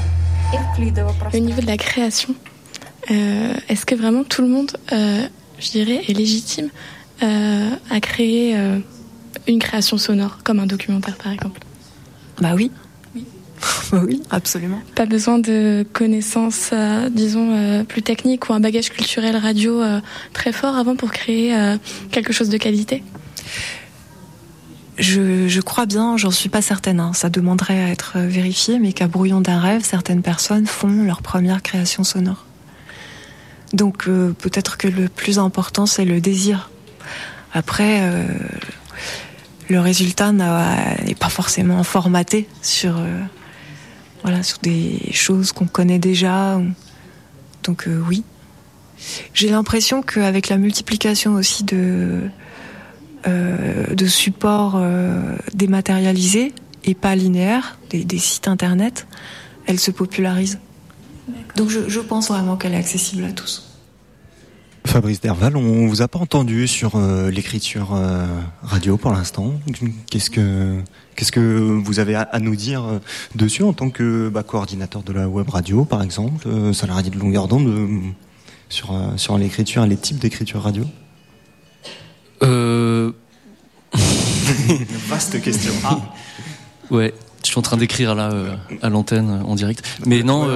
Au 1.32 1.38
niveau 1.38 1.60
de 1.60 1.66
la 1.66 1.76
création, 1.76 2.34
euh, 3.10 3.54
est-ce 3.68 3.84
que 3.84 3.94
vraiment 3.94 4.24
tout 4.24 4.42
le 4.42 4.48
monde, 4.48 4.72
euh, 4.92 5.26
je 5.58 5.70
dirais, 5.70 6.02
est 6.08 6.12
légitime 6.12 6.70
euh, 7.22 7.70
à 7.90 8.00
créer 8.00 8.56
une 9.46 9.58
création 9.58 9.98
sonore, 9.98 10.38
comme 10.44 10.60
un 10.60 10.66
documentaire 10.66 11.16
par 11.16 11.32
exemple? 11.32 11.60
Bah 12.40 12.52
oui. 12.54 12.70
Bah 13.92 14.02
oui, 14.04 14.20
absolument. 14.30 14.80
Pas 14.94 15.06
besoin 15.06 15.38
de 15.38 15.86
connaissances, 15.92 16.72
disons, 17.10 17.84
plus 17.84 18.02
techniques 18.02 18.48
ou 18.48 18.52
un 18.52 18.60
bagage 18.60 18.90
culturel 18.90 19.36
radio 19.36 19.82
très 20.32 20.52
fort 20.52 20.76
avant 20.76 20.96
pour 20.96 21.12
créer 21.12 21.54
quelque 22.10 22.32
chose 22.32 22.48
de 22.48 22.58
qualité? 22.58 23.02
Je, 24.98 25.60
crois 25.60 25.86
bien, 25.86 26.16
j'en 26.16 26.30
suis 26.30 26.48
pas 26.48 26.62
certaine, 26.62 27.00
hein, 27.00 27.12
ça 27.14 27.28
demanderait 27.28 27.82
à 27.82 27.88
être 27.88 28.18
vérifié, 28.18 28.78
mais 28.78 28.92
qu'à 28.92 29.08
Brouillon 29.08 29.40
d'un 29.40 29.58
rêve, 29.58 29.84
certaines 29.84 30.22
personnes 30.22 30.66
font 30.66 31.02
leur 31.02 31.20
première 31.20 31.62
création 31.62 32.04
sonore. 32.04 32.44
Donc 33.72 34.06
euh, 34.06 34.32
peut-être 34.38 34.76
que 34.76 34.86
le 34.86 35.08
plus 35.08 35.38
important, 35.38 35.86
c'est 35.86 36.04
le 36.04 36.20
désir. 36.20 36.70
Après, 37.52 38.00
euh, 38.02 38.24
le 39.68 39.80
résultat 39.80 40.30
n'est 40.32 41.14
pas 41.16 41.28
forcément 41.28 41.82
formaté 41.82 42.46
sur, 42.62 42.96
euh, 42.98 43.20
voilà, 44.22 44.44
sur 44.44 44.58
des 44.58 45.10
choses 45.12 45.50
qu'on 45.50 45.66
connaît 45.66 45.98
déjà. 45.98 46.60
Donc 47.64 47.88
oui. 48.08 48.22
J'ai 49.34 49.50
l'impression 49.50 50.02
qu'avec 50.02 50.48
la 50.48 50.56
multiplication 50.56 51.34
aussi 51.34 51.64
de, 51.64 52.30
de 53.26 54.06
supports 54.06 54.80
dématérialisés 55.54 56.52
et 56.84 56.94
pas 56.94 57.16
linéaires, 57.16 57.78
des, 57.90 58.04
des 58.04 58.18
sites 58.18 58.48
internet, 58.48 59.06
elle 59.66 59.80
se 59.80 59.90
popularise. 59.90 60.58
Donc 61.56 61.70
je, 61.70 62.00
pense 62.00 62.28
vraiment 62.28 62.56
qu'elle 62.56 62.74
est 62.74 62.78
accessible 62.78 63.24
à 63.24 63.32
tous. 63.32 63.70
Fabrice 64.86 65.20
Derval, 65.20 65.56
on 65.56 65.86
vous 65.86 66.02
a 66.02 66.08
pas 66.08 66.18
entendu 66.18 66.68
sur 66.68 66.96
euh, 66.96 67.30
l'écriture 67.30 67.94
euh, 67.94 68.26
radio 68.62 68.98
pour 68.98 69.12
l'instant. 69.12 69.54
Qu'est-ce 70.10 70.30
que 70.30 70.80
qu'est-ce 71.16 71.32
que 71.32 71.40
vous 71.40 72.00
avez 72.00 72.14
à, 72.14 72.38
nous 72.38 72.54
dire 72.54 72.84
euh, 72.84 72.98
dessus 73.34 73.62
en 73.62 73.72
tant 73.72 73.88
que 73.88 74.28
bah, 74.28 74.42
coordinateur 74.42 75.02
de 75.02 75.12
la 75.12 75.28
web 75.28 75.48
radio, 75.48 75.84
par 75.84 76.02
exemple, 76.02 76.46
salarié 76.74 77.10
de 77.10 77.18
longueur 77.18 77.48
d'onde, 77.48 78.02
sur 78.68 78.94
sur 79.16 79.38
l'écriture, 79.38 79.86
les 79.86 79.96
types 79.96 80.18
d'écriture 80.18 80.60
radio? 80.62 80.84
Vaste 85.08 85.40
question. 85.42 85.72
Ah. 85.84 86.00
Ouais, 86.90 87.14
je 87.42 87.48
suis 87.48 87.58
en 87.58 87.62
train 87.62 87.76
d'écrire 87.76 88.14
là 88.14 88.30
à 88.82 88.88
l'antenne 88.88 89.42
en 89.46 89.54
direct. 89.54 89.82
Mais 90.06 90.22
non. 90.22 90.48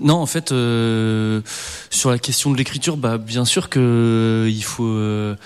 Non, 0.00 0.16
en 0.16 0.26
fait, 0.26 0.52
euh, 0.52 1.40
sur 1.90 2.10
la 2.10 2.18
question 2.18 2.50
de 2.50 2.56
l'écriture, 2.56 2.96
bah, 2.96 3.18
bien 3.18 3.44
sûr 3.44 3.68
que 3.68 3.78
euh, 3.80 4.50
il 4.50 4.62
faut, 4.62 4.86
euh, 4.86 5.36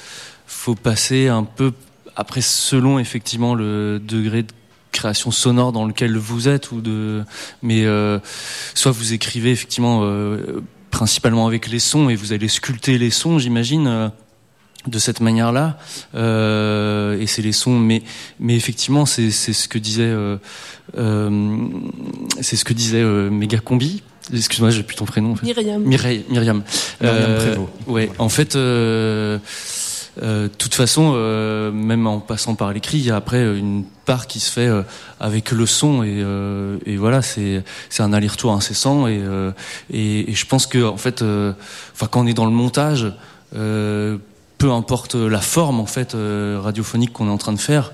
faut 0.46 0.74
passer 0.74 1.28
un 1.28 1.44
peu 1.44 1.72
après 2.16 2.40
selon 2.40 2.98
effectivement 2.98 3.54
le 3.54 4.00
degré 4.00 4.42
de 4.42 4.52
création 4.92 5.30
sonore 5.30 5.72
dans 5.72 5.84
lequel 5.84 6.16
vous 6.16 6.48
êtes 6.48 6.72
ou 6.72 6.80
de, 6.80 7.22
mais 7.62 7.84
soit 8.74 8.90
vous 8.90 9.12
écrivez 9.12 9.52
effectivement 9.52 10.04
principalement 10.90 11.46
avec 11.46 11.68
les 11.68 11.78
sons 11.78 12.10
et 12.10 12.16
vous 12.16 12.32
allez 12.32 12.48
sculpter 12.48 12.98
les 12.98 13.10
sons, 13.10 13.38
j'imagine 13.38 14.10
de 14.86 14.98
cette 14.98 15.20
manière-là 15.20 15.78
et 16.14 17.26
c'est 17.26 17.42
les 17.42 17.52
sons 17.52 17.78
mais 17.78 18.02
mais 18.38 18.56
effectivement 18.56 19.04
c'est 19.04 19.30
c'est 19.30 19.52
ce 19.52 19.68
que 19.68 19.78
disait 19.78 20.14
c'est 20.94 22.56
ce 22.56 22.64
que 22.64 22.72
disait 22.72 23.02
Méga 23.04 23.58
Combi 23.58 24.02
Excuse-moi, 24.32 24.70
j'ai 24.70 24.82
plus 24.82 24.96
ton 24.96 25.04
prénom. 25.04 25.32
En 25.32 25.36
fait. 25.36 25.46
Myriam. 25.46 25.82
Myriam. 25.82 26.22
Myriam. 26.30 26.62
Euh, 27.02 27.56
ouais. 27.86 28.10
En 28.18 28.28
fait, 28.28 28.54
euh, 28.54 29.38
euh, 30.22 30.48
toute 30.58 30.74
façon, 30.74 31.12
euh, 31.14 31.72
même 31.72 32.06
en 32.06 32.20
passant 32.20 32.54
par 32.54 32.72
l'écrit, 32.72 32.98
il 32.98 33.04
y 33.04 33.10
a 33.10 33.16
après 33.16 33.42
une 33.42 33.84
part 34.04 34.26
qui 34.26 34.40
se 34.40 34.50
fait 34.50 34.66
euh, 34.66 34.82
avec 35.18 35.50
le 35.50 35.66
son 35.66 36.02
et, 36.02 36.20
euh, 36.20 36.76
et 36.86 36.96
voilà, 36.96 37.22
c'est 37.22 37.64
c'est 37.88 38.02
un 38.02 38.12
aller-retour 38.12 38.52
incessant 38.52 39.06
et, 39.08 39.20
et, 39.92 40.30
et 40.30 40.34
je 40.34 40.46
pense 40.46 40.66
que 40.66 40.84
en 40.84 40.96
fait, 40.96 41.22
enfin 41.22 42.06
quand 42.10 42.20
on 42.22 42.26
est 42.26 42.34
dans 42.34 42.46
le 42.46 42.52
montage, 42.52 43.12
peu 44.60 44.70
importe 44.70 45.16
la 45.16 45.40
forme 45.40 45.80
en 45.80 45.86
fait 45.86 46.14
radiophonique 46.14 47.12
qu'on 47.12 47.26
est 47.26 47.32
en 47.32 47.38
train 47.38 47.52
de 47.52 47.58
faire, 47.58 47.92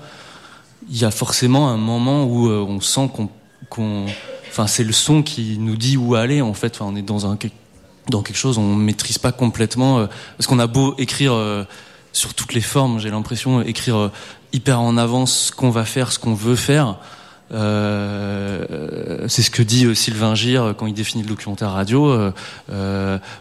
il 0.89 0.97
y 0.97 1.05
a 1.05 1.11
forcément 1.11 1.69
un 1.69 1.77
moment 1.77 2.25
où 2.25 2.47
on 2.49 2.79
sent 2.81 3.09
qu'on 3.13 3.29
qu'on 3.69 4.05
enfin 4.49 4.67
c'est 4.67 4.83
le 4.83 4.93
son 4.93 5.23
qui 5.23 5.57
nous 5.59 5.75
dit 5.75 5.97
où 5.97 6.15
aller 6.15 6.41
en 6.41 6.53
fait. 6.53 6.75
Enfin, 6.75 6.91
on 6.91 6.95
est 6.95 7.01
dans 7.01 7.25
un 7.25 7.37
dans 8.09 8.21
quelque 8.21 8.37
chose 8.37 8.57
on 8.57 8.75
maîtrise 8.75 9.17
pas 9.17 9.31
complètement 9.31 9.99
euh, 9.99 10.07
parce 10.37 10.47
qu'on 10.47 10.59
a 10.59 10.67
beau 10.67 10.95
écrire 10.97 11.33
euh, 11.33 11.63
sur 12.13 12.33
toutes 12.33 12.53
les 12.53 12.61
formes, 12.61 12.99
j'ai 12.99 13.09
l'impression 13.09 13.61
écrire 13.61 13.97
euh, 13.97 14.11
hyper 14.53 14.81
en 14.81 14.97
avance 14.97 15.47
ce 15.47 15.51
qu'on 15.51 15.69
va 15.69 15.85
faire, 15.85 16.11
ce 16.11 16.19
qu'on 16.19 16.33
veut 16.33 16.55
faire. 16.55 16.97
C'est 17.51 19.41
ce 19.41 19.49
que 19.49 19.61
dit 19.61 19.95
Sylvain 19.95 20.35
Gir 20.35 20.73
quand 20.77 20.87
il 20.87 20.93
définit 20.93 21.23
le 21.23 21.29
documentaire 21.29 21.71
radio. 21.71 22.31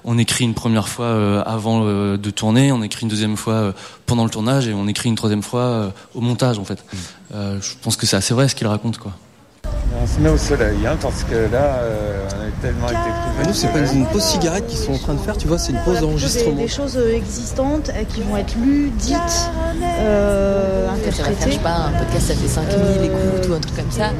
on 0.04 0.18
écrit 0.18 0.44
une 0.44 0.54
première 0.54 0.88
fois 0.88 1.42
avant 1.42 1.84
de 1.84 2.30
tourner, 2.30 2.72
on 2.72 2.82
écrit 2.82 3.02
une 3.02 3.08
deuxième 3.08 3.36
fois 3.36 3.74
pendant 4.06 4.24
le 4.24 4.30
tournage 4.30 4.68
et 4.68 4.74
on 4.74 4.86
écrit 4.88 5.08
une 5.08 5.16
troisième 5.16 5.42
fois 5.42 5.92
au 6.14 6.20
montage 6.20 6.58
en 6.58 6.64
fait. 6.64 6.84
Mmh. 6.92 7.36
je 7.60 7.72
pense 7.82 7.96
que 7.96 8.06
c'est 8.06 8.16
assez 8.16 8.34
vrai 8.34 8.48
ce 8.48 8.54
qu'il 8.54 8.66
raconte 8.66 8.98
quoi. 8.98 9.12
On 10.06 10.14
se 10.14 10.20
met 10.20 10.28
au 10.28 10.38
soleil, 10.38 10.86
hein, 10.86 10.96
parce 11.00 11.24
que 11.24 11.34
là, 11.34 11.80
euh, 11.82 12.28
on 12.28 12.46
a 12.46 12.62
tellement 12.62 12.86
été 12.86 12.94
pris. 12.94 13.48
nous, 13.48 13.54
c'est 13.54 13.68
pas 13.68 13.80
une 13.80 14.06
pause 14.06 14.22
cigarette 14.22 14.66
qu'ils 14.68 14.78
sont 14.78 14.92
en 14.92 14.98
train 14.98 15.14
de 15.14 15.18
faire, 15.18 15.36
tu 15.36 15.48
vois, 15.48 15.58
c'est 15.58 15.72
une 15.72 15.80
pause 15.80 16.00
d'enregistrement. 16.00 16.54
Des, 16.54 16.62
des, 16.62 16.68
choses 16.68 16.96
euh, 16.96 17.16
existantes 17.16 17.90
euh, 17.90 18.04
qui 18.04 18.22
vont 18.22 18.36
être 18.36 18.54
lues, 18.56 18.90
dites, 18.90 19.16
euh, 19.82 20.88
interprétées. 20.90 21.46
Je 21.46 21.52
sais 21.54 21.58
pas, 21.58 21.88
un 21.88 21.98
podcast 21.98 22.28
ça 22.28 22.34
fait 22.34 22.46
5000 22.46 23.04
écoutes 23.04 23.48
ou 23.50 23.54
un 23.54 23.58
truc 23.58 23.76
comme 23.76 23.90
ça. 23.90 24.10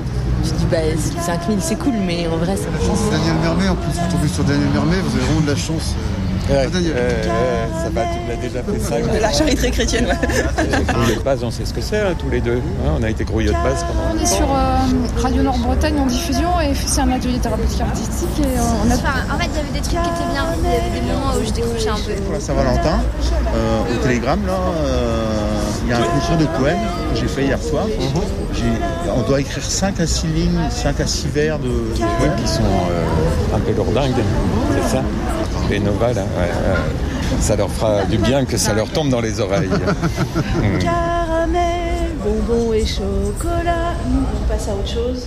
Je 0.44 0.51
dis, 0.51 0.66
bah, 0.70 0.79
5000 1.20 1.59
c'est 1.61 1.77
cool, 1.77 1.94
mais 2.05 2.27
en 2.27 2.37
vrai, 2.37 2.57
ça 2.57 2.64
me 2.64 3.11
Daniel 3.11 3.37
Mermet, 3.42 3.68
en 3.68 3.77
plus, 3.77 3.92
vous 3.92 4.11
tombez 4.11 4.29
sur 4.29 4.42
Daniel 4.42 4.68
Mermet, 4.70 4.96
vous 4.96 5.16
avez 5.16 5.25
vraiment 5.25 5.40
de 5.42 5.51
la 5.51 5.57
chance. 5.57 5.94
Ouais, 6.48 6.68
ça 6.70 7.90
va, 7.90 8.02
tu 8.02 8.18
l'as 8.28 8.37
déjà 8.37 8.62
fait 8.62 8.78
ça. 8.78 9.20
La 9.20 9.32
charité 9.32 9.70
chrétienne, 9.70 10.06
ouais. 10.06 11.16
de 11.16 11.20
base, 11.22 11.42
on 11.42 11.50
sait 11.50 11.64
ce 11.64 11.74
que 11.74 11.80
c'est, 11.80 11.98
hein, 11.98 12.14
tous 12.18 12.30
les 12.30 12.40
deux. 12.40 12.59
Hein, 12.59 12.92
on 12.98 13.02
a 13.02 13.11
été 13.11 13.24
grouillot 13.24 13.52
de 13.52 13.62
base 13.64 13.85
pendant 13.85 14.14
On 14.14 14.22
est 14.22 14.26
sur 14.26 14.44
euh, 14.44 14.76
Radio 15.20 15.42
Nord-Bretagne 15.42 15.98
en 15.98 16.06
diffusion 16.06 16.61
et 16.61 16.72
c'est 16.74 17.00
un 17.00 17.11
atelier 17.11 17.38
thérapeutique 17.38 17.80
artistique. 17.80 18.28
Et, 18.40 18.59
euh, 18.59 18.61
on 18.85 18.90
a... 18.90 18.94
en 18.94 19.38
fait, 19.38 19.48
il 19.52 19.56
y 19.56 19.61
avait 19.61 19.72
des 19.72 19.80
trucs 19.80 20.00
qui 20.00 20.09
étaient 20.09 20.32
bien. 20.32 20.46
Il 20.62 20.70
y 20.70 20.76
avait 20.76 21.00
des 21.00 21.12
moments 21.12 21.32
où 21.35 21.44
je 21.44 21.50
décrochais 21.50 21.88
un 21.88 21.96
peu. 21.96 22.40
Saint-Valentin, 22.40 23.00
euh, 23.54 23.80
au 23.92 24.02
Télégramme, 24.02 24.46
là, 24.46 24.59
il 25.85 25.90
y 25.90 25.92
a 25.92 25.98
un 25.98 26.02
concours 26.02 26.37
de 26.37 26.46
poèmes 26.59 26.78
que 27.12 27.20
j'ai 27.20 27.28
fait 27.28 27.44
hier 27.44 27.61
soir. 27.61 27.87
On 29.16 29.22
doit 29.22 29.40
écrire 29.40 29.64
5 29.64 29.98
à 30.00 30.06
6 30.06 30.26
lignes, 30.28 30.61
5 30.70 31.00
à 31.00 31.06
6 31.06 31.26
vers 31.28 31.59
de, 31.59 31.68
poèmes 32.18 32.37
qui 32.37 32.48
sont 32.48 32.62
un 33.54 33.59
peu 33.59 33.72
lourdingues, 33.72 34.14
c'est 34.85 34.96
ça? 34.96 35.02
Les 35.70 35.81
Nova, 35.81 36.12
là, 36.12 36.22
ça 37.40 37.57
leur 37.57 37.70
fera 37.70 38.05
du 38.05 38.18
bien 38.18 38.44
que 38.44 38.57
ça 38.57 38.72
leur 38.72 38.88
tombe 38.88 39.09
dans 39.09 39.20
les 39.20 39.40
oreilles. 39.40 39.68
Caramel, 40.81 42.11
bonbons 42.22 42.72
et 42.72 42.87
chocolat. 42.87 43.94
On 44.07 44.48
passe 44.48 44.68
à 44.68 44.74
autre 44.74 44.88
chose. 44.88 45.26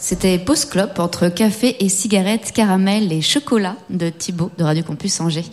C'était 0.00 0.38
Pause 0.38 0.64
Clope 0.64 0.98
entre 0.98 1.28
café 1.28 1.76
et 1.84 1.90
cigarette, 1.90 2.52
caramel 2.54 3.12
et 3.12 3.20
chocolat 3.20 3.76
de 3.90 4.08
Thibaut 4.08 4.50
de 4.56 4.64
Radio 4.64 4.82
Campus 4.82 5.20
Angers. 5.20 5.44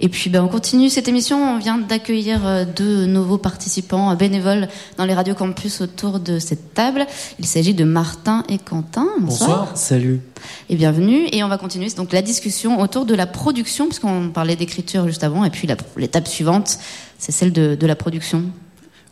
Et 0.00 0.08
puis 0.08 0.30
ben, 0.30 0.42
on 0.42 0.48
continue 0.48 0.88
cette 0.88 1.06
émission, 1.06 1.56
on 1.56 1.58
vient 1.58 1.76
d'accueillir 1.76 2.46
euh, 2.46 2.64
deux 2.64 3.04
nouveaux 3.04 3.36
participants 3.36 4.14
bénévoles 4.16 4.68
dans 4.96 5.04
les 5.04 5.12
Radio 5.12 5.34
Campus 5.34 5.82
autour 5.82 6.18
de 6.18 6.38
cette 6.38 6.72
table. 6.72 7.06
Il 7.38 7.44
s'agit 7.44 7.74
de 7.74 7.84
Martin 7.84 8.42
et 8.48 8.56
Quentin. 8.56 9.06
Bonsoir. 9.20 9.76
Salut. 9.76 10.22
Et 10.70 10.76
bienvenue. 10.76 11.28
Et 11.32 11.44
on 11.44 11.48
va 11.48 11.58
continuer 11.58 11.90
donc 11.90 12.12
la 12.12 12.22
discussion 12.22 12.80
autour 12.80 13.04
de 13.04 13.14
la 13.14 13.26
production, 13.26 13.84
puisqu'on 13.84 14.30
parlait 14.30 14.56
d'écriture 14.56 15.06
juste 15.08 15.24
avant, 15.24 15.44
et 15.44 15.50
puis 15.50 15.68
l'étape 15.98 16.26
suivante, 16.26 16.78
c'est 17.18 17.32
celle 17.32 17.52
de, 17.52 17.74
de 17.74 17.86
la 17.86 17.96
production. 17.96 18.44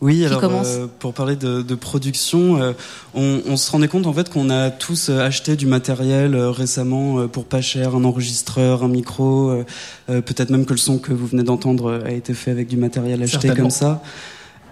Oui, 0.00 0.24
alors 0.24 0.44
euh, 0.44 0.86
pour 1.00 1.12
parler 1.12 1.34
de, 1.34 1.60
de 1.60 1.74
production, 1.74 2.62
euh, 2.62 2.72
on, 3.14 3.40
on, 3.46 3.56
se 3.56 3.68
rendait 3.70 3.88
compte 3.88 4.06
en 4.06 4.12
fait 4.12 4.30
qu'on 4.30 4.48
a 4.48 4.70
tous 4.70 5.08
euh, 5.08 5.18
acheté 5.18 5.56
du 5.56 5.66
matériel 5.66 6.36
récemment 6.36 7.26
pour 7.26 7.46
pas 7.46 7.60
cher, 7.60 7.96
un 7.96 8.04
enregistreur, 8.04 8.84
un 8.84 8.88
micro, 8.88 9.64
peut-être 10.06 10.50
même 10.50 10.66
que 10.66 10.72
le 10.72 10.78
son 10.78 10.98
que 10.98 11.12
vous 11.12 11.26
venez 11.26 11.42
d'entendre 11.42 12.00
a 12.04 12.12
été 12.12 12.32
fait 12.34 12.52
avec 12.52 12.68
du 12.68 12.76
matériel 12.76 13.22
acheté 13.22 13.50
comme 13.50 13.70
ça. 13.70 14.02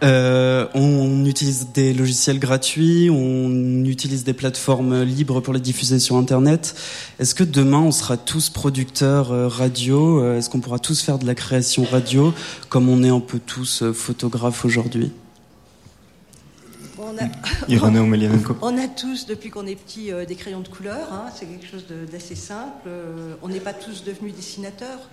Euh, 0.02 0.66
on 0.74 1.24
utilise 1.24 1.68
des 1.72 1.94
logiciels 1.94 2.38
gratuits, 2.38 3.08
on 3.10 3.84
utilise 3.84 4.24
des 4.24 4.34
plateformes 4.34 5.02
libres 5.02 5.40
pour 5.40 5.54
les 5.54 5.60
diffuser 5.60 5.98
sur 5.98 6.16
Internet. 6.16 6.74
Est-ce 7.18 7.34
que 7.34 7.44
demain 7.44 7.80
on 7.80 7.92
sera 7.92 8.18
tous 8.18 8.50
producteurs 8.50 9.32
euh, 9.32 9.48
radio 9.48 10.20
euh, 10.20 10.38
Est-ce 10.38 10.50
qu'on 10.50 10.60
pourra 10.60 10.78
tous 10.78 11.00
faire 11.00 11.18
de 11.18 11.26
la 11.26 11.34
création 11.34 11.84
radio 11.84 12.34
comme 12.68 12.90
on 12.90 13.02
est 13.02 13.08
un 13.08 13.20
peu 13.20 13.38
tous 13.38 13.84
photographes 13.94 14.64
aujourd'hui? 14.64 15.12
On 17.82 17.94
a, 17.94 18.00
on 18.62 18.78
a 18.78 18.88
tous, 18.88 19.26
depuis 19.26 19.50
qu'on 19.50 19.66
est 19.66 19.76
petit, 19.76 20.10
des 20.26 20.34
crayons 20.34 20.60
de 20.60 20.68
couleur. 20.68 21.12
Hein, 21.12 21.26
c'est 21.34 21.46
quelque 21.46 21.66
chose 21.66 21.84
d'assez 22.10 22.34
simple. 22.34 22.88
on 23.42 23.48
n'est 23.48 23.60
pas 23.60 23.72
tous 23.74 24.04
devenus 24.04 24.34
dessinateurs. 24.34 25.08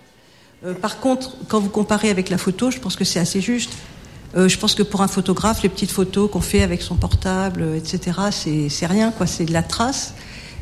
par 0.81 0.99
contre, 0.99 1.37
quand 1.47 1.59
vous 1.59 1.69
comparez 1.69 2.09
avec 2.09 2.29
la 2.29 2.37
photo, 2.37 2.71
je 2.71 2.79
pense 2.79 2.95
que 2.95 3.03
c'est 3.03 3.19
assez 3.19 3.41
juste. 3.41 3.71
Euh, 4.35 4.49
je 4.49 4.57
pense 4.57 4.73
que 4.73 4.83
pour 4.83 5.01
un 5.01 5.07
photographe, 5.07 5.61
les 5.61 5.69
petites 5.69 5.91
photos 5.91 6.29
qu'on 6.29 6.41
fait 6.41 6.63
avec 6.63 6.81
son 6.81 6.95
portable, 6.95 7.61
euh, 7.61 7.77
etc., 7.77 8.19
c'est 8.69 8.85
rien, 8.85 9.11
quoi. 9.11 9.27
C'est 9.27 9.45
de 9.45 9.53
la 9.53 9.61
trace. 9.61 10.15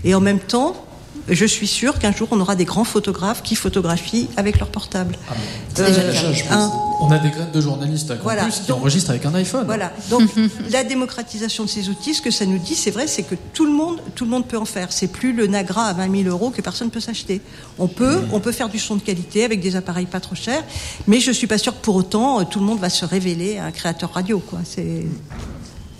Et 0.03 0.13
en 0.13 0.19
même 0.19 0.39
temps, 0.39 0.85
je 1.27 1.45
suis 1.45 1.67
sûre 1.67 1.99
qu'un 1.99 2.11
jour 2.11 2.27
on 2.31 2.39
aura 2.39 2.55
des 2.55 2.65
grands 2.65 2.83
photographes 2.83 3.43
qui 3.43 3.55
photographient 3.55 4.27
avec 4.37 4.59
leur 4.59 4.69
portable. 4.69 5.17
Ah 5.29 5.33
euh, 5.79 6.67
on 7.01 7.11
a 7.11 7.19
des 7.19 7.29
graines 7.29 7.51
de 7.51 7.61
journalistes 7.61 8.11
à 8.11 8.17
campus 8.17 8.61
qui 8.65 8.71
enregistrent 8.71 9.11
avec 9.11 9.25
un 9.25 9.33
iPhone. 9.35 9.65
Voilà. 9.65 9.91
Donc 10.09 10.29
la 10.71 10.83
démocratisation 10.83 11.63
de 11.63 11.69
ces 11.69 11.89
outils, 11.89 12.13
ce 12.13 12.21
que 12.21 12.31
ça 12.31 12.45
nous 12.45 12.57
dit, 12.57 12.75
c'est 12.75 12.91
vrai, 12.91 13.07
c'est 13.07 13.23
que 13.23 13.35
tout 13.53 13.65
le 13.65 13.71
monde, 13.71 13.99
tout 14.15 14.25
le 14.25 14.31
monde 14.31 14.47
peut 14.47 14.57
en 14.57 14.65
faire. 14.65 14.91
C'est 14.91 15.07
plus 15.07 15.33
le 15.33 15.47
Nagra 15.47 15.85
à 15.85 15.93
20 15.93 16.23
000 16.23 16.29
euros 16.29 16.49
que 16.49 16.61
personne 16.61 16.89
peut 16.89 16.99
s'acheter. 16.99 17.41
On 17.79 17.87
peut, 17.87 18.21
on 18.31 18.39
peut 18.39 18.51
faire 18.51 18.69
du 18.69 18.79
son 18.79 18.95
de 18.95 19.01
qualité 19.01 19.43
avec 19.43 19.61
des 19.61 19.75
appareils 19.75 20.05
pas 20.05 20.19
trop 20.19 20.35
chers, 20.35 20.63
mais 21.07 21.19
je 21.19 21.31
suis 21.31 21.47
pas 21.47 21.57
sûre 21.57 21.73
que 21.73 21.83
pour 21.83 21.95
autant 21.95 22.43
tout 22.45 22.59
le 22.59 22.65
monde 22.65 22.79
va 22.79 22.89
se 22.89 23.05
révéler 23.05 23.57
un 23.57 23.71
créateur 23.71 24.11
radio. 24.13 24.39
Quoi. 24.39 24.59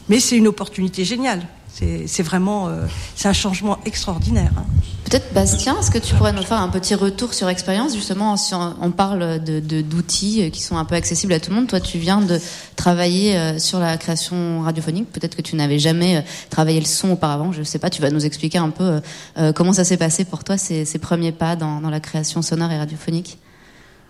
Mais 0.09 0.19
c'est 0.19 0.37
une 0.37 0.47
opportunité 0.47 1.05
géniale. 1.05 1.41
C'est 1.73 2.23
vraiment 2.23 2.67
euh, 2.67 2.85
c'est 3.15 3.27
un 3.27 3.33
changement 3.33 3.79
extraordinaire. 3.85 4.51
Hein. 4.57 4.65
Peut-être 5.05 5.33
Bastien, 5.33 5.77
est-ce 5.79 5.89
que 5.89 5.97
tu 5.97 6.13
pourrais 6.15 6.31
nous 6.31 6.43
faire 6.43 6.59
un 6.59 6.69
petit 6.69 6.95
retour 6.95 7.33
sur 7.33 7.49
expérience 7.49 7.93
Justement, 7.95 8.37
si 8.37 8.53
on 8.53 8.91
parle 8.91 9.39
d'outils 9.39 10.43
de, 10.43 10.49
qui 10.49 10.61
sont 10.61 10.77
un 10.77 10.85
peu 10.85 10.95
accessibles 10.95 11.33
à 11.33 11.39
tout 11.39 11.49
le 11.49 11.57
monde. 11.57 11.67
Toi, 11.67 11.79
tu 11.81 11.97
viens 11.97 12.21
de 12.21 12.39
travailler 12.75 13.37
euh, 13.37 13.59
sur 13.59 13.79
la 13.79 13.97
création 13.97 14.61
radiophonique. 14.61 15.11
Peut-être 15.11 15.35
que 15.35 15.41
tu 15.41 15.55
n'avais 15.55 15.79
jamais 15.79 16.17
euh, 16.17 16.21
travaillé 16.49 16.79
le 16.79 16.85
son 16.85 17.09
auparavant. 17.11 17.51
Je 17.51 17.59
ne 17.59 17.65
sais 17.65 17.79
pas. 17.79 17.89
Tu 17.89 18.01
vas 18.01 18.09
nous 18.09 18.25
expliquer 18.25 18.59
un 18.59 18.69
peu 18.69 19.01
comment 19.55 19.73
ça 19.73 19.83
s'est 19.83 19.97
passé 19.97 20.23
pour 20.23 20.43
toi 20.43 20.57
ces, 20.57 20.85
ces 20.85 20.99
premiers 20.99 21.31
pas 21.31 21.55
dans, 21.55 21.81
dans, 21.81 21.89
la 21.89 21.99
création 21.99 22.41
sonore 22.41 22.71
et 22.71 22.77
radiophonique? 22.77 23.37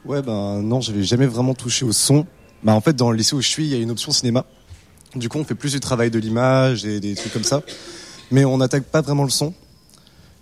Ouais, 0.06 0.22
ben 0.22 0.62
non, 0.62 0.82
j'avais 0.82 1.04
jamais 1.04 1.26
vraiment 1.26 1.54
touché 1.54 1.86
au 1.86 1.92
son. 1.92 2.26
Ben, 2.64 2.74
en 2.74 2.82
fait, 2.82 2.96
dans 2.96 3.12
le 3.12 3.18
lycée 3.18 3.36
où 3.36 3.42
je 3.42 3.48
suis, 3.48 3.66
il 3.66 3.72
y 3.72 3.76
a 3.76 3.80
une 3.80 3.92
option 3.92 4.12
cinéma. 4.12 4.46
Du 5.16 5.28
coup, 5.28 5.40
on 5.40 5.44
fait 5.44 5.56
plus 5.56 5.74
du 5.74 5.80
travail 5.80 6.10
de 6.10 6.20
l'image 6.20 6.86
et 6.86 7.00
des 7.00 7.16
trucs 7.16 7.34
comme 7.34 7.44
ça. 7.44 7.62
Mais 8.32 8.46
on 8.46 8.58
n'attaque 8.58 8.84
pas 8.86 9.02
vraiment 9.02 9.24
le 9.24 9.30
son. 9.30 9.54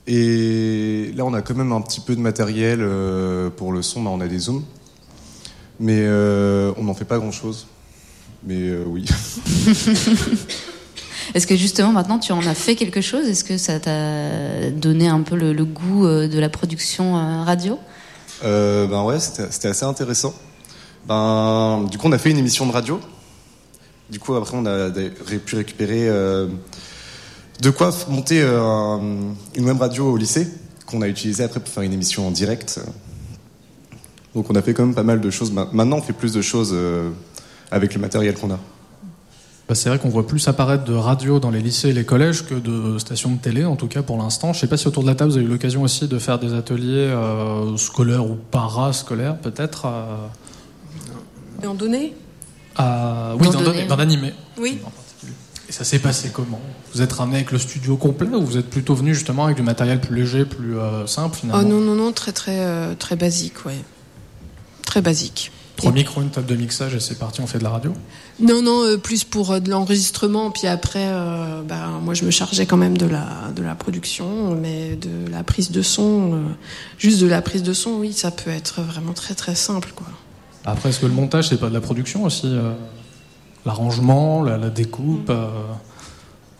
Et 0.05 1.11
là, 1.15 1.25
on 1.25 1.33
a 1.33 1.41
quand 1.41 1.55
même 1.55 1.71
un 1.71 1.81
petit 1.81 2.01
peu 2.01 2.15
de 2.15 2.21
matériel 2.21 2.79
euh, 2.81 3.49
pour 3.49 3.71
le 3.71 3.81
son. 3.81 4.03
Bah, 4.03 4.11
on 4.13 4.21
a 4.21 4.27
des 4.27 4.37
zooms. 4.39 4.63
Mais 5.79 5.99
euh, 5.99 6.71
on 6.77 6.83
n'en 6.83 6.93
fait 6.93 7.05
pas 7.05 7.17
grand-chose. 7.17 7.65
Mais 8.43 8.59
euh, 8.59 8.83
oui. 8.85 9.05
Est-ce 11.35 11.45
que 11.45 11.55
justement 11.55 11.91
maintenant 11.91 12.17
tu 12.17 12.31
en 12.31 12.43
as 12.45 12.55
fait 12.55 12.75
quelque 12.75 13.01
chose? 13.01 13.27
Est-ce 13.27 13.43
que 13.43 13.57
ça 13.57 13.79
t'a 13.79 14.71
donné 14.71 15.07
un 15.07 15.21
peu 15.21 15.35
le, 15.35 15.53
goût 15.63 16.07
de 16.07 16.39
la 16.39 16.49
production 16.49 17.13
radio? 17.43 17.77
Ben 18.41 19.03
ouais, 19.03 19.19
c'était 19.19 19.67
assez 19.67 19.85
intéressant. 19.85 20.33
Ben, 21.07 21.85
du 21.91 21.99
coup, 21.99 22.07
on 22.07 22.11
a 22.13 22.17
fait 22.17 22.31
une 22.31 22.39
émission 22.39 22.65
de 22.65 22.71
radio 22.71 22.99
du 24.11 24.19
coup, 24.19 24.33
après, 24.33 24.57
on 24.57 24.65
a 24.65 24.89
pu 24.89 25.55
récupérer 25.55 26.09
euh, 26.09 26.47
de 27.61 27.69
quoi 27.69 27.91
monter 28.09 28.41
euh, 28.41 28.97
une 29.55 29.65
web 29.65 29.79
radio 29.79 30.11
au 30.11 30.17
lycée 30.17 30.47
qu'on 30.85 31.01
a 31.01 31.07
utilisé 31.07 31.43
après 31.43 31.59
pour 31.59 31.69
faire 31.69 31.83
une 31.83 31.93
émission 31.93 32.27
en 32.27 32.31
direct. 32.31 32.79
Donc, 34.33 34.49
on 34.49 34.55
a 34.55 34.61
fait 34.61 34.73
quand 34.73 34.85
même 34.85 34.95
pas 34.95 35.03
mal 35.03 35.21
de 35.21 35.29
choses. 35.29 35.51
Maintenant, 35.51 35.97
on 35.97 36.01
fait 36.01 36.13
plus 36.13 36.33
de 36.33 36.41
choses 36.41 36.71
euh, 36.73 37.11
avec 37.69 37.93
le 37.93 38.01
matériel 38.01 38.33
qu'on 38.33 38.51
a. 38.51 38.59
Bah, 39.67 39.75
c'est 39.75 39.89
vrai 39.89 39.99
qu'on 39.99 40.09
voit 40.09 40.25
plus 40.25 40.47
apparaître 40.47 40.83
de 40.85 40.95
radio 40.95 41.39
dans 41.39 41.51
les 41.51 41.61
lycées 41.61 41.89
et 41.89 41.93
les 41.93 42.05
collèges 42.05 42.47
que 42.47 42.55
de 42.55 42.97
stations 42.97 43.29
de 43.29 43.37
télé, 43.37 43.65
en 43.65 43.75
tout 43.75 43.87
cas 43.87 44.01
pour 44.01 44.17
l'instant. 44.17 44.51
Je 44.53 44.57
ne 44.57 44.61
sais 44.61 44.67
pas 44.67 44.77
si 44.77 44.87
autour 44.87 45.03
de 45.03 45.07
la 45.07 45.13
table 45.13 45.29
vous 45.29 45.37
avez 45.37 45.45
eu 45.45 45.49
l'occasion 45.49 45.83
aussi 45.83 46.07
de 46.07 46.17
faire 46.17 46.39
des 46.39 46.55
ateliers 46.55 47.15
scolaires 47.77 48.25
ou 48.25 48.35
parascolaires, 48.49 49.37
peut-être. 49.37 49.85
En 51.63 51.75
données 51.75 52.15
oui, 52.77 53.85
dans, 53.87 53.95
l'animé. 53.95 54.33
Oui. 54.57 54.79
Et 55.69 55.71
ça 55.71 55.83
s'est 55.83 55.99
passé 55.99 56.31
comment 56.33 56.59
Vous 56.93 57.03
êtes 57.03 57.13
ramené 57.13 57.37
avec 57.37 57.51
le 57.51 57.59
studio 57.59 57.95
complet 57.95 58.27
ou 58.33 58.43
vous 58.43 58.57
êtes 58.57 58.71
plutôt 58.71 58.95
venu 58.95 59.13
justement 59.13 59.45
avec 59.45 59.55
du 59.55 59.61
matériel 59.61 60.01
plus 60.01 60.15
léger, 60.15 60.43
plus 60.43 60.79
euh, 60.79 61.05
simple 61.05 61.37
finalement 61.37 61.61
Oh 61.63 61.69
non, 61.69 61.79
non, 61.79 61.93
non, 61.93 62.11
très 62.11 62.31
très 62.31 62.59
euh, 62.59 62.95
très 62.95 63.15
basique, 63.15 63.65
ouais. 63.67 63.77
Très 64.83 65.01
basique. 65.01 65.51
Trois 65.77 65.91
micros, 65.91 66.23
une 66.23 66.31
table 66.31 66.47
de 66.47 66.55
mixage 66.55 66.95
et 66.95 66.99
c'est 66.99 67.19
parti, 67.19 67.39
on 67.39 67.47
fait 67.47 67.59
de 67.59 67.63
la 67.63 67.69
radio 67.69 67.93
Non, 68.39 68.63
non, 68.63 68.83
euh, 68.83 68.97
plus 68.97 69.23
pour 69.23 69.61
de 69.61 69.69
l'enregistrement. 69.69 70.49
Puis 70.49 70.65
après, 70.65 71.07
bah, 71.67 71.99
moi 72.01 72.15
je 72.15 72.25
me 72.25 72.31
chargeais 72.31 72.65
quand 72.65 72.75
même 72.75 72.97
de 72.97 73.05
la, 73.05 73.51
de 73.55 73.61
la 73.61 73.75
production, 73.75 74.55
mais 74.55 74.95
de 74.95 75.31
la 75.31 75.43
prise 75.43 75.69
de 75.69 75.83
son, 75.83 76.45
juste 76.97 77.21
de 77.21 77.27
la 77.27 77.43
prise 77.43 77.61
de 77.61 77.73
son, 77.73 77.91
oui, 77.91 78.11
ça 78.11 78.31
peut 78.31 78.49
être 78.49 78.81
vraiment 78.81 79.13
très 79.13 79.35
très 79.35 79.53
simple, 79.53 79.93
quoi. 79.95 80.07
Après, 80.65 80.89
est-ce 80.89 80.99
que 80.99 81.05
le 81.05 81.13
montage, 81.13 81.49
c'est 81.49 81.59
pas 81.59 81.69
de 81.69 81.73
la 81.73 81.81
production 81.81 82.23
aussi 82.23 82.47
euh, 82.47 82.73
L'arrangement, 83.65 84.43
la, 84.43 84.69
découpe 84.69 85.29
euh, 85.29 85.47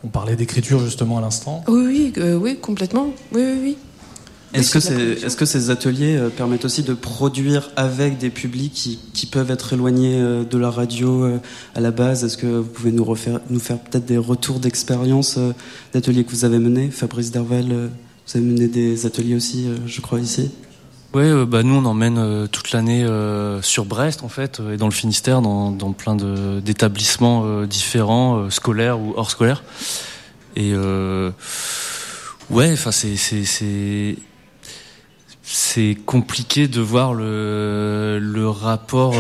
On 0.04 0.08
parlait 0.08 0.36
d'écriture 0.36 0.80
justement 0.80 1.18
à 1.18 1.22
l'instant. 1.22 1.64
Oui, 1.68 1.84
oui, 1.86 2.14
euh, 2.18 2.36
oui, 2.36 2.58
complètement. 2.58 3.14
Oui, 3.34 3.42
oui, 3.42 3.60
oui. 3.62 3.78
Est-ce 4.52 4.72
que, 4.72 4.94
est, 4.94 5.24
est 5.24 5.36
que, 5.36 5.46
ces 5.46 5.70
ateliers 5.70 6.20
permettent 6.36 6.66
aussi 6.66 6.82
de 6.82 6.96
produire 6.96 7.70
avec 7.76 8.18
des 8.18 8.32
publics 8.32 8.74
qui, 8.74 9.00
qui 9.14 9.28
peuvent 9.28 9.52
être 9.52 9.74
éloignés 9.74 10.20
de 10.20 10.58
la 10.58 10.72
radio 10.72 11.40
à 11.76 11.80
la 11.80 11.92
base? 11.92 12.24
Est-ce 12.24 12.36
que 12.36 12.48
vous 12.48 12.64
pouvez 12.64 12.92
nous, 12.92 13.04
refaire, 13.04 13.42
nous 13.52 13.60
faire 13.60 13.78
peut-être 13.78 14.06
des 14.06 14.18
retours 14.18 14.60
d'expérience 14.60 15.38
d'ateliers 15.94 16.24
que 16.24 16.32
vous 16.32 16.46
avez 16.46 16.58
menés? 16.58 16.90
Fabrice 16.90 17.30
Derval, 17.30 17.68
vous 17.68 18.38
avez 18.38 18.44
mené 18.44 18.68
des 18.68 19.06
ateliers 19.06 19.36
aussi, 19.36 19.68
je 19.86 20.02
crois, 20.02 20.20
ici 20.20 20.50
Ouais, 21.12 21.24
euh, 21.24 21.48
bah 21.48 21.64
nous 21.64 21.74
on 21.74 21.86
emmène 21.86 22.20
euh, 22.20 22.46
toute 22.46 22.72
l'année 22.72 23.04
euh, 23.04 23.64
sur 23.64 23.86
Brest 23.86 24.22
en 24.24 24.30
fait 24.30 24.62
et 24.72 24.78
dans 24.78 24.86
le 24.86 24.92
Finistère 24.92 25.42
dans, 25.42 25.74
plein 25.92 26.16
d'établissements 26.16 27.64
différents, 27.64 28.50
scolaires 28.52 29.00
ou 29.00 29.14
hors 29.16 29.32
scolaires. 29.32 29.64
Et 30.56 30.76
ouais, 32.52 32.72
enfin 32.74 32.92
c'est 35.42 35.98
compliqué 36.06 36.68
de 36.68 36.80
voir 36.80 37.16
le 37.16 38.20
le 38.22 38.48
rapport 38.48 39.16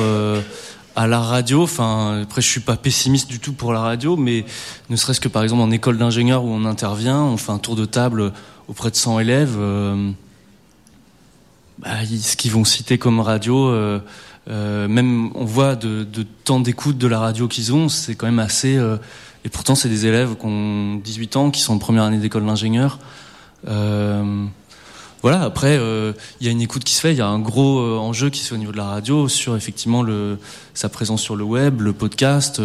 à 0.95 1.07
la 1.07 1.19
radio. 1.19 1.63
Enfin 1.63 2.21
après 2.21 2.41
je 2.41 2.47
suis 2.47 2.59
pas 2.59 2.77
pessimiste 2.77 3.29
du 3.29 3.39
tout 3.39 3.53
pour 3.53 3.73
la 3.73 3.81
radio, 3.81 4.15
mais 4.15 4.45
ne 4.91 4.95
serait-ce 4.95 5.19
que 5.19 5.27
par 5.27 5.41
exemple 5.41 5.63
en 5.63 5.71
école 5.71 5.97
d'ingénieur 5.97 6.43
où 6.43 6.49
on 6.49 6.65
intervient, 6.65 7.21
on 7.21 7.37
fait 7.37 7.51
un 7.51 7.57
tour 7.57 7.75
de 7.75 7.85
table 7.85 8.31
auprès 8.67 8.91
de 8.91 8.95
100 8.95 9.21
élèves 9.21 9.57
bah, 11.79 12.05
ce 12.05 12.35
qu'ils 12.35 12.51
vont 12.51 12.65
citer 12.65 12.97
comme 12.97 13.21
radio, 13.21 13.69
euh, 13.69 13.99
euh, 14.49 14.87
même 14.87 15.31
on 15.35 15.45
voit 15.45 15.75
de, 15.75 16.03
de 16.03 16.25
temps 16.43 16.59
d'écoute 16.59 16.97
de 16.97 17.07
la 17.07 17.19
radio 17.19 17.47
qu'ils 17.47 17.73
ont, 17.73 17.87
c'est 17.87 18.15
quand 18.15 18.25
même 18.25 18.39
assez. 18.39 18.75
Euh, 18.75 18.97
et 19.45 19.49
pourtant, 19.49 19.75
c'est 19.75 19.89
des 19.89 20.05
élèves 20.05 20.35
qui 20.35 20.45
ont 20.45 20.95
18 20.95 21.35
ans, 21.37 21.51
qui 21.51 21.61
sont 21.61 21.73
en 21.73 21.77
première 21.77 22.03
année 22.03 22.17
d'école 22.17 22.45
d'ingénieur. 22.45 22.99
Euh, 23.67 24.45
voilà. 25.21 25.43
Après, 25.43 25.75
il 25.75 26.45
y 26.45 26.49
a 26.49 26.51
une 26.51 26.61
écoute 26.61 26.83
qui 26.83 26.93
se 26.93 27.01
fait. 27.01 27.13
Il 27.13 27.17
y 27.17 27.21
a 27.21 27.27
un 27.27 27.39
gros 27.39 27.79
enjeu 27.99 28.29
qui 28.29 28.39
se 28.39 28.49
fait 28.49 28.55
au 28.55 28.57
niveau 28.57 28.71
de 28.71 28.77
la 28.77 28.85
radio 28.85 29.27
sur 29.27 29.55
effectivement 29.55 30.03
le, 30.03 30.39
sa 30.73 30.89
présence 30.89 31.21
sur 31.21 31.35
le 31.35 31.43
web, 31.43 31.81
le 31.81 31.93
podcast. 31.93 32.61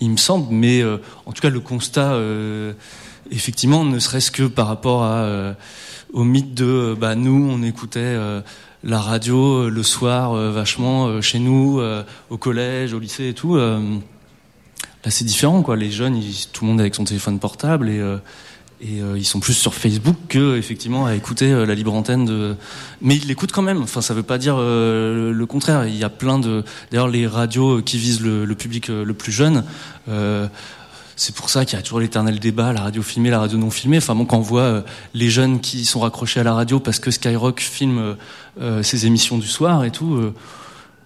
il 0.00 0.10
me 0.10 0.16
semble, 0.16 0.46
mais 0.50 0.82
en 1.26 1.32
tout 1.32 1.40
cas, 1.42 1.50
le 1.50 1.60
constat, 1.60 2.18
effectivement, 3.32 3.84
ne 3.84 3.98
serait-ce 3.98 4.30
que 4.30 4.44
par 4.44 4.68
rapport 4.68 5.02
à 5.02 5.56
au 6.12 6.24
mythe 6.24 6.54
de 6.54 6.64
euh, 6.64 6.94
bah, 6.94 7.14
nous, 7.14 7.48
on 7.50 7.62
écoutait 7.62 8.00
euh, 8.00 8.40
la 8.84 9.00
radio 9.00 9.64
euh, 9.64 9.70
le 9.70 9.82
soir 9.82 10.34
vachement 10.34 11.20
chez 11.20 11.38
nous, 11.38 11.80
au 12.30 12.36
collège, 12.36 12.92
au 12.92 12.98
lycée 12.98 13.28
et 13.28 13.34
tout. 13.34 13.56
là, 13.56 13.80
c'est 15.08 15.24
différent, 15.24 15.62
quoi. 15.62 15.76
Les 15.76 15.90
jeunes, 15.90 16.20
tout 16.52 16.64
le 16.64 16.70
monde 16.70 16.80
avec 16.80 16.94
son 16.94 17.04
téléphone 17.04 17.38
portable 17.38 17.88
et 17.88 18.00
ils 19.16 19.24
sont 19.24 19.38
plus 19.38 19.54
sur 19.54 19.74
Facebook 19.74 20.16
que 20.28 20.56
effectivement 20.56 21.06
à 21.06 21.14
écouter 21.14 21.52
la 21.64 21.74
libre 21.74 21.94
antenne 21.94 22.24
de 22.24 22.56
mais 23.00 23.14
ils 23.14 23.28
l'écoutent 23.28 23.52
quand 23.52 23.62
même 23.62 23.82
enfin 23.82 24.00
ça 24.00 24.12
veut 24.12 24.24
pas 24.24 24.38
dire 24.38 24.56
le 24.58 25.44
contraire 25.48 25.86
il 25.86 25.96
y 25.96 26.02
a 26.02 26.08
plein 26.08 26.40
de 26.40 26.64
d'ailleurs 26.90 27.06
les 27.06 27.28
radios 27.28 27.80
qui 27.80 27.96
visent 27.96 28.20
le 28.20 28.54
public 28.56 28.88
le 28.88 29.14
plus 29.14 29.30
jeune 29.30 29.62
c'est 31.16 31.34
pour 31.34 31.50
ça 31.50 31.64
qu'il 31.64 31.76
y 31.76 31.78
a 31.78 31.82
toujours 31.82 32.00
l'éternel 32.00 32.38
débat, 32.38 32.72
la 32.72 32.82
radio 32.82 33.02
filmée, 33.02 33.30
la 33.30 33.38
radio 33.38 33.58
non 33.58 33.70
filmée. 33.70 33.98
Enfin 33.98 34.14
bon, 34.14 34.24
quand 34.24 34.38
on 34.38 34.42
voit 34.42 34.62
euh, 34.62 34.82
les 35.14 35.30
jeunes 35.30 35.60
qui 35.60 35.84
sont 35.84 36.00
raccrochés 36.00 36.40
à 36.40 36.42
la 36.42 36.54
radio 36.54 36.80
parce 36.80 36.98
que 36.98 37.10
Skyrock 37.10 37.60
filme 37.60 37.98
euh, 37.98 38.14
euh, 38.60 38.82
ses 38.82 39.06
émissions 39.06 39.38
du 39.38 39.46
soir 39.46 39.84
et 39.84 39.90
tout, 39.90 40.32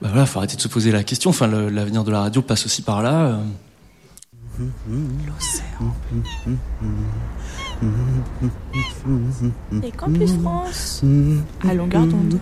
bah 0.01 0.09
voilà, 0.11 0.27
faut 0.27 0.39
arrêter 0.39 0.57
de 0.57 0.61
se 0.61 0.69
poser 0.69 0.93
la 0.93 1.03
question. 1.03 1.31
Enfin, 1.31 1.47
l'avenir 1.47 2.05
de 2.05 2.11
la 2.11 2.21
radio 2.21 2.43
passe 2.43 2.67
aussi 2.67 2.83
par 2.83 3.03
là. 3.03 3.39
Et 9.83 9.93
Campus 9.93 10.33
France 10.41 11.03
à 11.69 11.75
longueur 11.75 12.07
d'onde. 12.07 12.39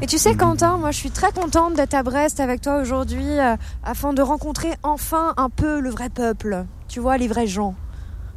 Et 0.00 0.06
tu 0.06 0.18
sais, 0.18 0.36
Quentin, 0.36 0.76
moi 0.76 0.90
je 0.92 0.96
suis 0.96 1.10
très 1.10 1.32
contente 1.32 1.74
d'être 1.74 1.94
à 1.94 2.02
Brest 2.02 2.38
avec 2.40 2.60
toi 2.60 2.80
aujourd'hui 2.80 3.24
euh, 3.26 3.56
afin 3.82 4.12
de 4.12 4.22
rencontrer 4.22 4.70
enfin 4.82 5.34
un 5.36 5.48
peu 5.50 5.80
le 5.80 5.90
vrai 5.90 6.08
peuple. 6.08 6.64
Tu 6.88 7.00
vois, 7.00 7.18
les 7.18 7.26
vrais 7.26 7.46
gens. 7.46 7.74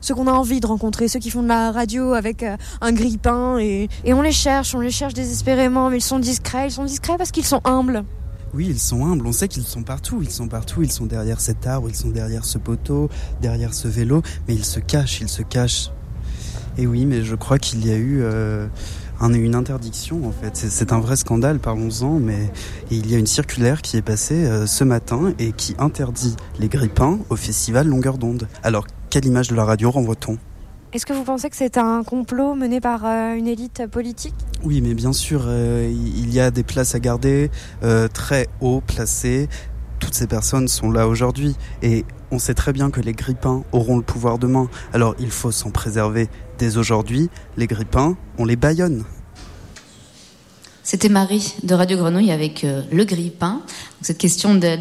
Ceux 0.01 0.15
qu'on 0.15 0.27
a 0.27 0.31
envie 0.31 0.59
de 0.59 0.67
rencontrer, 0.67 1.07
ceux 1.07 1.19
qui 1.19 1.29
font 1.29 1.43
de 1.43 1.47
la 1.47 1.71
radio 1.71 2.13
avec 2.13 2.43
euh, 2.43 2.57
un 2.81 2.91
grille-pain. 2.91 3.57
Et, 3.59 3.89
et 4.03 4.13
on 4.13 4.21
les 4.21 4.31
cherche, 4.31 4.73
on 4.75 4.79
les 4.79 4.91
cherche 4.91 5.13
désespérément, 5.13 5.89
mais 5.89 5.97
ils 5.97 6.01
sont 6.01 6.19
discrets. 6.19 6.67
Ils 6.67 6.71
sont 6.71 6.85
discrets 6.85 7.17
parce 7.17 7.31
qu'ils 7.31 7.45
sont 7.45 7.61
humbles. 7.63 8.03
Oui, 8.53 8.67
ils 8.69 8.79
sont 8.79 9.05
humbles, 9.05 9.27
on 9.27 9.33
sait 9.33 9.49
qu'ils 9.49 9.65
sont 9.65 9.83
partout, 9.83 10.21
ils 10.21 10.29
sont 10.29 10.47
partout, 10.47 10.81
ils 10.81 10.91
sont 10.91 11.05
derrière 11.05 11.41
cet 11.41 11.67
arbre, 11.67 11.89
ils 11.89 11.95
sont 11.95 12.09
derrière 12.09 12.45
ce 12.45 12.57
poteau, 12.57 13.09
derrière 13.41 13.73
ce 13.73 13.89
vélo, 13.89 14.21
mais 14.47 14.55
ils 14.55 14.63
se 14.63 14.79
cachent, 14.79 15.19
ils 15.19 15.27
se 15.27 15.41
cachent 15.41 15.91
Et 16.77 16.87
oui, 16.87 17.05
mais 17.05 17.23
je 17.23 17.35
crois 17.35 17.59
qu'il 17.59 17.85
y 17.85 17.91
a 17.91 17.97
eu 17.97 18.23
une 19.21 19.55
interdiction 19.55 20.27
en 20.27 20.31
fait. 20.31 20.55
C'est 20.55 20.93
un 20.93 20.99
vrai 20.99 21.15
scandale, 21.15 21.59
parlons-en, 21.59 22.19
mais 22.19 22.51
il 22.91 23.09
y 23.09 23.15
a 23.15 23.17
une 23.17 23.27
circulaire 23.27 23.81
qui 23.81 23.97
est 23.97 24.01
passée 24.01 24.47
ce 24.65 24.83
matin 24.83 25.33
et 25.39 25.51
qui 25.51 25.75
interdit 25.79 26.35
les 26.59 26.67
grippins 26.67 27.19
au 27.29 27.35
festival 27.35 27.87
Longueur 27.87 28.17
d'onde. 28.17 28.47
Alors, 28.63 28.85
quelle 29.09 29.25
image 29.25 29.47
de 29.47 29.55
la 29.55 29.65
radio 29.65 29.91
renvoie-t-on? 29.91 30.37
Est-ce 30.95 31.05
que 31.05 31.11
vous 31.11 31.25
pensez 31.25 31.49
que 31.49 31.57
c'est 31.57 31.77
un 31.77 32.03
complot 32.03 32.55
mené 32.55 32.79
par 32.79 33.05
euh, 33.05 33.35
une 33.35 33.47
élite 33.47 33.85
politique? 33.87 34.33
Oui, 34.63 34.79
mais 34.79 34.93
bien 34.93 35.11
sûr, 35.11 35.43
euh, 35.45 35.91
il 35.91 36.33
y 36.33 36.39
a 36.39 36.51
des 36.51 36.63
places 36.63 36.95
à 36.95 37.01
garder, 37.01 37.51
euh, 37.83 38.07
très 38.07 38.47
haut 38.61 38.79
placées. 38.79 39.49
Toutes 40.05 40.13
ces 40.13 40.27
personnes 40.27 40.67
sont 40.67 40.91
là 40.91 41.07
aujourd'hui 41.07 41.55
et 41.81 42.05
on 42.29 42.37
sait 42.37 42.53
très 42.53 42.73
bien 42.73 42.91
que 42.91 43.01
les 43.01 43.13
grippins 43.13 43.63
auront 43.71 43.97
le 43.97 44.03
pouvoir 44.03 44.37
demain. 44.37 44.69
Alors 44.93 45.15
il 45.17 45.31
faut 45.31 45.51
s'en 45.51 45.71
préserver 45.71 46.29
dès 46.59 46.77
aujourd'hui. 46.77 47.31
Les 47.57 47.65
grippins, 47.65 48.15
on 48.37 48.45
les 48.45 48.55
baillonne. 48.55 49.03
C'était 50.83 51.09
Marie 51.09 51.55
de 51.63 51.73
Radio 51.73 51.97
Grenouille 51.97 52.31
avec 52.31 52.63
euh, 52.63 52.83
le 52.91 53.03
grille-pain. 53.03 53.63
Cette 54.01 54.19
question 54.19 54.53
de 54.53 54.75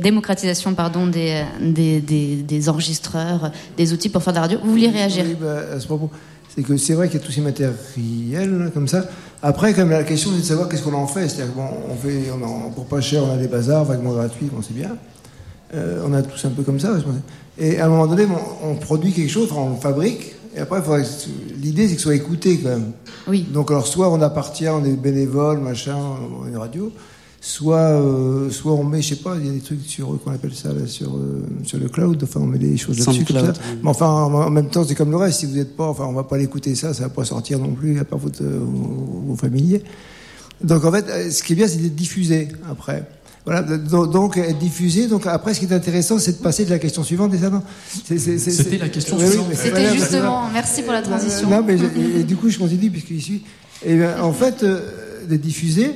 démocratisation 0.00 0.72
pardon, 0.72 1.08
des, 1.08 1.44
des, 1.60 2.00
des, 2.00 2.68
enregistreurs, 2.70 3.52
des 3.76 3.92
outils 3.92 4.08
pour 4.08 4.22
faire 4.22 4.32
de 4.32 4.36
la 4.38 4.42
radio. 4.42 4.58
Vous 4.64 4.70
vouliez 4.70 4.88
réagir 4.88 5.26
Oui, 5.28 5.36
bah, 5.38 5.74
à 5.74 5.78
ce 5.78 5.84
propos. 5.86 6.10
C'est 6.48 6.62
que 6.62 6.78
c'est 6.78 6.94
vrai 6.94 7.10
qu'il 7.10 7.20
y 7.20 7.22
a 7.22 7.26
tous 7.26 7.32
ces 7.32 7.42
matériels 7.42 8.70
comme 8.72 8.88
ça. 8.88 9.04
Après, 9.46 9.74
comme 9.74 9.90
la 9.90 10.04
question, 10.04 10.30
c'est 10.32 10.38
de 10.38 10.42
savoir 10.42 10.70
qu'est-ce 10.70 10.82
qu'on 10.82 10.94
en 10.94 11.06
fait. 11.06 11.28
C'est-à-dire 11.28 11.54
bon, 11.54 11.68
on 11.90 11.94
fait, 11.96 12.30
on 12.32 12.70
pour 12.70 12.86
pas 12.86 13.02
cher, 13.02 13.22
on 13.24 13.34
a 13.34 13.36
des 13.36 13.46
bazars 13.46 13.84
vaguement 13.84 14.14
gratuits, 14.14 14.48
on 14.56 14.62
sait 14.62 14.72
bien. 14.72 14.96
Euh, 15.74 16.02
on 16.06 16.14
a 16.14 16.22
tous 16.22 16.42
un 16.46 16.48
peu 16.48 16.62
comme 16.62 16.80
ça. 16.80 16.94
Et 17.58 17.78
à 17.78 17.84
un 17.84 17.88
moment 17.90 18.06
donné, 18.06 18.26
on 18.62 18.74
produit 18.76 19.12
quelque 19.12 19.30
chose, 19.30 19.52
on 19.52 19.76
fabrique, 19.76 20.34
et 20.56 20.60
après, 20.60 20.80
l'idée, 21.60 21.88
c'est 21.88 21.94
que 21.94 22.00
ce 22.00 22.04
soit 22.04 22.14
écouté 22.14 22.58
quand 22.58 22.70
même. 22.70 22.92
Oui. 23.28 23.46
Donc, 23.52 23.70
alors, 23.70 23.86
soit 23.86 24.08
on 24.08 24.22
appartient, 24.22 24.68
on 24.68 24.82
est 24.82 24.96
bénévole, 24.96 25.58
machin, 25.58 25.98
on 26.42 26.50
est 26.50 26.56
radio, 26.56 26.90
soit, 27.44 27.76
euh, 27.76 28.48
soit 28.48 28.72
on 28.72 28.84
met, 28.84 29.02
je 29.02 29.10
sais 29.10 29.16
pas, 29.16 29.36
il 29.38 29.46
y 29.46 29.50
a 29.50 29.52
des 29.52 29.60
trucs 29.60 29.84
sur, 29.86 30.18
qu'on 30.24 30.32
appelle 30.32 30.54
ça, 30.54 30.70
là, 30.72 30.86
sur, 30.86 31.14
euh, 31.14 31.42
sur 31.62 31.78
le 31.78 31.90
cloud, 31.90 32.18
enfin, 32.22 32.40
on 32.40 32.46
met 32.46 32.58
des 32.58 32.78
choses 32.78 32.98
là-dessus. 32.98 33.26
Mais 33.82 33.90
enfin, 33.90 34.06
en 34.06 34.48
même 34.48 34.70
temps, 34.70 34.82
c'est 34.82 34.94
comme 34.94 35.10
le 35.10 35.18
reste, 35.18 35.40
si 35.40 35.46
vous 35.46 35.56
n'êtes 35.56 35.76
pas, 35.76 35.86
enfin, 35.86 36.06
on 36.06 36.14
va 36.14 36.24
pas 36.24 36.38
l'écouter 36.38 36.74
ça, 36.74 36.94
ça 36.94 37.02
va 37.02 37.08
pas 37.10 37.26
sortir 37.26 37.58
non 37.58 37.72
plus, 37.72 38.00
à 38.00 38.04
part 38.04 38.18
votre, 38.18 38.42
euh, 38.42 38.60
vos 39.26 39.36
familiers. 39.36 39.82
Donc, 40.62 40.86
en 40.86 40.92
fait, 40.92 41.30
ce 41.30 41.42
qui 41.42 41.52
est 41.52 41.56
bien, 41.56 41.68
c'est 41.68 41.82
d'être 41.82 41.94
diffusé 41.94 42.48
après. 42.70 43.06
Voilà, 43.44 43.60
donc 43.60 44.38
être 44.38 44.58
diffusé. 44.58 45.06
Donc 45.06 45.26
après, 45.26 45.52
ce 45.52 45.60
qui 45.60 45.66
est 45.66 45.72
intéressant, 45.74 46.18
c'est 46.18 46.38
de 46.38 46.42
passer 46.42 46.64
de 46.64 46.70
la 46.70 46.78
question 46.78 47.04
suivante. 47.04 47.30
C'était 48.06 48.78
la 48.78 48.88
question 48.88 49.18
suivante. 49.18 49.48
C'était 49.52 49.92
justement. 49.92 50.48
Merci 50.50 50.80
pour 50.80 50.94
la 50.94 51.02
transition. 51.02 51.50
Non, 51.50 51.62
mais 51.62 51.76
et, 51.76 52.24
du 52.24 52.36
coup, 52.36 52.48
je 52.48 52.58
continue 52.58 52.90
puisqu'il 52.90 53.20
suit. 53.20 53.42
Et 53.84 53.96
bien, 53.96 54.18
en 54.22 54.32
fait, 54.32 54.62
euh, 54.62 54.80
d'être 55.28 55.42
diffusé. 55.42 55.90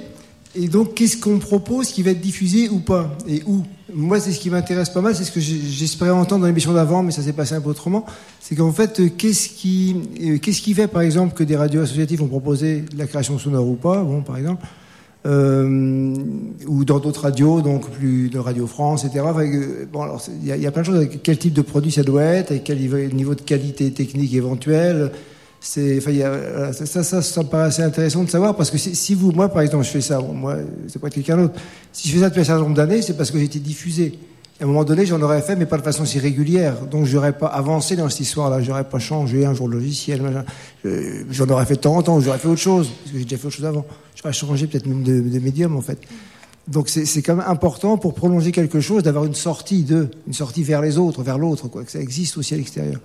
Et 0.55 0.69
donc, 0.69 0.95
qu'est-ce 0.95 1.17
qu'on 1.17 1.39
propose 1.39 1.91
qui 1.91 2.03
va 2.03 2.11
être 2.11 2.21
diffusé 2.21 2.69
ou 2.69 2.79
pas 2.79 3.17
Et 3.29 3.43
où 3.47 3.63
Moi, 3.93 4.19
c'est 4.19 4.33
ce 4.33 4.41
qui 4.41 4.51
m'intéresse 4.51 4.91
pas 4.91 5.01
mal. 5.01 5.15
C'est 5.15 5.25
ce 5.25 5.33
que 5.33 5.41
j'espérais 5.41 6.11
entendre 6.11 6.43
dans 6.43 6.47
l'émission 6.47 6.73
d'avant, 6.73 7.03
mais 7.03 7.13
ça 7.13 7.23
s'est 7.23 7.33
passé 7.33 7.55
un 7.55 7.61
peu 7.61 7.71
autrement. 7.71 8.07
C'est 8.41 8.55
qu'en 8.55 8.73
fait, 8.73 9.01
euh, 9.01 9.09
qu'est-ce 9.11 9.49
qui, 9.51 9.97
euh, 10.23 10.39
qu'est-ce 10.39 10.63
qui 10.63 10.75
fait, 10.75 10.89
par 10.89 11.03
exemple, 11.03 11.35
que 11.35 11.45
des 11.45 11.57
radios 11.57 11.83
associatives 11.83 12.23
ont 12.23 12.29
proposé 12.29 12.85
la 12.97 13.07
création 13.07 13.39
sonore 13.39 13.69
ou 13.69 13.75
pas 13.75 14.03
Bon, 14.03 14.23
par 14.23 14.39
exemple. 14.39 14.65
Euh, 15.27 16.15
ou 16.67 16.85
dans 16.85 17.01
d'autres 17.01 17.23
radios, 17.23 17.61
donc 17.61 17.91
plus 17.91 18.31
de 18.31 18.39
Radio 18.39 18.67
France, 18.67 19.05
etc. 19.05 19.25
bon, 19.93 20.03
alors 20.03 20.23
il 20.41 20.47
y, 20.47 20.67
a 20.67 20.71
plein 20.71 20.83
de 20.83 20.87
choses. 20.87 20.97
Avec 20.97 21.23
quel 21.23 21.37
type 21.37 21.53
de 21.53 21.61
produit 21.61 21.91
ça 21.91 22.05
doit 22.05 22.23
être, 22.23 22.53
avec 22.53 22.65
quel 22.65 22.79
niveau 22.79 23.35
de 23.35 23.41
qualité 23.43 23.91
technique 23.91 24.33
éventuel. 24.33 25.11
C'est, 25.61 26.01
ça, 26.01 27.03
ça, 27.03 27.21
ça, 27.21 27.43
me 27.43 27.49
paraît 27.49 27.67
assez 27.67 27.83
intéressant 27.83 28.23
de 28.23 28.31
savoir 28.31 28.55
parce 28.55 28.71
que 28.71 28.79
si, 28.79 29.15
vous, 29.15 29.33
moi 29.33 29.49
par 29.49 29.63
exemple, 29.63 29.85
je 29.85 29.91
fais 29.91 30.01
ça, 30.01 30.21
moi, 30.21 30.57
c'est 30.87 31.01
pas 31.01 31.11
quelqu'un 31.11 31.37
d'autre. 31.37 31.55
Si 31.93 32.09
je 32.09 32.15
fais 32.15 32.21
ça 32.21 32.29
depuis 32.29 32.43
un 32.43 32.45
certain 32.45 32.63
nombre 32.63 32.77
d'années, 32.77 33.03
c'est 33.03 33.17
parce 33.17 33.31
que 33.31 33.39
j'ai 33.39 33.45
été 33.45 33.59
diffusé. 33.59 34.19
À 34.61 34.65
un 34.65 34.67
moment 34.67 34.83
donné, 34.83 35.07
j'en 35.07 35.21
aurais 35.23 35.41
fait, 35.41 35.55
mais 35.55 35.67
pas 35.67 35.77
de 35.77 35.83
façon 35.83 36.05
si 36.05 36.19
régulière. 36.19 36.81
Donc, 36.87 37.05
j'aurais 37.05 37.33
pas 37.33 37.47
avancé 37.47 37.95
dans 37.95 38.09
cette 38.09 38.21
histoire-là. 38.21 38.61
J'aurais 38.61 38.89
pas 38.89 38.99
changé 38.99 39.47
un 39.47 39.55
jour 39.55 39.69
le 39.69 39.79
logiciel. 39.79 40.21
J'en 41.31 41.49
aurais 41.49 41.65
fait 41.65 41.77
de 41.77 41.81
temps 41.81 41.97
en 41.97 42.03
temps. 42.03 42.21
J'aurais 42.21 42.39
fait 42.39 42.49
autre 42.49 42.61
chose, 42.61 42.89
parce 42.89 43.13
que 43.13 43.19
j'ai 43.19 43.25
déjà 43.25 43.37
fait 43.37 43.47
autre 43.47 43.57
chose 43.57 43.67
avant. 43.67 43.87
J'aurais 44.17 44.33
changé 44.33 44.67
peut-être 44.67 44.87
même 44.87 45.05
de, 45.05 45.21
de, 45.21 45.39
médium, 45.39 45.77
en 45.77 45.81
fait. 45.81 46.01
Donc, 46.67 46.89
c'est 46.89 47.23
quand 47.23 47.37
même 47.37 47.47
important 47.47 47.99
pour 47.99 48.15
prolonger 48.15 48.51
quelque 48.51 48.81
chose 48.81 49.05
d'avoir 49.05 49.25
une 49.25 49.35
sortie 49.35 49.85
de, 49.85 50.09
une 50.27 50.35
sortie 50.35 50.65
vers 50.65 50.83
les 50.83 50.99
autres, 50.99 51.23
vers 51.23 51.39
l'autre, 51.39 51.69
quoi. 51.69 51.85
Que 51.85 51.91
ça 51.93 52.01
existe 52.01 52.37
aussi 52.37 52.55
à 52.55 52.57
l'extérieur. 52.57 53.01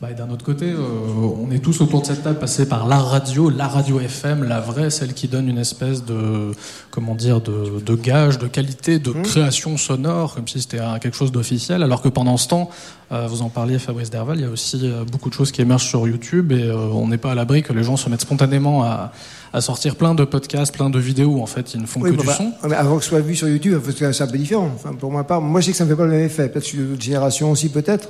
Bah, 0.00 0.14
D'un 0.14 0.30
autre 0.30 0.46
côté, 0.46 0.64
euh, 0.64 0.78
on 0.78 1.50
est 1.50 1.58
tous 1.58 1.82
autour 1.82 2.00
de 2.00 2.06
cette 2.06 2.22
table 2.22 2.38
passés 2.38 2.66
par 2.66 2.88
la 2.88 2.96
radio, 2.96 3.50
la 3.50 3.68
radio 3.68 4.00
FM, 4.00 4.44
la 4.44 4.58
vraie, 4.58 4.88
celle 4.88 5.12
qui 5.12 5.28
donne 5.28 5.46
une 5.46 5.58
espèce 5.58 6.06
de, 6.06 6.52
comment 6.90 7.14
dire, 7.14 7.42
de, 7.42 7.80
de 7.84 7.94
gage, 7.94 8.38
de 8.38 8.46
qualité, 8.46 8.98
de 8.98 9.10
mmh. 9.10 9.22
création 9.24 9.76
sonore, 9.76 10.34
comme 10.34 10.48
si 10.48 10.62
c'était 10.62 10.78
quelque 11.02 11.14
chose 11.18 11.32
d'officiel, 11.32 11.82
alors 11.82 12.00
que 12.00 12.08
pendant 12.08 12.38
ce 12.38 12.48
temps, 12.48 12.70
euh, 13.12 13.26
vous 13.26 13.42
en 13.42 13.50
parliez, 13.50 13.78
Fabrice 13.78 14.08
Derval, 14.08 14.38
il 14.38 14.42
y 14.42 14.46
a 14.46 14.48
aussi 14.48 14.80
euh, 14.84 15.04
beaucoup 15.04 15.28
de 15.28 15.34
choses 15.34 15.52
qui 15.52 15.60
émergent 15.60 15.86
sur 15.86 16.08
YouTube 16.08 16.50
et 16.52 16.70
on 16.72 17.06
n'est 17.08 17.18
pas 17.18 17.32
à 17.32 17.34
l'abri 17.34 17.62
que 17.62 17.74
les 17.74 17.82
gens 17.82 17.98
se 17.98 18.08
mettent 18.08 18.22
spontanément 18.22 18.82
à, 18.82 19.12
à, 19.52 19.60
sortir 19.60 19.96
plein 19.96 20.14
de 20.14 20.24
podcasts, 20.24 20.74
plein 20.74 20.88
de 20.88 20.98
vidéos 20.98 21.42
en 21.42 21.46
fait 21.46 21.74
ils 21.74 21.80
ne 21.82 21.86
font 21.86 22.00
que 22.00 22.08
du 22.08 22.24
bah, 22.24 22.32
son. 22.32 22.54
Mais 22.66 22.74
avant 22.74 22.96
que 22.96 23.02
ce 23.02 23.10
soit 23.10 23.20
vu 23.20 23.36
sur 23.36 23.48
YouTube, 23.48 23.78
c'est 23.84 24.22
un 24.22 24.26
peu 24.26 24.38
différent. 24.38 24.70
Enfin, 24.74 24.94
pour 24.94 25.12
ma 25.12 25.24
part, 25.24 25.42
moi 25.42 25.60
je 25.60 25.66
sais 25.66 25.72
que 25.72 25.76
ça 25.76 25.84
ne 25.84 25.90
me 25.90 25.94
fait 25.94 25.98
pas 25.98 26.06
le 26.06 26.12
même 26.12 26.24
effet. 26.24 26.48
Peut-être 26.48 26.64
que 26.64 26.70
je 26.70 26.76
suis 26.76 26.78
d'autres 26.78 27.02
générations 27.02 27.50
aussi, 27.50 27.68
peut-être. 27.68 28.08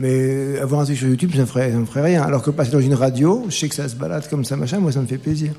Mais 0.00 0.58
avoir 0.58 0.80
un 0.80 0.84
truc 0.84 0.96
sur 0.96 1.08
YouTube, 1.08 1.30
ça 1.34 1.42
ne 1.42 1.44
ferait, 1.44 1.70
me 1.72 1.84
ferait 1.84 2.00
rien. 2.00 2.22
Alors 2.22 2.42
que 2.42 2.50
passer 2.50 2.70
dans 2.70 2.80
une 2.80 2.94
radio, 2.94 3.44
je 3.50 3.54
sais 3.54 3.68
que 3.68 3.74
ça 3.74 3.86
se 3.86 3.94
balade 3.94 4.26
comme 4.30 4.46
ça, 4.46 4.56
machin, 4.56 4.78
moi 4.78 4.92
ça 4.92 5.00
me 5.02 5.06
fait 5.06 5.18
plaisir. 5.18 5.52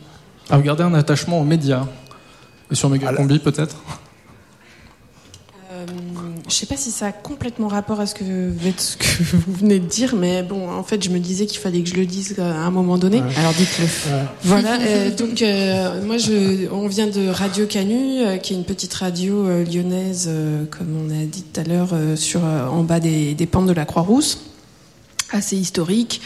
À 0.49 0.57
regarder 0.57 0.81
un 0.81 0.95
attachement 0.95 1.39
aux 1.39 1.43
médias. 1.43 1.85
Et 2.71 2.73
sur 2.73 2.89
Megacombi 2.89 3.37
peut-être 3.37 3.75
je 6.47 6.53
sais 6.53 6.65
pas 6.65 6.77
si 6.77 6.91
ça 6.91 7.07
a 7.07 7.11
complètement 7.11 7.67
rapport 7.67 7.99
à 7.99 8.05
ce 8.05 8.13
que, 8.15 8.23
ce 8.77 8.97
que 8.97 9.23
vous 9.23 9.53
venez 9.53 9.79
de 9.79 9.86
dire, 9.86 10.15
mais 10.15 10.43
bon, 10.43 10.69
en 10.69 10.84
fait, 10.84 11.03
je 11.03 11.09
me 11.09 11.19
disais 11.19 11.45
qu'il 11.45 11.59
fallait 11.59 11.82
que 11.82 11.89
je 11.89 11.95
le 11.95 12.05
dise 12.05 12.39
à 12.39 12.43
un 12.43 12.71
moment 12.71 12.97
donné. 12.97 13.21
Alors 13.38 13.53
dites-le. 13.53 13.86
Voilà. 14.43 14.79
Euh, 14.82 15.15
donc, 15.15 15.41
euh, 15.41 16.03
moi, 16.03 16.17
je, 16.17 16.69
on 16.71 16.88
vient 16.88 17.07
de 17.07 17.27
Radio 17.29 17.65
Canu, 17.65 18.21
euh, 18.21 18.38
qui 18.38 18.53
est 18.53 18.57
une 18.57 18.65
petite 18.65 18.93
radio 18.93 19.47
lyonnaise, 19.63 20.29
comme 20.69 21.07
on 21.07 21.09
a 21.09 21.25
dit 21.25 21.43
tout 21.43 21.59
à 21.59 21.63
l'heure, 21.63 21.89
sur 22.15 22.41
en 22.43 22.84
bas 22.84 22.99
des, 22.99 23.34
des 23.34 23.45
pentes 23.45 23.67
de 23.67 23.73
la 23.73 23.86
Croix-Rousse, 23.86 24.41
assez 25.32 25.57
historique. 25.57 26.21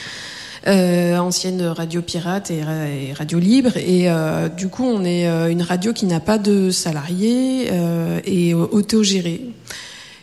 Euh, 0.68 1.18
ancienne 1.18 1.62
radio 1.62 2.02
pirate 2.02 2.52
et, 2.52 2.64
radio 3.14 3.40
libre. 3.40 3.78
Et 3.78 4.10
euh, 4.10 4.50
du 4.50 4.68
coup, 4.68 4.84
on 4.84 5.06
est 5.06 5.28
une 5.52 5.62
radio 5.62 5.94
qui 5.94 6.06
n'a 6.06 6.20
pas 6.20 6.38
de 6.38 6.72
salariés 6.72 7.70
et 8.26 8.54
autogérée. 8.54 9.42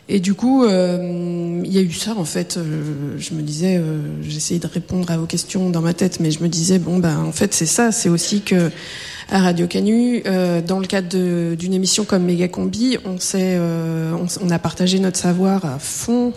Et 0.08 0.20
du 0.20 0.34
coup, 0.34 0.64
euh, 0.64 1.62
il 1.64 1.72
y 1.72 1.78
a 1.78 1.80
eu 1.80 1.92
ça 1.92 2.14
en 2.16 2.24
fait. 2.24 2.56
Euh, 2.56 3.14
je 3.18 3.34
me 3.34 3.42
disais, 3.42 3.76
euh, 3.78 4.02
j'essayais 4.22 4.60
de 4.60 4.66
répondre 4.66 5.10
à 5.10 5.16
vos 5.16 5.26
questions 5.26 5.70
dans 5.70 5.80
ma 5.80 5.94
tête, 5.94 6.18
mais 6.20 6.30
je 6.30 6.42
me 6.42 6.48
disais 6.48 6.78
bon 6.78 6.98
ben 6.98 7.18
en 7.20 7.32
fait 7.32 7.54
c'est 7.54 7.66
ça, 7.66 7.92
c'est 7.92 8.08
aussi 8.08 8.42
que 8.42 8.70
à 9.30 9.40
Radio 9.40 9.66
Canu, 9.66 10.22
dans 10.66 10.78
le 10.78 10.86
cadre 10.86 11.54
d'une 11.54 11.72
émission 11.72 12.04
comme 12.04 12.24
Méga 12.24 12.48
Combi, 12.48 12.98
on 13.06 13.18
s'est, 13.18 13.58
on, 13.58 14.26
on, 14.44 14.50
a 14.50 14.58
partagé 14.58 14.98
notre 14.98 15.16
savoir 15.16 15.64
à 15.64 15.78
fond 15.78 16.34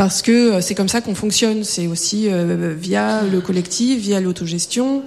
parce 0.00 0.22
que 0.22 0.62
c'est 0.62 0.74
comme 0.74 0.88
ça 0.88 1.02
qu'on 1.02 1.14
fonctionne. 1.14 1.62
C'est 1.62 1.86
aussi 1.86 2.30
via 2.30 3.20
le 3.30 3.42
collectif, 3.42 4.00
via 4.00 4.18
l'autogestion. 4.18 5.04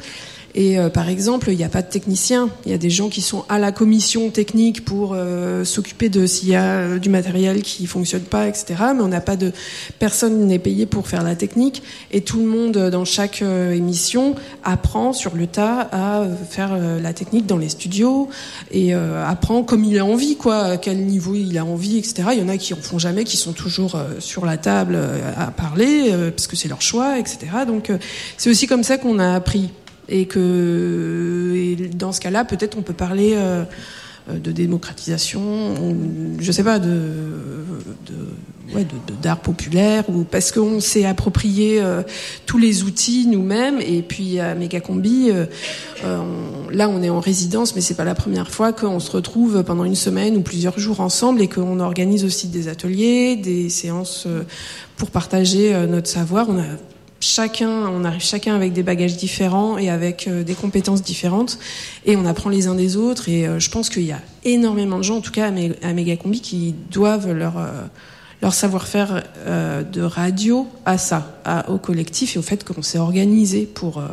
Et 0.55 0.77
euh, 0.77 0.89
par 0.89 1.09
exemple, 1.09 1.49
il 1.51 1.57
n'y 1.57 1.63
a 1.63 1.69
pas 1.69 1.81
de 1.81 1.89
technicien. 1.89 2.49
Il 2.65 2.71
y 2.71 2.75
a 2.75 2.77
des 2.77 2.89
gens 2.89 3.09
qui 3.09 3.21
sont 3.21 3.43
à 3.49 3.57
la 3.57 3.71
commission 3.71 4.29
technique 4.29 4.85
pour 4.85 5.13
euh, 5.13 5.65
s'occuper 5.65 6.09
de 6.09 6.27
s'il 6.27 6.49
y 6.49 6.55
a 6.55 6.63
euh, 6.63 6.99
du 6.99 7.09
matériel 7.09 7.63
qui 7.63 7.87
fonctionne 7.87 8.21
pas, 8.21 8.47
etc. 8.47 8.75
Mais 8.95 9.01
on 9.01 9.07
n'a 9.07 9.21
pas 9.21 9.35
de 9.35 9.51
personne 9.97 10.45
n'est 10.45 10.59
payé 10.59 10.85
pour 10.85 11.07
faire 11.07 11.23
la 11.23 11.35
technique. 11.35 11.81
Et 12.11 12.21
tout 12.21 12.37
le 12.37 12.45
monde 12.45 12.77
dans 12.89 13.05
chaque 13.05 13.41
émission 13.41 14.35
apprend 14.63 15.13
sur 15.13 15.35
le 15.35 15.47
tas 15.47 15.89
à 15.91 16.23
faire 16.49 16.77
la 16.77 17.13
technique 17.13 17.45
dans 17.45 17.57
les 17.57 17.69
studios 17.69 18.29
et 18.71 18.93
apprend 18.93 19.63
comme 19.63 19.83
il 19.83 19.97
a 19.99 20.05
envie, 20.05 20.35
quoi, 20.35 20.63
à 20.63 20.77
quel 20.77 21.05
niveau 21.05 21.35
il 21.35 21.57
a 21.57 21.65
envie, 21.65 21.97
etc. 21.97 22.29
Il 22.33 22.39
y 22.39 22.41
en 22.41 22.49
a 22.49 22.57
qui 22.57 22.73
en 22.73 22.77
font 22.77 22.99
jamais, 22.99 23.23
qui 23.23 23.37
sont 23.37 23.53
toujours 23.53 23.97
sur 24.19 24.45
la 24.45 24.57
table 24.57 24.99
à 25.37 25.51
parler 25.51 26.11
parce 26.35 26.47
que 26.47 26.55
c'est 26.55 26.69
leur 26.69 26.81
choix, 26.81 27.19
etc. 27.19 27.39
Donc 27.67 27.91
c'est 28.37 28.49
aussi 28.49 28.67
comme 28.67 28.83
ça 28.83 28.97
qu'on 28.97 29.19
a 29.19 29.33
appris 29.33 29.69
et 30.09 30.25
que 30.25 31.75
dans 31.95 32.11
ce 32.11 32.19
cas-là, 32.21 32.45
peut-être 32.45 32.77
on 32.77 32.81
peut 32.81 32.93
parler 32.93 33.35
euh, 34.29 34.39
de 34.39 34.53
démocratisation, 34.53 35.41
je 36.39 36.51
sais 36.53 36.63
pas, 36.63 36.79
de, 36.79 37.01
d'art 39.21 39.41
populaire, 39.41 40.05
ou 40.07 40.23
parce 40.23 40.53
qu'on 40.53 40.79
s'est 40.79 41.03
approprié 41.03 41.81
euh, 41.81 42.03
tous 42.45 42.57
les 42.57 42.83
outils 42.83 43.27
nous-mêmes. 43.27 43.81
Et 43.81 44.01
puis 44.01 44.39
à 44.39 44.55
Megacombi, 44.55 45.29
euh, 45.29 45.45
là 46.71 46.87
on 46.87 47.03
est 47.03 47.09
en 47.09 47.19
résidence, 47.19 47.75
mais 47.75 47.81
c'est 47.81 47.95
pas 47.95 48.05
la 48.05 48.15
première 48.15 48.49
fois 48.49 48.71
qu'on 48.71 49.01
se 49.01 49.11
retrouve 49.11 49.61
pendant 49.65 49.83
une 49.83 49.95
semaine 49.95 50.37
ou 50.37 50.41
plusieurs 50.41 50.79
jours 50.79 51.01
ensemble 51.01 51.41
et 51.41 51.49
qu'on 51.49 51.81
organise 51.81 52.23
aussi 52.23 52.47
des 52.47 52.69
ateliers, 52.69 53.35
des 53.35 53.67
séances 53.67 54.25
pour 54.95 55.11
partager 55.11 55.75
notre 55.85 56.07
savoir. 56.07 56.47
On 56.49 56.63
chacun, 57.24 57.69
on 57.69 58.03
arrive 58.03 58.21
chacun 58.21 58.55
avec 58.55 58.74
des 58.74 58.84
bagages 58.84 59.17
différents 59.17 59.78
et 59.78 59.89
avec 59.89 60.30
des 60.30 60.53
compétences 60.53 61.01
différentes, 61.01 61.57
et 62.05 62.15
on 62.15 62.26
apprend 62.26 62.49
les 62.49 62.67
uns 62.67 62.76
des 62.76 62.97
autres. 62.97 63.30
Et 63.30 63.47
je 63.59 63.69
pense 63.69 63.89
qu'il 63.89 64.03
y 64.03 64.11
a 64.11 64.21
énormément 64.43 64.97
de 64.97 65.03
gens, 65.03 65.17
en 65.17 65.21
tout 65.21 65.32
cas 65.32 65.47
à, 65.47 65.93
Megacombi, 65.93 66.41
qui 66.41 66.76
doivent 66.91 67.32
leur 67.32 67.55
leur 68.41 68.53
savoir-faire 68.53 69.24
de 69.47 70.01
radio 70.01 70.67
à 70.86 70.97
ça, 70.97 71.41
au 71.69 71.78
collectif 71.78 72.36
et 72.36 72.39
au 72.39 72.41
fait 72.41 72.63
qu'on 72.63 72.82
s'est 72.82 72.99
organisé 72.99 73.65
pour 73.65 74.03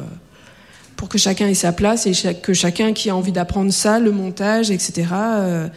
pour 1.00 1.08
que 1.08 1.16
chacun 1.16 1.48
ait 1.48 1.54
sa 1.54 1.72
place 1.72 2.06
et 2.06 2.12
que 2.42 2.52
chacun 2.52 2.92
qui 2.92 3.08
a 3.08 3.16
envie 3.16 3.32
d'apprendre 3.32 3.72
ça, 3.72 3.98
le 3.98 4.12
montage, 4.12 4.70
etc., 4.70 5.08
euh, 5.14 5.68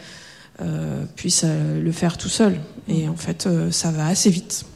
euh, 0.60 1.02
puisse 1.16 1.44
euh, 1.46 1.82
le 1.82 1.92
faire 1.92 2.18
tout 2.18 2.28
seul. 2.28 2.60
Et 2.88 3.08
en 3.08 3.16
fait, 3.16 3.48
ça 3.70 3.90
va 3.90 4.06
assez 4.08 4.28
vite. 4.28 4.66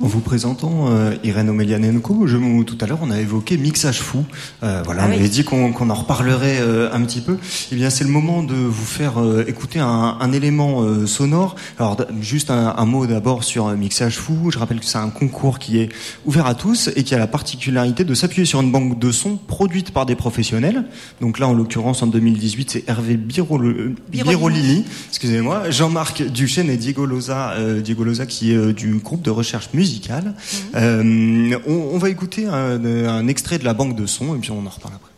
En 0.00 0.06
vous 0.06 0.20
présentant 0.20 0.88
euh, 0.90 1.14
Irène 1.22 1.48
Omelianenko, 1.48 2.26
je, 2.26 2.36
tout 2.64 2.78
à 2.80 2.86
l'heure 2.86 2.98
on 3.02 3.10
a 3.10 3.20
évoqué 3.20 3.56
mixage 3.56 4.00
fou. 4.00 4.24
Euh, 4.62 4.82
voilà, 4.84 5.02
ah 5.04 5.08
on 5.08 5.12
avait 5.12 5.28
dit 5.28 5.44
qu'on 5.44 5.90
en 5.90 5.94
reparlerait 5.94 6.58
euh, 6.60 6.92
un 6.92 7.02
petit 7.02 7.20
peu. 7.20 7.38
Eh 7.70 7.76
bien, 7.76 7.88
c'est 7.88 8.02
le 8.02 8.10
moment 8.10 8.42
de 8.42 8.54
vous 8.54 8.84
faire 8.84 9.14
écouter 9.46 9.78
un, 9.78 10.16
un 10.20 10.32
élément 10.32 11.06
sonore. 11.06 11.54
Alors, 11.78 11.96
juste 12.20 12.50
un, 12.50 12.74
un 12.76 12.84
mot 12.84 13.06
d'abord 13.06 13.44
sur 13.44 13.68
mixage 13.68 14.16
fou. 14.16 14.50
Je 14.50 14.58
rappelle 14.58 14.80
que 14.80 14.86
c'est 14.86 14.98
un 14.98 15.10
concours 15.10 15.58
qui 15.58 15.78
est 15.78 15.88
ouvert 16.26 16.46
à 16.46 16.54
tous 16.54 16.90
et 16.96 17.04
qui 17.04 17.14
a 17.14 17.18
la 17.18 17.26
particularité 17.26 18.04
de 18.04 18.14
s'appuyer 18.14 18.44
sur 18.44 18.60
une 18.60 18.72
banque 18.72 18.98
de 18.98 19.12
sons 19.12 19.38
produite 19.46 19.92
par 19.92 20.06
des 20.06 20.16
professionnels. 20.16 20.84
Donc 21.20 21.38
là, 21.38 21.48
en 21.48 21.52
l'occurrence, 21.52 22.02
en 22.02 22.08
2018, 22.08 22.70
c'est 22.70 22.88
Hervé 22.88 23.16
Birolini, 23.16 24.84
excusez-moi, 25.08 25.70
Jean-Marc 25.70 26.22
Duchesne 26.22 26.70
et 26.70 26.76
Diego 26.76 27.06
Loza, 27.06 27.54
Diego 27.82 28.04
Loza 28.04 28.26
qui 28.26 28.52
est 28.52 28.72
du 28.72 28.94
groupe 28.96 29.22
de 29.22 29.30
recherche 29.30 29.68
musicale 29.92 30.24
musicale. 30.24 30.34
Euh, 30.74 31.58
on, 31.66 31.94
on, 31.94 31.98
va 31.98 32.08
écouter 32.08 32.46
un, 32.46 32.84
un 32.84 33.28
extrait 33.28 33.58
de 33.58 33.64
la 33.64 33.74
banque 33.74 33.94
de 33.94 34.06
sons 34.06 34.34
et 34.34 34.38
puis 34.38 34.50
on 34.50 34.64
en 34.66 34.70
reparle 34.70 34.94
après. 34.94 35.11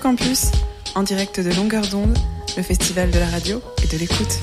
Campus, 0.00 0.50
en 0.94 1.02
direct 1.02 1.40
de 1.40 1.52
Longueur 1.54 1.86
d'onde, 1.86 2.16
le 2.56 2.62
festival 2.62 3.10
de 3.10 3.18
la 3.18 3.26
radio 3.26 3.60
et 3.82 3.86
de 3.86 3.98
l'écoute. 3.98 4.38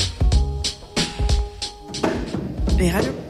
Les 2.78 2.92
radios. 2.92 3.25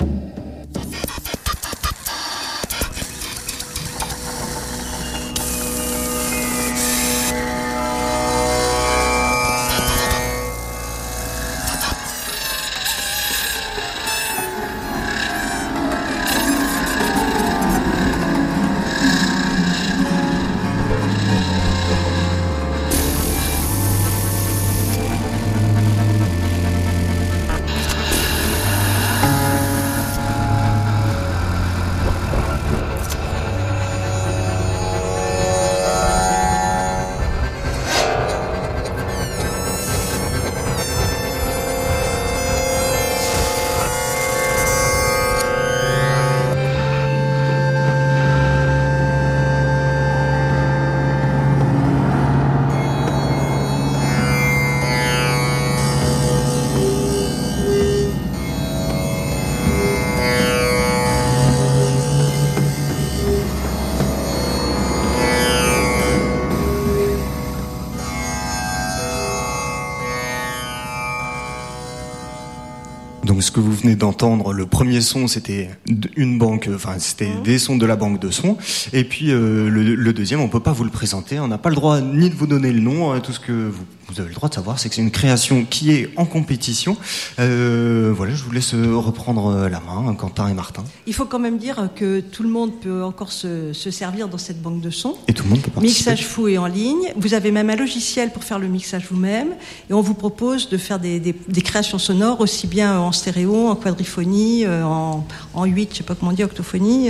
Que 73.56 73.62
vous 73.62 73.72
venez 73.72 73.96
d'entendre, 73.96 74.52
le 74.52 74.66
premier 74.66 75.00
son, 75.00 75.28
c'était 75.30 75.70
une 76.18 76.38
banque, 76.38 76.70
enfin 76.76 76.96
c'était 77.00 77.30
mmh. 77.30 77.44
des 77.44 77.58
sons 77.58 77.78
de 77.78 77.86
la 77.86 77.96
banque 77.96 78.20
de 78.20 78.30
sons. 78.30 78.58
Et 78.92 79.06
puis 79.06 79.32
euh, 79.32 79.70
le, 79.70 80.12
deuxième, 80.12 80.42
on 80.42 80.50
peut 80.50 80.60
pas 80.60 80.74
vous 80.74 80.84
le 80.84 80.90
présenter, 80.90 81.40
on 81.40 81.48
n'a 81.48 81.58
pas 81.58 81.70
le 81.70 81.76
droit 81.76 82.02
ni 82.02 82.30
de 82.30 82.36
vous 82.36 82.48
donner 82.48 82.74
le 82.74 82.82
nom. 82.82 83.14
Hein, 83.14 83.22
tout 83.22 83.32
ce 83.32 83.40
que 83.40 83.54
vous 83.54 83.86
vous 84.08 84.20
avez 84.20 84.30
le 84.30 84.36
droit 84.36 84.50
de 84.50 84.54
savoir, 84.54 84.80
c'est 84.80 84.90
que 84.90 84.96
c'est 84.96 85.02
une 85.02 85.12
création 85.12 85.66
qui 85.66 85.92
est 85.92 86.10
en 86.16 86.26
compétition. 86.26 86.96
Euh, 87.40 88.14
voilà, 88.16 88.36
je 88.36 88.44
vous 88.44 88.52
laisse 88.52 88.74
reprendre 88.74 89.48
euh, 89.48 89.70
la 89.70 89.80
main, 89.80 90.14
Quentin 90.14 90.48
et 90.48 90.54
Martin. 90.54 90.84
Il 91.08 91.14
faut 91.14 91.26
quand 91.26 91.40
même 91.40 91.58
dire 91.58 91.90
que 91.96 92.20
tout 92.20 92.44
le 92.44 92.50
monde 92.50 92.80
peut 92.80 93.04
encore 93.04 93.32
se, 93.32 93.74
servir 93.74 94.28
dans 94.28 94.38
cette 94.38 94.62
banque 94.62 94.82
de 94.82 94.90
sons. 94.90 95.18
Et 95.28 95.34
tout 95.34 95.44
le 95.44 95.50
monde 95.50 95.62
peut 95.62 95.72
participer. 95.72 96.12
Mixage 96.12 96.28
fou 96.28 96.48
est 96.48 96.58
en 96.58 96.68
ligne. 96.68 97.14
Vous 97.16 97.34
avez 97.34 97.52
même 97.52 97.70
un 97.70 97.76
logiciel 97.76 98.32
pour 98.32 98.44
faire 98.44 98.60
le 98.60 98.68
mixage 98.68 99.08
vous-même. 99.10 99.56
Et 99.90 99.94
on 99.94 100.02
vous 100.02 100.14
propose 100.14 100.70
de 100.70 100.78
faire 100.78 101.00
des, 101.00 101.36
créations 101.64 101.98
sonores 101.98 102.42
aussi 102.42 102.68
bien 102.68 103.00
en 103.00 103.12
stéréo, 103.12 103.45
en 103.48 103.76
quadriphonie, 103.76 104.66
euh, 104.66 104.84
en, 104.84 105.26
en 105.54 105.66
8, 105.66 105.90
je 105.92 105.98
sais 105.98 106.04
pas 106.04 106.16
comment 106.16 106.32
dire, 106.34 106.46
octophonie. 106.48 107.10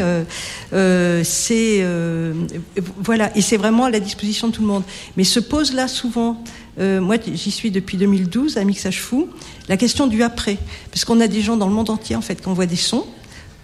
c'est 1.24 1.86
voilà, 3.04 3.36
et 3.38 3.42
c'est 3.42 3.58
vraiment 3.58 3.86
à 3.86 3.90
la 3.90 4.00
disposition 4.00 4.48
de 4.48 4.54
tout 4.54 4.62
le 4.62 4.68
monde. 4.68 4.84
Mais 5.18 5.24
se 5.24 5.40
pose 5.40 5.74
là 5.74 5.88
souvent 5.88 6.42
euh, 6.80 7.00
moi 7.00 7.16
j'y 7.34 7.52
suis 7.52 7.72
depuis 7.72 7.98
2012 7.98 8.58
à 8.58 8.64
Mixage 8.64 9.02
Fou, 9.02 9.30
la 9.70 9.78
question 9.78 10.08
du 10.08 10.24
après. 10.24 10.58
Parce 10.92 11.06
qu'on 11.06 11.20
a 11.22 11.28
des 11.28 11.42
gens 11.42 11.58
dans 11.58 11.68
le 11.68 11.74
monde 11.74 11.90
entier 11.90 12.16
en 12.16 12.22
fait 12.22 12.42
qui 12.42 12.48
envoient 12.48 12.66
des 12.66 12.76
sons. 12.76 13.06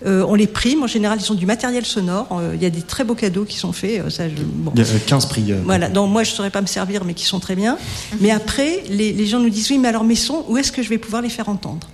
Euh, 0.04 0.26
on 0.28 0.34
les 0.34 0.48
prime, 0.48 0.82
en 0.82 0.88
général 0.88 1.20
ils 1.22 1.32
ont 1.32 1.36
du 1.36 1.46
matériel 1.46 1.86
sonore, 1.86 2.28
euh, 2.32 2.54
il 2.56 2.64
y 2.64 2.66
a 2.66 2.72
des 2.72 2.82
très 2.82 3.04
beaux 3.04 3.14
cadeaux 3.14 3.46
qui 3.46 3.58
sont 3.58 3.72
faits. 3.72 4.10
Ça, 4.10 4.26
Il 4.26 4.80
y 4.80 4.82
a 4.82 5.00
15 5.06 5.28
prix. 5.28 5.54
voilà, 5.64 5.90
donc 5.90 6.10
moi 6.10 6.24
je 6.24 6.32
ne 6.32 6.36
saurais 6.36 6.50
pas 6.50 6.62
me 6.62 6.68
servir 6.68 7.06
mais 7.06 7.14
qui 7.14 7.26
sont 7.26 7.40
très 7.40 7.56
bien. 7.56 7.78
Mais 8.20 8.32
après, 8.32 8.84
les, 8.90 9.14
les 9.14 9.28
gens 9.28 9.40
nous 9.40 9.50
disent 9.52 9.70
oui 9.70 9.78
mais 9.78 9.90
alors 9.90 10.04
mes 10.04 10.16
sons, 10.16 10.44
où 10.48 10.58
est-ce 10.58 10.72
que 10.72 10.82
je 10.82 10.90
vais 10.90 10.98
pouvoir 10.98 11.22
les 11.22 11.30
faire 11.30 11.50
entendre? 11.50 11.88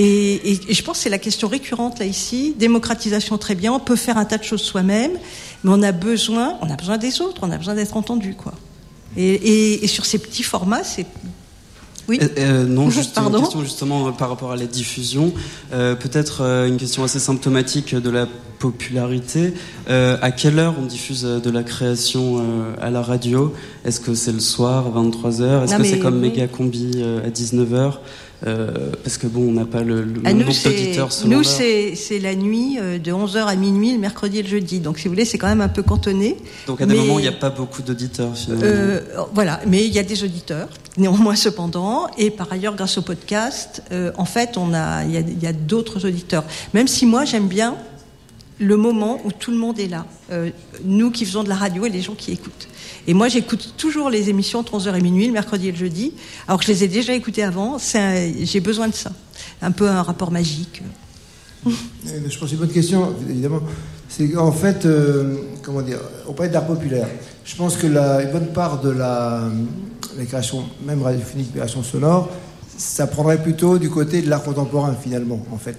Et, 0.00 0.52
et, 0.52 0.60
et, 0.68 0.74
je 0.74 0.82
pense 0.84 0.98
que 0.98 1.02
c'est 1.02 1.10
la 1.10 1.18
question 1.18 1.48
récurrente 1.48 1.98
là 1.98 2.06
ici. 2.06 2.54
Démocratisation 2.56 3.36
très 3.36 3.56
bien, 3.56 3.72
on 3.72 3.80
peut 3.80 3.96
faire 3.96 4.16
un 4.16 4.24
tas 4.24 4.38
de 4.38 4.44
choses 4.44 4.62
soi-même, 4.62 5.10
mais 5.64 5.70
on 5.74 5.82
a 5.82 5.90
besoin, 5.90 6.56
on 6.62 6.70
a 6.70 6.76
besoin 6.76 6.98
des 6.98 7.20
autres, 7.20 7.40
on 7.42 7.50
a 7.50 7.58
besoin 7.58 7.74
d'être 7.74 7.96
entendu, 7.96 8.34
quoi. 8.34 8.54
Et, 9.16 9.84
sur 9.88 10.06
ces 10.06 10.18
petits 10.18 10.44
formats, 10.44 10.84
c'est 10.84 11.06
oui. 12.06 12.20
Euh, 12.22 12.28
euh, 12.38 12.64
non, 12.64 12.88
juste 12.90 13.18
une 13.18 13.30
question 13.30 13.62
justement 13.62 14.06
euh, 14.06 14.10
par 14.12 14.30
rapport 14.30 14.52
à 14.52 14.56
la 14.56 14.64
diffusion. 14.66 15.32
Peut-être 15.70 16.42
une 16.66 16.76
question 16.76 17.02
assez 17.02 17.18
symptomatique 17.18 17.94
de 17.94 18.08
la 18.08 18.26
popularité. 18.60 19.52
à 19.88 20.30
quelle 20.30 20.60
heure 20.60 20.74
on 20.80 20.86
diffuse 20.86 21.22
de 21.22 21.50
la 21.50 21.64
création 21.64 22.40
à 22.80 22.90
la 22.90 23.02
radio? 23.02 23.52
Est-ce 23.84 23.98
que 23.98 24.14
c'est 24.14 24.32
le 24.32 24.40
soir, 24.40 24.86
23h 24.94 25.64
Est-ce 25.64 25.76
que 25.76 25.84
c'est 25.84 25.98
comme 25.98 26.22
oui. 26.22 26.30
Méga 26.30 26.46
Combi 26.46 27.02
à 27.02 27.30
19h 27.30 27.98
euh, 28.46 28.92
parce 29.02 29.18
que 29.18 29.26
bon, 29.26 29.48
on 29.48 29.52
n'a 29.52 29.64
pas 29.64 29.82
le, 29.82 30.02
le 30.02 30.20
ah, 30.24 30.32
nombre 30.32 30.52
d'auditeurs 30.64 31.10
Nous, 31.26 31.42
c'est 31.42 32.18
la 32.20 32.34
nuit 32.36 32.78
euh, 32.80 32.98
de 32.98 33.10
11h 33.10 33.46
à 33.46 33.56
minuit, 33.56 33.92
le 33.92 33.98
mercredi 33.98 34.38
et 34.38 34.42
le 34.42 34.48
jeudi. 34.48 34.78
Donc, 34.78 34.98
si 34.98 35.04
vous 35.04 35.14
voulez, 35.14 35.24
c'est 35.24 35.38
quand 35.38 35.48
même 35.48 35.60
un 35.60 35.68
peu 35.68 35.82
cantonné. 35.82 36.36
Donc, 36.66 36.80
à 36.80 36.86
des 36.86 36.94
moments, 36.94 37.18
il 37.18 37.22
n'y 37.22 37.28
a 37.28 37.32
pas 37.32 37.50
beaucoup 37.50 37.82
d'auditeurs, 37.82 38.32
euh, 38.50 39.00
voilà, 39.34 39.60
mais 39.66 39.84
il 39.84 39.92
y 39.92 39.98
a 39.98 40.04
des 40.04 40.22
auditeurs, 40.22 40.68
néanmoins, 40.96 41.34
cependant. 41.34 42.06
et 42.16 42.30
par 42.30 42.52
ailleurs 42.52 42.76
grâce 42.76 42.98
au 42.98 43.02
podcast, 43.02 43.82
euh, 43.90 44.12
en 44.16 44.24
fait, 44.24 44.56
on 44.56 44.72
a, 44.72 45.04
il 45.04 45.42
y 45.42 45.46
a, 45.46 45.52
d'autres 45.52 46.06
auditeurs. 46.06 46.44
Même 46.74 46.86
si 46.86 47.06
moi 47.06 47.24
j'aime 47.24 47.48
bien 47.48 47.76
le 48.60 48.76
moment 48.76 49.20
où 49.24 49.32
tout 49.32 49.50
le 49.50 49.56
monde 49.56 49.78
est 49.78 49.88
là, 49.88 50.06
nous 50.84 51.10
qui 51.10 51.24
faisons 51.24 51.42
de 51.42 51.48
la 51.48 51.54
radio 51.54 51.86
et 51.86 51.90
les 51.90 52.02
gens 52.02 52.14
qui 52.14 52.32
écoutent. 52.32 52.68
Et 53.08 53.14
moi, 53.14 53.28
j'écoute 53.28 53.72
toujours 53.78 54.10
les 54.10 54.28
émissions 54.28 54.58
entre 54.58 54.78
11h 54.78 54.94
et 54.94 55.00
minuit, 55.00 55.26
le 55.26 55.32
mercredi 55.32 55.68
et 55.68 55.72
le 55.72 55.78
jeudi, 55.78 56.12
alors 56.46 56.60
que 56.60 56.66
je 56.66 56.72
les 56.72 56.84
ai 56.84 56.88
déjà 56.88 57.14
écoutées 57.14 57.42
avant. 57.42 57.78
J'ai 57.78 58.60
besoin 58.60 58.86
de 58.86 58.94
ça. 58.94 59.10
Un 59.62 59.70
peu 59.70 59.88
un 59.88 60.02
rapport 60.02 60.30
magique. 60.30 60.82
Je 61.66 62.38
pense 62.38 62.52
une 62.52 62.58
bonne 62.58 62.70
question, 62.70 63.14
évidemment. 63.28 63.62
C'est 64.10 64.36
en 64.36 64.52
fait, 64.52 64.84
euh, 64.84 65.36
comment 65.62 65.80
dire, 65.80 65.98
on 66.28 66.34
parlait 66.34 66.52
d'art 66.52 66.66
populaire. 66.66 67.08
Je 67.44 67.56
pense 67.56 67.76
que 67.78 67.86
la, 67.86 68.22
une 68.22 68.30
bonne 68.30 68.48
part 68.48 68.82
de 68.82 68.90
la, 68.90 69.48
création, 70.26 70.64
même 70.84 71.02
radiophonique, 71.02 71.54
création 71.54 71.82
sonore, 71.82 72.28
ça 72.76 73.06
prendrait 73.06 73.42
plutôt 73.42 73.78
du 73.78 73.88
côté 73.88 74.20
de 74.20 74.28
l'art 74.28 74.42
contemporain, 74.42 74.94
finalement, 74.94 75.42
en 75.50 75.56
fait. 75.56 75.78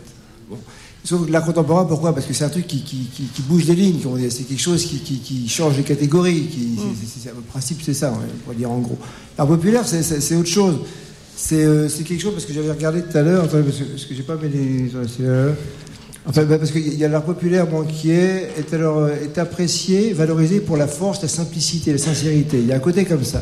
Sauf 1.03 1.29
l'art 1.29 1.45
contemporain, 1.45 1.85
pourquoi? 1.85 2.13
Parce 2.13 2.25
que 2.25 2.33
c'est 2.33 2.43
un 2.43 2.49
truc 2.49 2.67
qui, 2.67 2.81
qui, 2.83 3.41
bouge 3.43 3.65
les 3.65 3.75
lignes, 3.75 3.99
c'est 4.29 4.43
quelque 4.43 4.61
chose 4.61 4.85
qui, 4.85 5.47
change 5.47 5.77
les 5.77 5.83
catégories. 5.83 6.47
Qui, 6.47 6.77
mm. 6.77 7.35
le 7.35 7.41
principe, 7.41 7.79
c'est 7.81 7.93
ça, 7.93 8.13
on 8.13 8.37
pourrait 8.43 8.55
dire 8.55 8.69
en 8.69 8.79
gros. 8.79 8.97
L'art 9.37 9.47
populaire, 9.47 9.87
c'est 9.87 10.35
autre 10.35 10.49
chose. 10.49 10.79
Euh, 11.53 11.87
c'est 11.87 12.03
quelque 12.03 12.21
chose, 12.21 12.33
parce 12.33 12.45
que 12.45 12.53
j'avais 12.53 12.71
regardé 12.71 13.01
tout 13.01 13.17
à 13.17 13.21
l'heure, 13.21 13.47
parce 13.47 13.63
que, 13.63 14.09
que 14.09 14.15
j'ai 14.15 14.23
pas 14.23 14.35
mis 14.35 14.49
les. 14.49 14.91
Enfin, 16.25 16.43
bah, 16.43 16.57
parce 16.57 16.71
qu'il 16.71 16.95
y 16.95 17.05
a 17.05 17.07
l'art 17.07 17.23
populaire 17.23 17.65
qui 17.87 18.11
est, 18.11 18.51
est, 18.57 18.73
alors, 18.73 19.07
est 19.07 19.37
apprécié, 19.37 20.11
valorisé 20.13 20.59
pour 20.59 20.75
la 20.75 20.87
force, 20.87 21.21
la 21.21 21.29
simplicité, 21.29 21.93
la 21.93 21.97
sincérité. 21.97 22.59
Il 22.59 22.67
y 22.67 22.73
a 22.73 22.75
un 22.75 22.79
côté 22.79 23.05
comme 23.05 23.23
ça. 23.23 23.41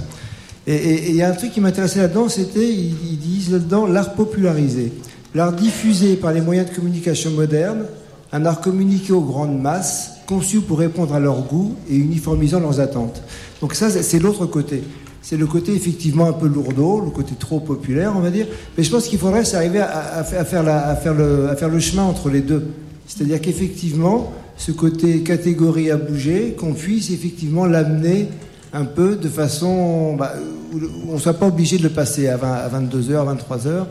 Et 0.68 1.10
il 1.10 1.16
y 1.16 1.22
a 1.22 1.30
un 1.30 1.34
truc 1.34 1.54
qui 1.54 1.62
m'intéressait 1.62 2.00
là-dedans, 2.00 2.28
c'était, 2.28 2.70
ils, 2.70 3.18
disent 3.18 3.52
là-dedans, 3.52 3.88
l'art 3.88 4.14
popularisé. 4.16 4.92
L'art 5.36 5.54
diffusé 5.54 6.16
par 6.16 6.32
les 6.32 6.42
moyens 6.42 6.70
de 6.70 6.76
communication 6.76 7.32
modernes, 7.32 7.86
un 8.32 8.46
art 8.46 8.62
communiqué 8.62 9.14
aux 9.14 9.22
grandes 9.22 9.60
masses, 9.62 10.18
conçu 10.26 10.60
pour 10.60 10.80
répondre 10.80 11.14
à 11.14 11.20
leur 11.20 11.42
goût 11.42 11.76
et 11.90 11.96
uniformisant 11.96 12.60
leurs 12.60 12.80
attentes. 12.80 13.22
Donc 13.62 13.74
ça, 13.74 13.90
c'est 13.90 14.20
l'autre 14.20 14.46
côté. 14.46 14.84
C'est 15.22 15.38
le 15.38 15.46
côté 15.46 15.74
effectivement 15.74 16.28
un 16.28 16.34
peu 16.34 16.48
lourdeau, 16.48 17.02
le 17.02 17.10
côté 17.10 17.34
trop 17.38 17.60
populaire, 17.60 18.14
on 18.16 18.20
va 18.20 18.30
dire. 18.30 18.48
Mais 18.78 18.84
je 18.84 18.92
pense 18.92 19.08
qu'il 19.08 19.20
faudrait 19.20 19.44
s'arriver 19.44 19.82
à, 19.82 20.24
faire 20.24 20.64
le, 20.64 21.80
chemin 21.80 22.04
entre 22.04 22.30
les 22.30 22.42
deux. 22.42 22.68
C'est-à-dire 23.08 23.42
qu'effectivement, 23.42 24.32
ce 24.58 24.72
côté 24.72 25.24
catégorie 25.24 25.92
à 25.92 25.98
bouger, 25.98 26.56
qu'on 26.58 26.74
puisse 26.74 27.10
effectivement 27.10 27.66
l'amener 27.66 28.30
un 28.74 28.86
peu 28.86 29.16
de 29.16 29.30
façon 29.30 30.16
bah, 30.16 30.34
où 30.74 30.80
on 31.10 31.16
ne 31.16 31.20
soit 31.20 31.34
pas 31.34 31.48
obligé 31.48 31.78
de 31.78 31.84
le 31.84 31.90
passer 31.90 32.28
à, 32.28 32.38
22h, 32.38 33.16
à 33.16 33.36
23h, 33.36 33.86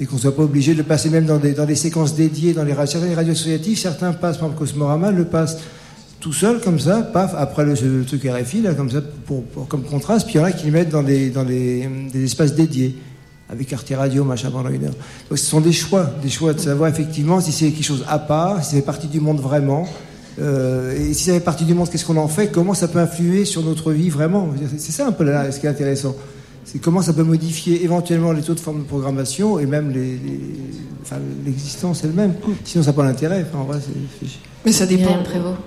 et 0.00 0.06
qu'on 0.06 0.16
ne 0.16 0.20
soit 0.20 0.36
pas 0.36 0.42
obligé 0.42 0.72
de 0.72 0.78
le 0.78 0.84
passer 0.84 1.10
même 1.10 1.26
dans 1.26 1.38
des, 1.38 1.52
dans 1.52 1.64
des 1.64 1.74
séquences 1.74 2.14
dédiées 2.14 2.52
dans 2.52 2.64
les, 2.64 2.72
radios, 2.72 3.00
les 3.02 3.14
radios 3.14 3.32
associatives. 3.32 3.78
Certains 3.78 4.12
passent, 4.12 4.38
par 4.38 4.48
exemple, 4.48 4.58
Cosmorama 4.58 5.10
le 5.10 5.24
passe 5.24 5.58
tout 6.20 6.32
seul 6.32 6.60
comme 6.60 6.80
ça, 6.80 7.02
paf, 7.02 7.34
après 7.36 7.64
le, 7.64 8.04
truc 8.04 8.24
RFI, 8.24 8.62
là, 8.62 8.74
comme 8.74 8.90
ça, 8.90 9.00
pour, 9.26 9.44
comme 9.68 9.82
contraste, 9.82 10.26
puis 10.26 10.34
il 10.34 10.38
y 10.38 10.40
en 10.40 10.44
a 10.44 10.52
qui 10.52 10.66
le 10.66 10.72
mettent 10.72 10.88
dans 10.88 11.02
des, 11.02 11.30
dans 11.30 11.44
des, 11.44 11.88
espaces 12.24 12.54
dédiés, 12.54 12.96
avec 13.48 13.72
Arte 13.72 13.92
Radio, 13.96 14.24
machin, 14.24 14.50
pendant 14.50 14.68
une 14.68 14.84
heure. 14.84 14.94
Donc 15.30 15.38
ce 15.38 15.46
sont 15.46 15.60
des 15.60 15.72
choix, 15.72 16.10
des 16.22 16.28
choix 16.28 16.52
de 16.52 16.58
savoir 16.58 16.90
effectivement 16.90 17.40
si 17.40 17.52
c'est 17.52 17.70
quelque 17.70 17.84
chose 17.84 18.04
à 18.08 18.18
part, 18.18 18.64
si 18.64 18.76
c'est 18.76 18.82
partie 18.82 19.06
du 19.06 19.20
monde 19.20 19.40
vraiment, 19.40 19.88
euh, 20.40 20.94
et 20.96 21.14
si 21.14 21.24
ça 21.24 21.32
fait 21.32 21.40
partie 21.40 21.64
du 21.64 21.74
monde, 21.74 21.88
qu'est-ce 21.88 22.04
qu'on 22.04 22.16
en 22.16 22.28
fait? 22.28 22.48
Comment 22.48 22.74
ça 22.74 22.88
peut 22.88 22.98
influer 22.98 23.44
sur 23.44 23.62
notre 23.62 23.92
vie 23.92 24.10
vraiment? 24.10 24.48
C'est 24.76 24.92
ça 24.92 25.06
un 25.06 25.12
peu 25.12 25.24
là, 25.24 25.50
ce 25.50 25.58
qui 25.58 25.66
est 25.66 25.70
intéressant. 25.70 26.14
C'est 26.70 26.80
comment 26.80 27.00
ça 27.00 27.14
peut 27.14 27.22
modifier 27.22 27.82
éventuellement 27.82 28.32
les 28.32 28.50
autres 28.50 28.62
formes 28.62 28.80
de 28.80 28.86
programmation 28.86 29.58
et 29.58 29.64
même 29.64 29.90
l'existence 31.46 32.02
les, 32.02 32.10
elle-même. 32.10 32.34
Sinon, 32.64 32.84
ça 32.84 32.90
n'a 32.90 32.96
pas 32.96 33.04
d'intérêt. 33.04 33.46
Enfin, 33.48 33.62
en 33.62 33.64
vrai, 33.64 33.78
c'est 33.80 34.28
mais 34.64 34.72
ça 34.72 34.84
dépend. 34.84 35.16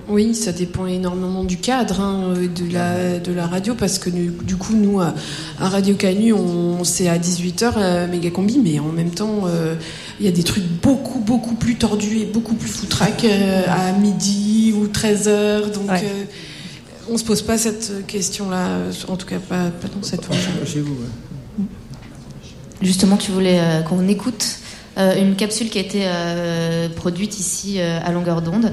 Oui, 0.08 0.34
ça 0.34 0.52
dépend 0.52 0.86
énormément 0.86 1.42
du 1.42 1.56
cadre 1.56 2.00
hein, 2.00 2.34
de, 2.34 2.72
la, 2.72 3.18
de 3.18 3.32
la 3.32 3.46
radio 3.46 3.74
parce 3.74 3.98
que 3.98 4.10
du, 4.10 4.56
coup, 4.56 4.74
nous, 4.74 5.00
à, 5.00 5.14
Radio 5.58 5.96
Canu, 5.96 6.32
on, 6.34 6.84
c'est 6.84 7.08
à 7.08 7.18
18h 7.18 7.78
la 7.78 8.06
méga 8.06 8.30
combi, 8.30 8.60
mais 8.62 8.78
en 8.78 8.92
même 8.92 9.10
temps, 9.10 9.46
euh, 9.46 9.74
il 10.20 10.26
y 10.26 10.28
a 10.28 10.32
des 10.32 10.44
trucs 10.44 10.68
beaucoup, 10.82 11.18
beaucoup 11.18 11.54
plus 11.54 11.76
tordus 11.76 12.18
et 12.18 12.26
beaucoup 12.26 12.54
plus 12.54 12.68
foutraques 12.68 13.24
euh, 13.24 13.62
à 13.66 13.92
midi 13.92 14.72
ou 14.76 14.86
13h. 14.86 15.72
Donc. 15.72 15.90
Euh, 15.90 16.24
on 17.10 17.18
se 17.18 17.24
pose 17.24 17.42
pas 17.42 17.58
cette 17.58 18.06
question-là, 18.06 18.78
en 19.08 19.16
tout 19.16 19.26
cas 19.26 19.38
pas, 19.38 19.70
dans 19.94 20.02
cette 20.02 20.24
fois. 20.24 20.36
Chez 20.64 20.80
vous, 20.80 20.96
Justement, 22.80 23.16
tu 23.16 23.30
voulais 23.30 23.60
qu'on 23.88 24.08
écoute 24.08 24.58
euh, 24.98 25.18
une 25.18 25.36
capsule 25.36 25.70
qui 25.70 25.78
a 25.78 25.80
été 25.80 26.02
euh, 26.04 26.88
produite 26.90 27.40
ici 27.40 27.76
euh, 27.78 27.98
à 28.04 28.12
longueur 28.12 28.42
d'onde, 28.42 28.72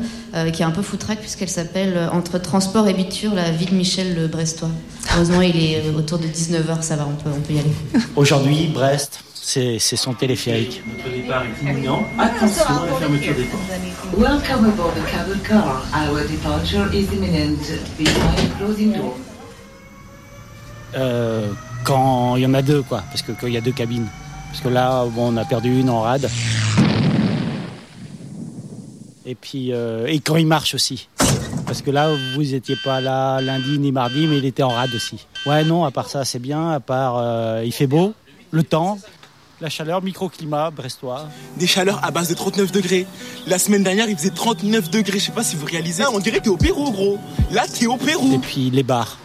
qui 0.53 0.61
est 0.61 0.65
un 0.65 0.71
peu 0.71 0.81
foutraque 0.81 1.19
puisqu'elle 1.19 1.49
s'appelle 1.49 2.09
Entre 2.11 2.39
transport 2.39 2.87
et 2.87 2.93
biture, 2.93 3.33
la 3.33 3.51
vie 3.51 3.65
de 3.65 3.73
Michel 3.73 4.15
le 4.15 4.27
Brestois. 4.27 4.69
Heureusement, 5.15 5.41
il 5.41 5.55
est 5.57 5.81
autour 5.97 6.19
de 6.19 6.27
19h, 6.27 6.81
ça 6.81 6.95
va, 6.95 7.07
on 7.07 7.15
peut, 7.15 7.29
on 7.35 7.41
peut 7.41 7.53
y 7.53 7.59
aller. 7.59 7.71
Aujourd'hui, 8.15 8.69
Brest, 8.73 9.21
c'est 9.49 9.95
son 9.95 10.13
téléphérique. 10.13 10.83
Notre 10.87 11.09
départ 11.09 11.43
est 11.43 11.67
imminent. 11.67 12.05
Attention 12.19 12.65
à 12.65 12.85
la 12.85 12.93
fermeture 12.93 13.35
des 13.35 13.43
portes. 13.43 13.63
Welcome 14.15 14.65
aboard 14.65 14.93
the 14.93 15.11
cable 15.11 15.39
car. 15.47 15.83
Our 15.91 16.21
departure 16.27 16.93
is 16.93 17.07
imminent. 17.11 17.57
Behind 17.97 18.57
closing 18.57 18.93
door. 18.93 19.17
quand 21.83 22.35
il 22.35 22.43
y 22.43 22.45
en 22.45 22.53
a 22.53 22.61
deux, 22.61 22.83
quoi, 22.83 23.03
parce 23.09 23.23
que 23.23 23.31
quand 23.31 23.47
il 23.47 23.53
y 23.53 23.57
a 23.57 23.61
deux 23.61 23.71
cabines. 23.71 24.07
Parce 24.51 24.61
que 24.61 24.69
là, 24.69 25.05
bon, 25.05 25.33
on 25.33 25.37
a 25.37 25.45
perdu 25.45 25.79
une 25.79 25.89
en 25.89 26.01
rade. 26.01 26.29
Et 29.25 29.35
puis, 29.35 29.73
euh, 29.73 30.05
et 30.07 30.19
quand 30.19 30.35
il 30.35 30.47
marche 30.47 30.75
aussi. 30.75 31.07
Parce 31.65 31.81
que 31.81 31.91
là, 31.91 32.09
vous 32.35 32.43
n'étiez 32.43 32.75
pas 32.83 33.01
là 33.01 33.41
lundi 33.41 33.79
ni 33.79 33.91
mardi, 33.91 34.27
mais 34.27 34.37
il 34.37 34.45
était 34.45 34.63
en 34.63 34.69
rade 34.69 34.93
aussi. 34.93 35.25
Ouais, 35.45 35.63
non, 35.63 35.85
à 35.85 35.91
part 35.91 36.09
ça, 36.09 36.25
c'est 36.25 36.39
bien. 36.39 36.71
À 36.71 36.79
part, 36.79 37.17
euh, 37.17 37.63
il 37.65 37.71
fait 37.71 37.87
beau, 37.87 38.13
le 38.51 38.63
temps, 38.63 38.97
la 39.61 39.69
chaleur, 39.69 40.01
microclimat, 40.01 40.71
brestois. 40.71 41.27
Des 41.57 41.67
chaleurs 41.67 42.03
à 42.03 42.11
base 42.11 42.29
de 42.29 42.33
39 42.33 42.71
degrés. 42.71 43.05
La 43.47 43.59
semaine 43.59 43.83
dernière, 43.83 44.09
il 44.09 44.17
faisait 44.17 44.29
39 44.29 44.89
degrés. 44.89 45.19
Je 45.19 45.25
sais 45.25 45.31
pas 45.31 45.43
si 45.43 45.55
vous 45.55 45.65
réalisez. 45.65 46.03
on 46.13 46.19
dirait 46.19 46.39
que 46.39 46.43
t'es 46.43 46.49
au 46.49 46.57
Pérou, 46.57 46.91
gros. 46.91 47.19
Là, 47.51 47.65
t'es 47.67 47.87
au 47.87 47.97
Pérou. 47.97 48.33
Et 48.33 48.39
puis 48.39 48.69
les 48.69 48.83
bars. 48.83 49.17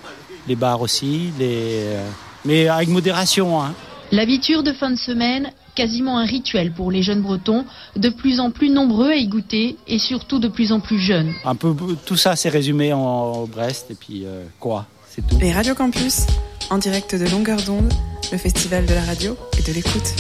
Les 0.49 0.57
bars 0.57 0.81
aussi. 0.81 1.31
Les... 1.39 1.85
Euh, 1.85 2.09
mais 2.45 2.69
avec 2.69 2.89
modération, 2.89 3.63
hein. 3.63 3.75
L'habitude 4.13 4.63
de 4.63 4.73
fin 4.73 4.91
de 4.91 4.97
semaine, 4.97 5.51
quasiment 5.75 6.19
un 6.19 6.25
rituel 6.25 6.73
pour 6.73 6.91
les 6.91 7.03
jeunes 7.03 7.23
bretons, 7.23 7.65
de 7.97 8.11
plus 8.11 8.39
en 8.39 8.51
plus 8.51 8.71
nombreux 8.71 9.11
à 9.11 9.17
y 9.17 9.27
goûter 9.27 9.77
et 9.89 9.99
surtout 9.99 10.39
de 10.39 10.49
plus 10.49 10.71
en 10.73 10.81
plus 10.81 10.99
jeunes. 10.99 11.33
Un 11.45 11.55
peu 11.55 11.75
tout 12.05 12.17
ça 12.17 12.37
c'est 12.37 12.51
résumé 12.51 12.93
en 12.93 13.47
Brest 13.47 13.91
et 13.91 13.95
puis 13.95 14.25
euh, 14.25 14.45
quoi, 14.61 14.87
c'est 15.09 15.27
tout. 15.27 15.39
Les 15.41 15.53
Radio 15.53 15.75
Campus, 15.75 16.27
en 16.71 16.79
direct 16.79 17.15
de 17.15 17.29
Longueur 17.29 17.61
d'onde, 17.63 17.93
le 18.33 18.39
festival 18.39 18.87
de 18.87 18.95
la 18.95 19.03
radio 19.03 19.37
et 19.59 19.63
de 19.63 19.73
l'écoute. 19.73 20.15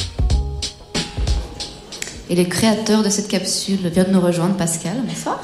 Et 2.30 2.36
le 2.36 2.44
créateur 2.44 3.02
de 3.02 3.08
cette 3.08 3.28
capsule 3.28 3.88
vient 3.88 4.04
de 4.04 4.10
nous 4.10 4.20
rejoindre, 4.20 4.56
Pascal. 4.56 4.96
Bonsoir. 5.06 5.40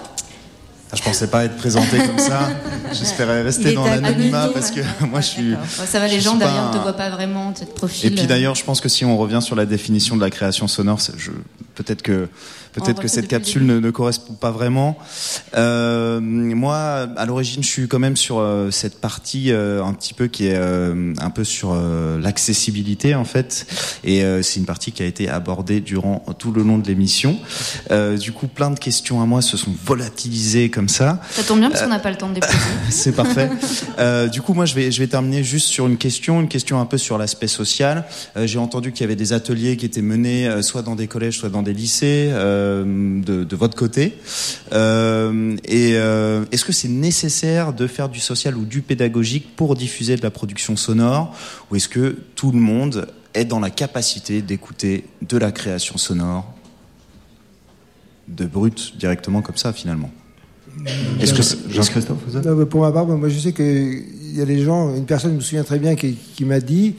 Ah, 0.93 0.97
je 0.97 1.03
pensais 1.05 1.29
pas 1.29 1.45
être 1.45 1.57
présenté 1.57 1.99
comme 1.99 2.19
ça. 2.19 2.51
J'espérais 2.93 3.43
rester 3.43 3.73
dans 3.75 3.85
l'anonymat 3.85 4.49
parce 4.53 4.71
que 4.71 4.81
moi 5.07 5.21
je 5.21 5.27
suis. 5.27 5.55
Ça 5.69 6.01
va, 6.01 6.09
les 6.09 6.21
gens 6.21 6.37
derrière 6.37 6.69
ne 6.69 6.73
te 6.73 6.79
voient 6.79 6.97
pas 6.97 7.11
vraiment, 7.11 7.53
te 7.53 7.65
profil. 7.65 8.13
Et 8.13 8.15
puis 8.15 8.27
d'ailleurs, 8.27 8.55
je 8.55 8.65
pense 8.65 8.81
que 8.81 8.89
si 8.89 9.05
on 9.05 9.17
revient 9.17 9.43
sur 9.43 9.57
la 9.57 9.67
définition 9.67 10.17
de 10.17 10.21
la 10.21 10.31
création 10.31 10.69
sonore, 10.69 10.99
je... 11.17 11.31
peut-être 11.83 12.03
que 12.03 12.29
Peut-être 12.73 13.01
que 13.01 13.09
cette 13.09 13.27
capsule 13.27 13.67
ne, 13.67 13.81
ne, 13.81 13.91
correspond 13.91 14.35
pas 14.35 14.53
vraiment. 14.53 14.97
Euh, 15.57 16.21
moi, 16.21 17.09
à 17.17 17.27
l'origine, 17.27 17.63
je 17.65 17.69
suis 17.69 17.89
quand 17.89 17.99
même 17.99 18.17
sur 18.17 18.39
euh, 18.39 18.71
cette 18.71 19.01
partie 19.01 19.51
euh, 19.51 19.83
un 19.83 19.93
petit 19.93 20.15
peu 20.15 20.29
qui 20.29 20.47
est 20.47 20.57
un 20.57 21.31
peu 21.31 21.45
sur 21.45 21.75
l'accessibilité 22.21 23.15
en 23.15 23.25
fait, 23.25 23.67
et 24.05 24.23
c'est 24.43 24.61
une 24.61 24.67
partie 24.67 24.93
qui 24.93 25.03
a 25.03 25.07
été 25.07 25.29
abordée 25.29 25.81
durant 25.81 26.25
tout 26.39 26.53
le 26.53 26.63
long 26.63 26.79
de 26.79 26.87
l'émission. 26.87 27.39
du 28.19 28.33
coup, 28.33 28.47
plein 28.47 28.71
de 28.71 28.79
questions 28.79 29.23
à 29.23 29.27
moi 29.27 29.43
se 29.43 29.57
sont 29.57 29.73
volatilisées 29.85 30.71
comme 30.71 30.89
ça. 30.89 31.21
Ça 31.31 31.43
tombe 31.43 31.61
bien 31.61 31.71
parce 31.71 31.83
qu'on 31.83 31.89
n'a 31.89 31.99
pas 31.99 32.11
le 32.11 32.17
temps 32.17 32.29
de 32.29 32.35
déposer. 32.35 32.55
c'est 32.91 33.15
parfait. 33.15 33.51
du 34.31 34.43
coup, 34.43 34.55
moi, 34.55 34.67
je 34.67 34.75
vais 34.75 34.91
je 34.91 35.01
vais 35.01 35.09
terminer 35.09 35.43
juste 35.43 35.69
sur 35.69 35.87
une 35.87 35.97
question, 35.97 36.41
une 36.41 36.49
question 36.49 36.81
un 36.81 36.87
peu 36.87 36.99
sur 36.99 37.19
l'aspect 37.19 37.49
social. 37.49 38.05
J'ai 38.37 38.59
entendu 38.59 38.93
qu'il 38.93 39.03
y 39.03 39.05
avait 39.05 39.17
des 39.17 39.33
ateliers 39.33 39.77
qui 39.77 39.87
étaient 39.87 40.03
menés 40.03 40.63
soit 40.63 40.83
dans 40.83 40.97
des 40.97 41.07
collèges, 41.07 41.39
soit 41.39 41.49
dans 41.49 41.63
des 41.63 41.70
lycées. 41.73 42.31
Euh, 42.81 43.21
de, 43.21 43.57
votre 43.57 43.77
côté. 43.77 44.17
Euh, 44.73 45.57
et 45.65 45.93
euh, 45.95 46.45
est-ce 46.53 46.65
que 46.65 46.73
c'est 46.73 46.89
nécessaire 46.89 47.73
de 47.73 47.87
faire 47.87 48.09
du 48.09 48.21
social 48.21 48.57
ou 48.57 48.65
du 48.65 48.81
pédagogique 48.83 49.55
pour 49.57 49.77
diffuser 49.77 50.17
de 50.17 50.23
la 50.23 50.31
production 50.31 50.77
sonore, 50.77 51.35
ou 51.71 51.77
est-ce 51.77 51.89
que 51.89 52.17
tout 52.35 52.53
le 52.53 52.59
monde 52.59 53.09
est 53.35 53.45
dans 53.45 53.61
la 53.61 53.71
capacité 53.71 54.43
d'écouter 54.43 55.05
de 55.23 55.37
la 55.37 55.53
création 55.53 55.99
sonore 55.99 56.53
de 58.29 58.47
brut 58.47 58.97
directement 58.99 59.43
comme 59.43 59.57
ça 59.57 59.73
finalement? 59.73 60.11
Est-ce 61.21 61.35
que 61.35 61.73
Jean-Christophe 61.73 62.67
Pour 62.67 62.81
ma 62.83 62.93
part, 62.93 63.07
moi 63.07 63.29
je 63.29 63.39
sais 63.39 63.53
qu'il 63.53 64.37
y 64.37 64.41
a 64.41 64.45
des 64.45 64.63
gens, 64.63 64.95
une 64.95 65.07
personne, 65.07 65.35
me 65.35 65.41
souviens 65.41 65.65
très 65.65 65.79
bien, 65.79 65.95
qui, 65.95 66.45
m'a 66.45 66.61
dit 66.61 66.95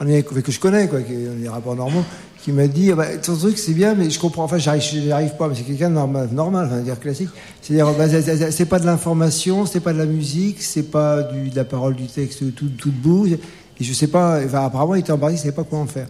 que 0.00 0.50
je 0.50 0.58
connais, 0.58 0.88
quoi, 0.88 1.00
qui 1.02 1.12
est 1.12 1.40
des 1.40 1.48
rapports 1.48 1.76
normaux, 1.76 2.04
qui 2.44 2.52
m'a 2.52 2.66
dit 2.66 2.92
ah 2.92 2.94
bah, 2.94 3.16
ton 3.16 3.34
truc 3.38 3.56
c'est 3.56 3.72
bien, 3.72 3.94
mais 3.94 4.10
je 4.10 4.20
comprends. 4.20 4.44
Enfin, 4.44 4.58
j'arrive, 4.58 4.82
j'arrive 4.82 5.34
pas, 5.36 5.48
mais 5.48 5.54
c'est 5.54 5.62
quelqu'un 5.62 5.88
de 5.88 5.94
normal, 5.94 6.28
normal, 6.30 6.66
enfin, 6.66 6.80
dire 6.80 7.00
classique. 7.00 7.30
C'est-à-dire, 7.62 7.90
bah, 7.94 8.06
c'est 8.50 8.66
pas 8.66 8.78
de 8.78 8.84
l'information, 8.84 9.64
c'est 9.64 9.80
pas 9.80 9.94
de 9.94 9.98
la 9.98 10.04
musique, 10.04 10.62
c'est 10.62 10.90
pas 10.90 11.22
de 11.22 11.56
la 11.56 11.64
parole, 11.64 11.94
du 11.94 12.04
texte, 12.04 12.54
tout, 12.54 12.68
tout 12.68 12.90
debout. 12.90 13.26
Et 13.26 13.38
je 13.80 13.92
sais 13.94 14.08
pas. 14.08 14.34
Apparemment, 14.36 14.94
il 14.94 15.00
était 15.00 15.12
embarqué, 15.12 15.36
il 15.36 15.38
savait 15.38 15.52
pas 15.52 15.64
quoi 15.64 15.78
en 15.78 15.86
faire. 15.86 16.08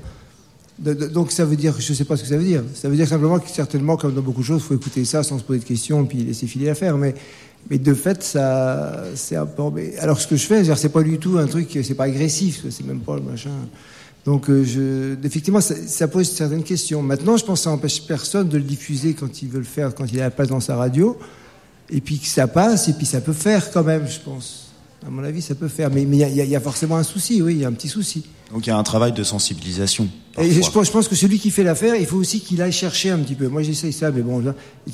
Donc 0.76 1.30
ça 1.30 1.45
veut 1.45 1.55
dire, 1.55 1.76
je 1.78 1.93
sais 1.95 2.05
pas 2.05 2.16
ce 2.16 2.22
que 2.22 2.28
ça 2.28 2.37
veut 2.37 2.43
dire. 2.43 2.64
Ça 2.74 2.89
veut 2.89 2.97
dire 2.97 3.07
simplement 3.07 3.39
que 3.39 3.49
certainement, 3.49 3.97
comme 3.97 4.12
dans 4.12 4.20
beaucoup 4.20 4.41
de 4.41 4.47
choses, 4.47 4.61
faut 4.61 4.74
écouter 4.74 5.05
ça 5.05 5.22
sans 5.22 5.39
se 5.39 5.45
poser 5.45 5.61
de 5.61 5.64
questions, 5.64 6.05
puis 6.05 6.18
laisser 6.18 6.49
filer 6.49 6.66
l'affaire. 6.66 6.99
Mais 6.99 7.14
mais 7.70 7.78
de 7.78 7.95
fait, 7.95 8.24
ça, 8.24 9.05
c'est 9.14 9.37
un 9.37 9.47
peu. 9.47 9.62
Alors 10.01 10.20
ce 10.20 10.26
que 10.26 10.35
je 10.35 10.47
fais, 10.47 10.64
c'est 10.64 10.89
pas 10.89 11.03
du 11.03 11.18
tout 11.18 11.39
un 11.39 11.47
truc, 11.47 11.78
c'est 11.85 11.95
pas 11.95 12.05
agressif, 12.05 12.64
c'est 12.68 12.85
même 12.85 13.01
pas 13.01 13.14
le 13.14 13.22
machin. 13.22 13.51
Donc, 14.25 14.49
euh, 14.49 14.64
je, 14.64 15.16
effectivement, 15.27 15.61
ça, 15.61 15.75
ça, 15.87 16.09
pose 16.09 16.31
certaines 16.31 16.62
questions. 16.62 17.03
Maintenant, 17.03 17.37
je 17.37 17.45
pense 17.45 17.61
que 17.61 17.64
ça 17.64 17.70
n'empêche 17.70 18.03
personne 18.03 18.49
de 18.49 18.57
le 18.57 18.62
diffuser 18.62 19.14
quand 19.14 19.43
il 19.43 19.49
veut 19.49 19.59
le 19.59 19.64
faire, 19.64 19.95
quand 19.95 20.11
il 20.11 20.18
a 20.20 20.25
la 20.25 20.31
place 20.31 20.49
dans 20.49 20.61
sa 20.61 20.77
radio. 20.77 21.18
Et 21.91 22.01
puis 22.01 22.18
que 22.18 22.27
ça 22.27 22.47
passe, 22.47 22.89
et 22.89 22.95
puis 22.95 23.05
ça 23.05 23.20
peut 23.20 23.35
faire 23.35 23.70
quand 23.70 23.85
même, 23.85 24.09
je 24.09 24.18
pense. 24.18 24.68
À 25.07 25.11
mon 25.11 25.22
avis, 25.22 25.43
ça 25.43 25.55
peut 25.55 25.68
faire. 25.68 25.91
Mais 25.91 26.03
il 26.03 26.14
y, 26.14 26.18
y, 26.18 26.57
a 26.57 26.61
forcément 26.61 26.97
un 26.97 27.03
souci, 27.03 27.43
oui, 27.43 27.57
il 27.57 27.61
y 27.61 27.64
a 27.66 27.68
un 27.68 27.72
petit 27.72 27.89
souci. 27.89 28.25
Donc 28.51 28.66
il 28.66 28.70
y 28.70 28.72
a 28.72 28.79
un 28.79 28.83
travail 28.83 29.12
de 29.12 29.22
sensibilisation. 29.22 30.09
Et 30.39 30.51
je 30.51 30.70
pense, 30.70 30.87
je 30.87 30.93
pense, 30.93 31.09
que 31.09 31.14
celui 31.14 31.39
qui 31.39 31.51
fait 31.51 31.62
l'affaire, 31.62 31.95
il 31.95 32.07
faut 32.07 32.16
aussi 32.16 32.41
qu'il 32.41 32.62
aille 32.62 32.72
chercher 32.72 33.11
un 33.11 33.18
petit 33.18 33.35
peu. 33.35 33.49
Moi, 33.49 33.62
j'essaye 33.62 33.93
ça, 33.93 34.11
mais 34.11 34.22
bon, 34.22 34.43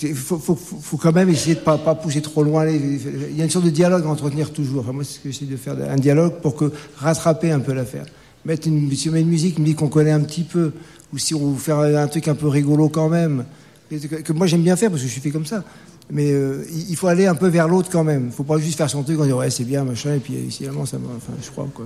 il 0.02 0.14
faut, 0.14 0.38
faut, 0.38 0.56
faut, 0.56 0.96
quand 0.96 1.12
même 1.12 1.28
essayer 1.28 1.54
de 1.54 1.60
pas, 1.60 1.78
pas 1.78 1.94
pousser 1.94 2.20
trop 2.20 2.42
loin. 2.42 2.66
Il 2.68 3.36
y 3.36 3.40
a 3.40 3.44
une 3.44 3.50
sorte 3.50 3.64
de 3.64 3.70
dialogue 3.70 4.04
à 4.04 4.08
entretenir 4.08 4.52
toujours. 4.52 4.80
Enfin, 4.82 4.92
moi, 4.92 5.04
c'est 5.04 5.14
ce 5.14 5.20
que 5.20 5.30
j'essaie 5.30 5.44
de 5.44 5.56
faire, 5.56 5.76
un 5.88 5.96
dialogue 5.96 6.40
pour 6.42 6.56
que 6.56 6.72
rattraper 6.96 7.52
un 7.52 7.60
peu 7.60 7.72
l'affaire 7.72 8.06
mettre 8.44 8.68
une, 8.68 8.90
si 8.92 9.08
on 9.08 9.12
met 9.12 9.20
une 9.20 9.28
musique, 9.28 9.58
une 9.58 9.64
musique 9.64 9.78
qu'on 9.78 9.88
connaît 9.88 10.10
un 10.10 10.20
petit 10.20 10.42
peu, 10.42 10.72
ou 11.12 11.18
si 11.18 11.34
on 11.34 11.52
veut 11.52 11.58
faire 11.58 11.78
un 11.78 12.08
truc 12.08 12.28
un 12.28 12.34
peu 12.34 12.48
rigolo 12.48 12.88
quand 12.88 13.08
même, 13.08 13.44
que, 13.90 14.32
moi 14.32 14.46
j'aime 14.46 14.62
bien 14.62 14.76
faire 14.76 14.90
parce 14.90 15.02
que 15.02 15.08
je 15.08 15.12
suis 15.12 15.20
fait 15.20 15.30
comme 15.30 15.46
ça. 15.46 15.64
Mais 16.12 16.32
euh, 16.32 16.64
il 16.88 16.96
faut 16.96 17.06
aller 17.06 17.26
un 17.26 17.36
peu 17.36 17.46
vers 17.46 17.68
l'autre 17.68 17.88
quand 17.90 18.02
même. 18.02 18.26
Il 18.26 18.32
faut 18.32 18.42
pas 18.42 18.58
juste 18.58 18.76
faire 18.76 18.90
son 18.90 19.04
truc 19.04 19.20
en 19.20 19.24
disant 19.24 19.38
ouais 19.38 19.50
c'est 19.50 19.64
bien 19.64 19.84
machin 19.84 20.14
et 20.14 20.18
puis 20.18 20.50
finalement 20.50 20.84
ça 20.84 20.96
enfin 21.16 21.32
je 21.40 21.50
crois 21.50 21.68
quoi. 21.72 21.84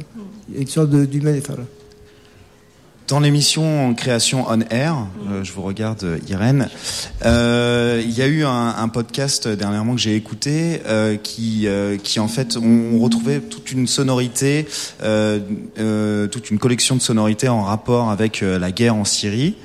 Il 0.48 0.54
y 0.54 0.58
a 0.58 0.60
une 0.62 0.66
sorte 0.66 0.90
d'humain 0.90 1.36
enfin. 1.38 1.56
Dans 3.06 3.20
l'émission 3.20 3.92
Création 3.94 4.46
on 4.48 4.60
Air, 4.70 4.96
euh, 5.28 5.44
je 5.44 5.52
vous 5.52 5.60
regarde 5.60 6.04
euh, 6.04 6.18
Irène, 6.26 6.70
euh, 7.26 8.00
il 8.02 8.12
y 8.12 8.22
a 8.22 8.26
eu 8.26 8.44
un, 8.44 8.88
podcast 8.88 9.46
dernièrement 9.46 9.94
que 9.94 10.00
j'ai 10.00 10.16
écouté 10.16 10.80
euh, 10.86 11.16
qui, 11.16 11.66
euh, 11.66 11.98
qui 11.98 12.18
en 12.18 12.28
fait 12.28 12.56
on, 12.56 12.98
retrouvait 12.98 13.40
toute 13.40 13.72
une 13.72 13.86
sonorité, 13.86 14.66
toute 15.00 16.50
une 16.50 16.58
collection 16.58 16.96
de 16.96 17.02
sonorités 17.02 17.48
en 17.48 17.62
rapport 17.62 18.10
avec 18.10 18.40
la 18.40 18.72
guerre 18.72 18.94
en 18.94 19.04
Syrie. 19.04 19.56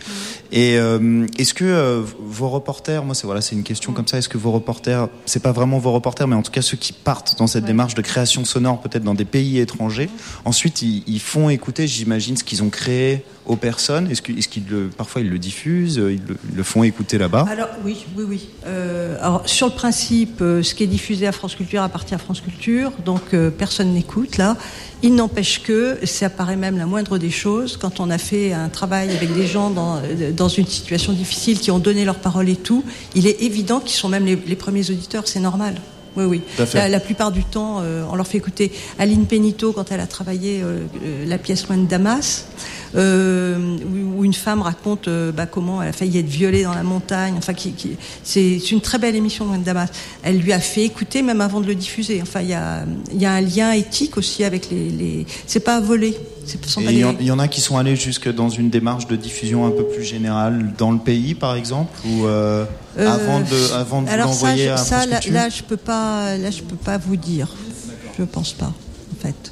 Et 0.52 0.78
euh, 0.78 1.28
est-ce 1.38 1.54
que 1.54 1.64
euh, 1.66 2.02
vos 2.20 2.50
reporters, 2.50 3.04
moi 3.04 3.14
c'est 3.14 3.26
voilà, 3.26 3.42
c'est 3.42 3.56
une 3.56 3.64
question 3.64 3.94
comme 3.94 4.08
ça, 4.08 4.18
est-ce 4.18 4.30
que 4.30 4.38
vos 4.38 4.52
reporters, 4.52 5.08
c'est 5.26 5.44
pas 5.44 5.52
vraiment 5.52 5.78
vos 5.78 5.92
reporters, 5.92 6.28
mais 6.28 6.36
en 6.36 6.42
tout 6.42 6.52
cas 6.52 6.64
ceux 6.64 6.78
qui 6.78 6.92
partent 6.92 7.38
dans 7.38 7.48
cette 7.48 7.66
démarche 7.66 7.94
de 7.94 8.02
création 8.02 8.46
sonore, 8.46 8.82
peut-être 8.82 9.04
dans 9.04 9.14
des 9.14 9.26
pays 9.26 9.60
étrangers, 9.60 10.10
ensuite 10.46 10.82
ils, 10.82 11.04
ils 11.06 11.20
font 11.20 11.50
écouter, 11.50 11.88
j'imagine, 11.88 12.36
ce 12.36 12.44
qu'ils 12.44 12.64
ont 12.64 12.70
créé 12.70 13.24
aux 13.50 13.56
personnes? 13.56 14.10
Est-ce 14.10 14.22
qu'ils, 14.22 14.38
est 14.40 14.96
parfois 14.96 15.22
ils 15.22 15.30
le 15.30 15.40
diffusent, 15.40 15.98
ils 15.98 16.22
le, 16.56 16.64
font 16.64 16.84
écouter 16.84 17.18
là-bas? 17.18 17.46
Alors 17.50 17.68
oui, 17.84 18.06
oui, 18.16 18.24
oui. 18.28 18.50
Euh, 18.66 19.18
alors 19.20 19.42
sur 19.50 19.68
le 19.68 19.74
principe, 19.74 20.42
euh, 20.42 20.64
ce 20.64 20.74
qui 20.74 20.84
est 20.84 20.88
diffusé 20.88 21.28
à 21.28 21.32
France 21.32 21.56
Culture 21.56 21.82
appartient 21.82 22.16
à 22.16 22.20
France 22.20 22.42
Culture, 22.42 22.92
donc 23.04 23.36
personne 23.58 23.94
n'écoute 23.94 24.38
là. 24.38 24.56
Il 25.02 25.16
n'empêche 25.16 25.64
que, 25.64 25.98
ça 26.04 26.30
paraît 26.30 26.58
même 26.58 26.78
la 26.78 26.86
moindre 26.86 27.18
des 27.18 27.32
choses, 27.32 27.78
quand 27.78 28.00
on 28.00 28.10
a 28.10 28.18
fait 28.18 28.54
un 28.54 28.70
travail 28.70 29.10
avec 29.10 29.34
des 29.34 29.48
gens 29.48 29.70
dans, 29.70 30.02
dans 30.36 30.50
une 30.50 30.68
situation 30.68 31.14
difficile, 31.14 31.60
qui 31.60 31.72
ont 31.72 31.80
donné 31.80 32.06
leur 32.06 32.16
parole 32.16 32.50
et 32.50 32.56
tout, 32.56 32.84
il 33.16 33.26
est 33.26 33.42
évident 33.42 33.80
qu'ils 33.80 33.98
sont 33.98 34.10
même 34.10 34.26
les, 34.26 34.36
les 34.36 34.56
premiers 34.56 34.90
auditeurs, 34.90 35.28
c'est 35.28 35.40
normal. 35.40 35.76
Oui, 36.16 36.26
oui. 36.26 36.42
La, 36.74 36.90
la, 36.90 37.00
plupart 37.00 37.32
du 37.32 37.44
temps, 37.44 37.78
euh, 37.82 38.04
on 38.12 38.16
leur 38.16 38.28
fait 38.28 38.38
écouter 38.38 38.72
Aline 38.98 39.26
Penito 39.26 39.72
quand 39.74 39.92
elle 39.92 40.00
a 40.00 40.08
travaillé 40.08 40.62
euh, 40.64 40.86
la 41.26 41.38
pièce 41.38 41.68
Loin 41.68 41.78
de 41.78 41.86
Damas, 41.86 42.48
euh, 42.96 43.78
où 44.16 44.24
une 44.24 44.34
femme 44.34 44.62
raconte 44.62 45.08
euh, 45.08 45.32
bah, 45.32 45.46
comment 45.46 45.82
elle 45.82 45.90
a 45.90 45.94
failli 45.94 46.18
être 46.20 46.28
violée 46.28 46.64
dans 46.64 46.74
la 46.74 46.84
montagne. 46.84 47.36
Enfin, 47.38 47.54
qui, 47.54 47.74
qui 47.74 47.98
c'est 48.24 48.58
une 48.72 48.82
très 48.82 48.98
belle 48.98 49.16
émission 49.16 49.46
Damas. 49.64 49.90
Elle 50.24 50.40
lui 50.40 50.54
a 50.54 50.60
fait 50.60 50.84
écouter 50.84 51.22
même 51.22 51.42
avant 51.42 51.62
de 51.62 51.68
le 51.68 51.76
diffuser. 51.76 52.22
Enfin, 52.22 52.42
il 52.42 52.50
y 52.50 52.54
a, 52.54 52.86
y 53.14 53.26
a 53.26 53.34
un 53.34 53.42
lien 53.42 53.72
éthique 53.72 54.18
aussi 54.18 54.44
avec 54.44 54.70
les. 54.70 54.90
les... 54.90 55.26
C'est 55.46 55.60
pas 55.60 55.76
à 55.76 55.80
voler. 55.82 56.18
Il 56.78 56.92
y, 56.92 57.26
y, 57.26 57.32
en 57.32 57.38
a 57.40 57.48
qui 57.48 57.62
sont 57.62 57.78
allés 57.78 57.96
jusque 57.96 58.34
dans 58.34 58.50
une 58.50 58.72
démarche 58.72 59.06
de 59.08 59.16
diffusion 59.16 59.68
un 59.68 59.72
peu 59.72 59.84
plus 59.84 60.04
générale 60.04 60.74
dans 60.78 60.92
le 60.92 60.98
pays, 60.98 61.36
par 61.36 61.56
exemple, 61.56 61.92
ou 62.08 62.26
euh, 62.26 62.66
avant 62.98 63.42
de 63.42 63.74
avant 63.76 64.02
de 64.02 64.10
l'envoyer 64.10 64.70
à 64.70 64.78
ça, 64.78 65.06
là, 65.06 65.20
là, 65.30 65.50
je 65.50 65.62
peux 65.62 65.78
pas, 65.78 66.38
là, 66.38 66.50
je 66.50 66.62
peux 66.62 66.76
pas 66.76 66.98
vous 66.98 67.18
dire. 67.18 67.50
Je 68.18 68.24
pense 68.24 68.54
pas, 68.54 68.74
en 68.74 69.22
fait. 69.22 69.52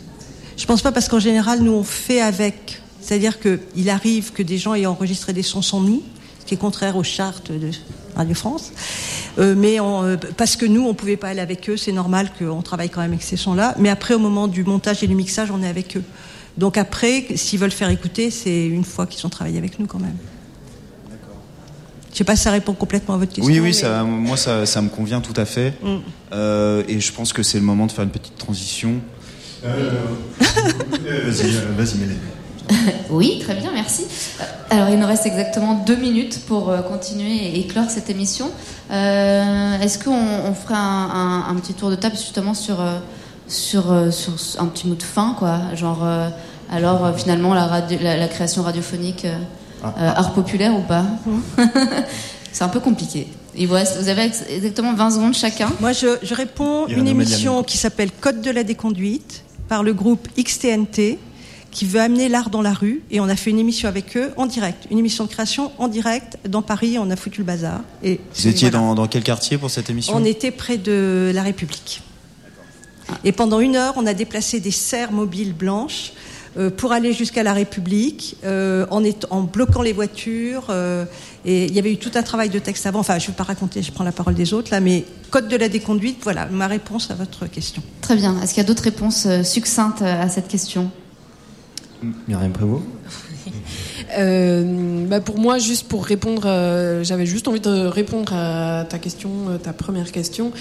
Je 0.58 0.66
pense 0.66 0.82
pas 0.82 0.92
parce 0.92 1.08
qu'en 1.08 1.20
général, 1.20 1.62
nous 1.62 1.74
on 1.74 1.84
fait 1.84 2.22
avec. 2.22 2.82
C'est-à-dire 3.08 3.38
qu'il 3.40 3.90
arrive 3.90 4.34
que 4.34 4.44
des 4.44 4.58
gens 4.58 4.74
aient 4.74 4.86
enregistré 4.86 5.32
des 5.32 5.42
sons 5.42 5.62
sans 5.62 5.80
nous, 5.80 6.04
ce 6.42 6.46
qui 6.46 6.56
est 6.56 6.58
contraire 6.58 6.98
aux 6.98 7.04
chartes 7.04 7.54
de 7.54 7.72
Radio 8.18 8.36
France. 8.36 8.74
Euh, 9.40 9.56
mais 9.58 9.80
on, 9.80 10.04
euh, 10.04 10.18
parce 10.36 10.58
que 10.58 10.66
nous, 10.66 10.86
on 10.86 10.94
pouvait 10.94 11.16
pas 11.16 11.30
aller 11.30 11.40
avec 11.40 11.70
eux, 11.70 11.78
c'est 11.78 11.94
normal 11.94 12.30
qu'on 12.38 12.62
travaille 12.62 12.90
quand 12.90 13.00
même 13.00 13.12
avec 13.12 13.24
ces 13.24 13.38
sons-là. 13.38 13.76
Mais 13.80 13.88
après, 13.88 14.14
au 14.14 14.20
moment 14.20 14.50
du 14.50 14.66
montage 14.66 15.04
et 15.04 15.08
du 15.08 15.16
mixage, 15.16 15.52
on 15.52 15.64
est 15.64 15.70
avec 15.70 15.96
eux. 15.96 16.04
Donc 16.58 16.78
après, 16.78 17.28
s'ils 17.36 17.60
veulent 17.60 17.72
faire 17.72 17.90
écouter, 17.90 18.30
c'est 18.30 18.68
une 18.68 18.84
fois 18.84 19.06
qu'ils 19.06 19.26
ont 19.26 19.30
travaillé 19.30 19.58
avec 19.58 19.80
nous 19.80 19.86
quand 19.86 20.00
même. 20.00 20.18
Je 22.12 22.18
sais 22.18 22.26
pas 22.26 22.36
si 22.36 22.44
ça 22.44 22.52
répond 22.52 22.74
complètement 22.74 23.16
à 23.16 23.20
votre 23.20 23.32
question. 23.32 23.54
Oui, 23.54 23.62
oui, 23.62 23.74
ça, 23.74 24.04
moi 24.04 24.36
ça, 24.36 24.66
ça, 24.66 24.82
me 24.82 24.90
convient 24.90 25.22
tout 25.22 25.40
à 25.40 25.46
fait. 25.46 25.76
Mm. 25.82 25.98
Euh, 26.34 26.84
et 26.90 27.00
je 27.00 27.14
pense 27.14 27.32
que 27.32 27.42
c'est 27.42 27.60
le 27.60 27.64
moment 27.64 27.86
de 27.86 27.94
faire 27.94 28.04
une 28.04 28.10
petite 28.10 28.38
transition. 28.38 28.96
Euh... 29.64 29.92
vas-y, 30.42 31.52
vas-y, 31.78 31.98
Mélène. 32.00 32.18
oui, 33.10 33.40
très 33.44 33.56
bien, 33.56 33.72
merci. 33.74 34.06
Alors, 34.70 34.90
il 34.90 35.00
nous 35.00 35.08
reste 35.08 35.26
exactement 35.26 35.76
deux 35.86 35.96
minutes 35.96 36.42
pour 36.48 36.70
euh, 36.70 36.82
continuer 36.82 37.36
et 37.36 37.60
éclore 37.60 37.90
cette 37.90 38.10
émission. 38.10 38.52
Euh, 38.92 39.80
Est-ce 39.80 40.04
qu'on 40.04 40.12
on 40.14 40.54
ferait 40.54 40.76
un, 40.76 40.78
un, 40.80 41.46
un, 41.50 41.56
petit 41.56 41.74
tour 41.74 41.90
de 41.90 41.96
table 41.96 42.16
justement 42.16 42.54
sur 42.54 42.82
euh, 42.82 43.00
sur, 43.48 43.92
euh, 43.92 44.12
sur 44.12 44.34
un 44.60 44.66
petit 44.68 44.88
mot 44.88 44.96
de 44.96 45.04
fin, 45.04 45.36
quoi? 45.38 45.60
Genre, 45.76 46.00
euh, 46.04 46.30
alors 46.72 47.06
euh, 47.06 47.14
finalement, 47.14 47.54
la, 47.54 47.66
radio, 47.66 47.98
la, 48.02 48.18
la, 48.18 48.28
création 48.28 48.62
radiophonique, 48.64 49.26
ah. 49.84 50.14
art 50.18 50.34
populaire 50.34 50.76
ou 50.76 50.82
pas? 50.82 51.06
C'est 52.52 52.64
un 52.64 52.70
peu 52.70 52.80
compliqué. 52.80 53.28
Il 53.56 53.68
vous, 53.68 53.74
reste, 53.74 53.98
vous 54.00 54.10
avez 54.10 54.32
exactement 54.50 54.94
20 54.94 55.12
secondes 55.12 55.34
chacun. 55.34 55.70
Moi, 55.80 55.92
je, 55.94 56.08
je 56.22 56.34
réponds 56.34 56.88
une 56.88 57.08
émission 57.08 57.64
qui 57.64 57.78
s'appelle 57.78 58.12
Code 58.12 58.42
de 58.42 58.52
la 58.52 58.64
déconduite 58.64 59.44
par 59.68 59.84
le 59.84 59.94
groupe 59.94 60.28
XTNT 60.38 61.18
qui 61.72 61.86
veut 61.86 62.00
amener 62.00 62.30
l'art 62.30 62.50
dans 62.50 62.62
la 62.62 62.74
rue 62.74 63.02
et 63.12 63.20
on 63.20 63.30
a 63.30 63.36
fait 63.36 63.50
une 63.50 63.60
émission 63.60 63.88
avec 63.88 64.18
eux 64.18 64.32
en 64.38 64.46
direct, 64.46 64.88
une 64.90 65.00
émission 65.00 65.26
de 65.26 65.30
création 65.30 65.72
en 65.78 65.88
direct 65.88 66.38
dans 66.48 66.62
Paris, 66.62 66.98
on 67.00 67.10
a 67.10 67.16
foutu 67.16 67.42
le 67.42 67.46
bazar. 67.46 67.82
Et 68.04 68.20
Vous 68.36 68.48
étiez 68.48 68.70
voilà. 68.70 68.86
dans, 68.86 68.96
dans, 68.96 69.08
quel 69.08 69.24
quartier 69.24 69.58
pour 69.58 69.70
cette 69.70 69.90
émission 69.90 70.14
On 70.16 70.24
était 70.24 70.52
près 70.52 70.78
de 70.78 71.32
la 71.34 71.44
République. 71.44 72.02
Et 73.24 73.32
pendant 73.32 73.60
une 73.60 73.76
heure, 73.76 73.94
on 73.98 74.06
a 74.06 74.14
déplacé 74.14 74.60
des 74.60 74.72
serres 74.72 75.12
mobiles 75.12 75.54
blanches 75.54 76.14
euh, 76.58 76.70
pour 76.70 76.92
aller 76.92 77.14
jusqu'à 77.14 77.44
la 77.44 77.54
République 77.54 78.36
euh, 78.44 78.86
en, 78.90 79.04
en, 79.30 79.42
bloquant 79.42 79.82
les 79.82 79.94
voitures. 79.94 80.68
Euh, 80.70 81.06
et 81.46 81.66
il 81.66 81.76
y 81.76 81.80
avait 81.80 81.92
eu 81.92 81.98
tout 81.98 82.12
un 82.16 82.24
travail 82.24 82.50
de 82.50 82.60
texte 82.60 82.86
avant. 82.86 83.00
Enfin, 83.00 83.20
je 83.20 83.26
ne 83.26 83.28
vais 83.28 83.38
pas 83.38 83.44
raconter, 83.44 83.84
je 83.84 83.92
prends 83.92 84.04
la 84.04 84.12
parole 84.12 84.34
des 84.34 84.54
autres 84.54 84.72
là, 84.72 84.80
mais 84.80 85.06
code 85.30 85.48
de 85.48 85.56
la 85.56 85.70
déconduite, 85.70 86.18
voilà 86.24 86.48
ma 86.48 86.68
réponse 86.68 87.12
à 87.12 87.14
votre 87.14 87.46
question. 87.48 87.82
Très 88.02 88.16
bien. 88.16 88.42
Est-ce 88.42 88.54
qu'il 88.54 88.64
y 88.64 88.66
a 88.66 88.68
d'autres 88.68 88.84
réponses 88.84 89.28
succinctes 89.44 90.02
à 90.02 90.28
cette 90.30 90.48
question? 90.48 90.90
Myriam 92.28 92.52
Prévost 92.52 92.84
euh, 94.18 95.06
bah 95.08 95.22
pour 95.22 95.38
moi, 95.40 95.58
juste 95.58 95.88
pour 95.88 96.06
répondre, 96.06 96.44
euh, 96.46 97.04
j'avais 97.04 97.26
juste 97.26 97.48
envie 97.48 97.60
de 97.60 97.86
répondre 97.86 98.34
à 98.34 98.86
ta 98.88 99.00
question, 99.00 99.30
euh, 99.50 99.58
ta 99.58 99.74
première 99.74 100.12
question. 100.12 100.52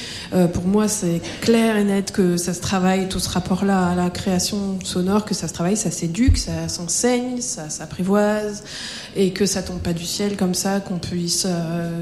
Pour 0.52 0.66
moi, 0.66 0.88
c'est 0.88 1.20
clair 1.40 1.76
et 1.76 1.84
net 1.84 2.12
que 2.12 2.36
ça 2.36 2.54
se 2.54 2.60
travaille, 2.60 3.08
tout 3.08 3.18
ce 3.18 3.28
rapport-là 3.28 3.88
à 3.88 3.94
la 3.94 4.10
création 4.10 4.78
sonore, 4.84 5.24
que 5.24 5.34
ça 5.34 5.48
se 5.48 5.52
travaille, 5.52 5.76
ça 5.76 5.90
s'éduque, 5.90 6.38
ça 6.38 6.68
s'enseigne, 6.68 7.40
ça 7.40 7.70
s'apprivoise, 7.70 8.64
et 9.16 9.32
que 9.32 9.46
ça 9.46 9.62
tombe 9.62 9.80
pas 9.80 9.92
du 9.92 10.04
ciel 10.04 10.36
comme 10.36 10.54
ça, 10.54 10.80
qu'on 10.80 10.98
puisse 10.98 11.46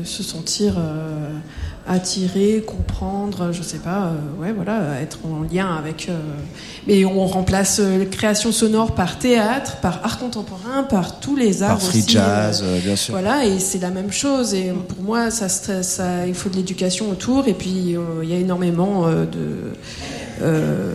se 0.04 0.22
sentir 0.22 0.76
attirer, 1.86 2.64
comprendre, 2.66 3.52
je 3.52 3.62
sais 3.62 3.78
pas, 3.78 4.06
euh, 4.06 4.42
ouais, 4.42 4.52
voilà, 4.52 5.00
être 5.00 5.18
en 5.24 5.42
lien 5.42 5.74
avec. 5.76 6.08
Euh, 6.08 6.18
mais 6.86 7.04
on 7.04 7.26
remplace 7.26 7.78
euh, 7.80 8.04
création 8.06 8.52
sonore 8.52 8.94
par 8.94 9.18
théâtre, 9.18 9.76
par 9.76 10.00
art 10.02 10.18
contemporain, 10.18 10.84
par 10.84 11.20
tous 11.20 11.36
les 11.36 11.62
arts 11.62 11.78
par 11.78 11.82
free 11.82 11.98
aussi. 11.98 12.12
jazz, 12.12 12.64
bien 12.82 12.96
sûr. 12.96 13.12
Voilà, 13.12 13.44
et 13.44 13.58
c'est 13.58 13.80
la 13.80 13.90
même 13.90 14.12
chose. 14.12 14.54
Et 14.54 14.72
pour 14.88 15.02
moi, 15.02 15.30
ça, 15.30 15.48
ça, 15.48 16.26
il 16.26 16.34
faut 16.34 16.48
de 16.48 16.56
l'éducation 16.56 17.10
autour. 17.10 17.48
Et 17.48 17.54
puis, 17.54 17.96
il 18.22 18.28
y 18.28 18.32
a 18.32 18.38
énormément 18.38 19.08
de 19.08 19.74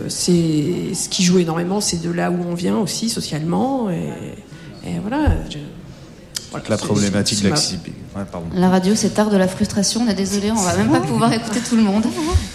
c'est 0.08 0.94
ce 0.94 1.08
qui 1.08 1.22
joue 1.22 1.38
énormément, 1.38 1.80
c'est 1.80 2.02
de 2.02 2.10
là 2.10 2.30
où 2.30 2.38
on 2.50 2.54
vient 2.54 2.76
aussi 2.76 3.08
socialement. 3.08 3.90
Et, 3.90 4.88
et 4.88 4.98
voilà. 5.00 5.28
Je, 5.48 5.58
la 6.68 6.76
problématique 6.76 7.42
de 7.42 7.50
la 8.54 8.68
radio, 8.68 8.94
c'est 8.96 9.10
tard 9.10 9.30
de 9.30 9.36
la 9.36 9.46
frustration. 9.46 10.02
On 10.04 10.08
est 10.08 10.14
désolé, 10.14 10.50
on 10.50 10.56
va 10.56 10.76
même 10.76 10.90
pas 10.90 11.00
pouvoir 11.00 11.32
écouter 11.32 11.60
tout 11.60 11.76
le 11.76 11.82
monde. 11.82 12.04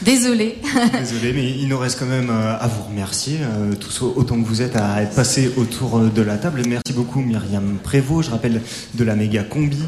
Désolé. 0.01 0.57
désolé, 0.99 1.33
mais 1.33 1.49
il 1.49 1.67
nous 1.67 1.77
reste 1.77 1.99
quand 1.99 2.05
même 2.05 2.29
euh, 2.29 2.57
à 2.59 2.67
vous 2.67 2.83
remercier, 2.89 3.39
euh, 3.41 3.73
tous 3.73 4.01
autant 4.01 4.39
que 4.41 4.45
vous 4.45 4.61
êtes 4.61 4.75
à 4.75 5.01
être 5.01 5.15
passés 5.15 5.51
autour 5.55 5.97
euh, 5.97 6.09
de 6.09 6.21
la 6.21 6.37
table. 6.37 6.61
Merci 6.67 6.93
beaucoup 6.93 7.21
Myriam 7.21 7.77
Prévost, 7.81 8.27
je 8.27 8.31
rappelle 8.31 8.61
de 8.93 9.03
la 9.03 9.15
méga 9.15 9.43
combi, 9.43 9.79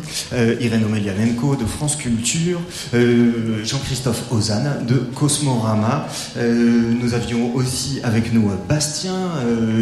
Irène 0.61 0.85
Omelianenko 0.85 1.55
de 1.55 1.65
France 1.65 1.95
Culture, 1.95 2.59
Jean-Christophe 2.93 4.31
Ozane 4.31 4.85
de 4.85 4.95
Cosmorama. 4.95 6.07
nous 6.35 7.13
avions 7.13 7.55
aussi 7.55 7.99
avec 8.03 8.33
nous 8.33 8.49
Bastien, 8.67 9.13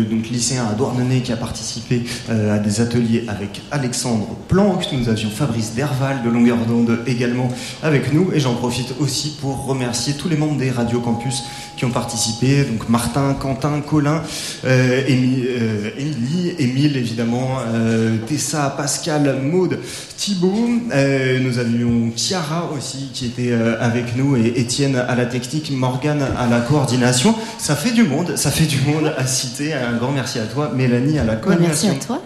donc 0.09 0.30
lycéen 0.30 0.65
à 0.65 0.73
Douarnenez 0.73 1.21
qui 1.21 1.32
a 1.32 1.38
participé 1.38 2.03
à 2.30 2.59
des 2.59 2.82
ateliers 2.82 3.26
avec 3.28 3.61
Alexandre 3.71 4.14
Planck. 4.47 4.88
Nous 4.93 5.09
avions 5.09 5.30
Fabrice 5.30 5.74
Derval 5.74 6.24
de 6.24 6.30
Longueur 6.30 6.57
d'onde 6.66 6.99
également 7.07 7.49
avec 7.84 8.13
nous. 8.13 8.32
Et 8.34 8.39
j'en 8.39 8.55
profite 8.55 8.95
aussi 8.99 9.38
pour 9.41 9.66
remercier 9.66 10.13
tous 10.13 10.30
les 10.30 10.38
membres 10.38 10.57
des 10.57 10.72
Radio 10.72 10.99
Campus 10.99 11.43
qui 11.76 11.86
ont 11.86 11.91
participé. 11.91 12.63
Donc 12.63 12.89
Martin, 12.89 13.36
Quentin, 13.39 13.82
Colin, 13.82 14.22
euh, 14.66 15.01
euh 15.09 15.89
Émilie, 15.97 16.55
Émile 16.59 16.97
évidemment, 16.97 17.57
euh, 17.68 18.18
Tessa, 18.28 18.74
Pascal, 18.76 19.41
Maude, 19.41 19.80
Thibaut. 20.18 20.70
Euh, 20.93 21.39
nous 21.39 21.59
avions 21.59 22.11
Chiara 22.16 22.70
aussi 22.76 23.09
qui 23.13 23.26
était 23.26 23.53
avec 23.80 24.16
nous 24.16 24.36
et 24.38 24.53
Étienne 24.59 24.95
à 24.95 25.16
la 25.16 25.26
technique, 25.26 25.72
Morgane 25.72 26.26
à 26.38 26.47
la 26.47 26.61
coordination. 26.61 27.36
Ça 27.57 27.76
fait 27.76 27.91
du 27.91 28.03
monde, 28.03 28.36
ça 28.36 28.51
fait 28.51 28.66
du 28.66 28.80
monde 28.82 29.13
à 29.18 29.26
citer. 29.26 29.74
Un 29.74 29.97
grand 29.97 30.11
merci 30.11 30.39
à 30.39 30.45
toi, 30.45 30.72
Mélanie 30.74 31.20
à 31.20 31.24
la 31.24 31.36
coordination. 31.36 31.89
Merci 31.89 32.03
à 32.03 32.05
toi. 32.05 32.22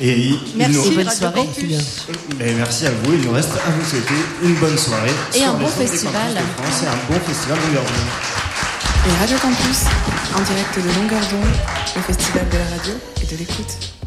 Et 0.00 0.34
merci, 0.56 0.90
bonne 0.94 1.10
soirée. 1.10 1.48
Et 2.40 2.52
merci 2.54 2.86
à 2.86 2.90
vous. 2.90 3.14
Il 3.14 3.20
nous 3.22 3.32
reste 3.32 3.52
à 3.66 3.70
vous 3.70 3.88
souhaiter 3.88 4.14
une 4.42 4.54
bonne 4.54 4.76
soirée. 4.76 5.12
Et 5.34 5.44
un 5.44 5.54
bon 5.54 5.68
festival. 5.68 6.32
Et 6.32 6.86
un 6.86 7.12
bon 7.14 7.20
festival 7.20 7.58
Longueur 7.58 7.84
d'onde. 7.84 9.06
Et 9.06 9.18
Radio 9.20 9.36
Campus, 9.38 9.84
en 10.34 10.42
direct 10.42 10.76
de 10.76 11.00
Longueur 11.00 11.20
d'onde, 11.30 11.54
le 11.96 12.02
festival 12.02 12.48
de 12.48 12.58
la 12.58 12.64
radio 12.64 12.94
et 13.22 13.26
de 13.26 13.36
l'écoute. 13.36 14.03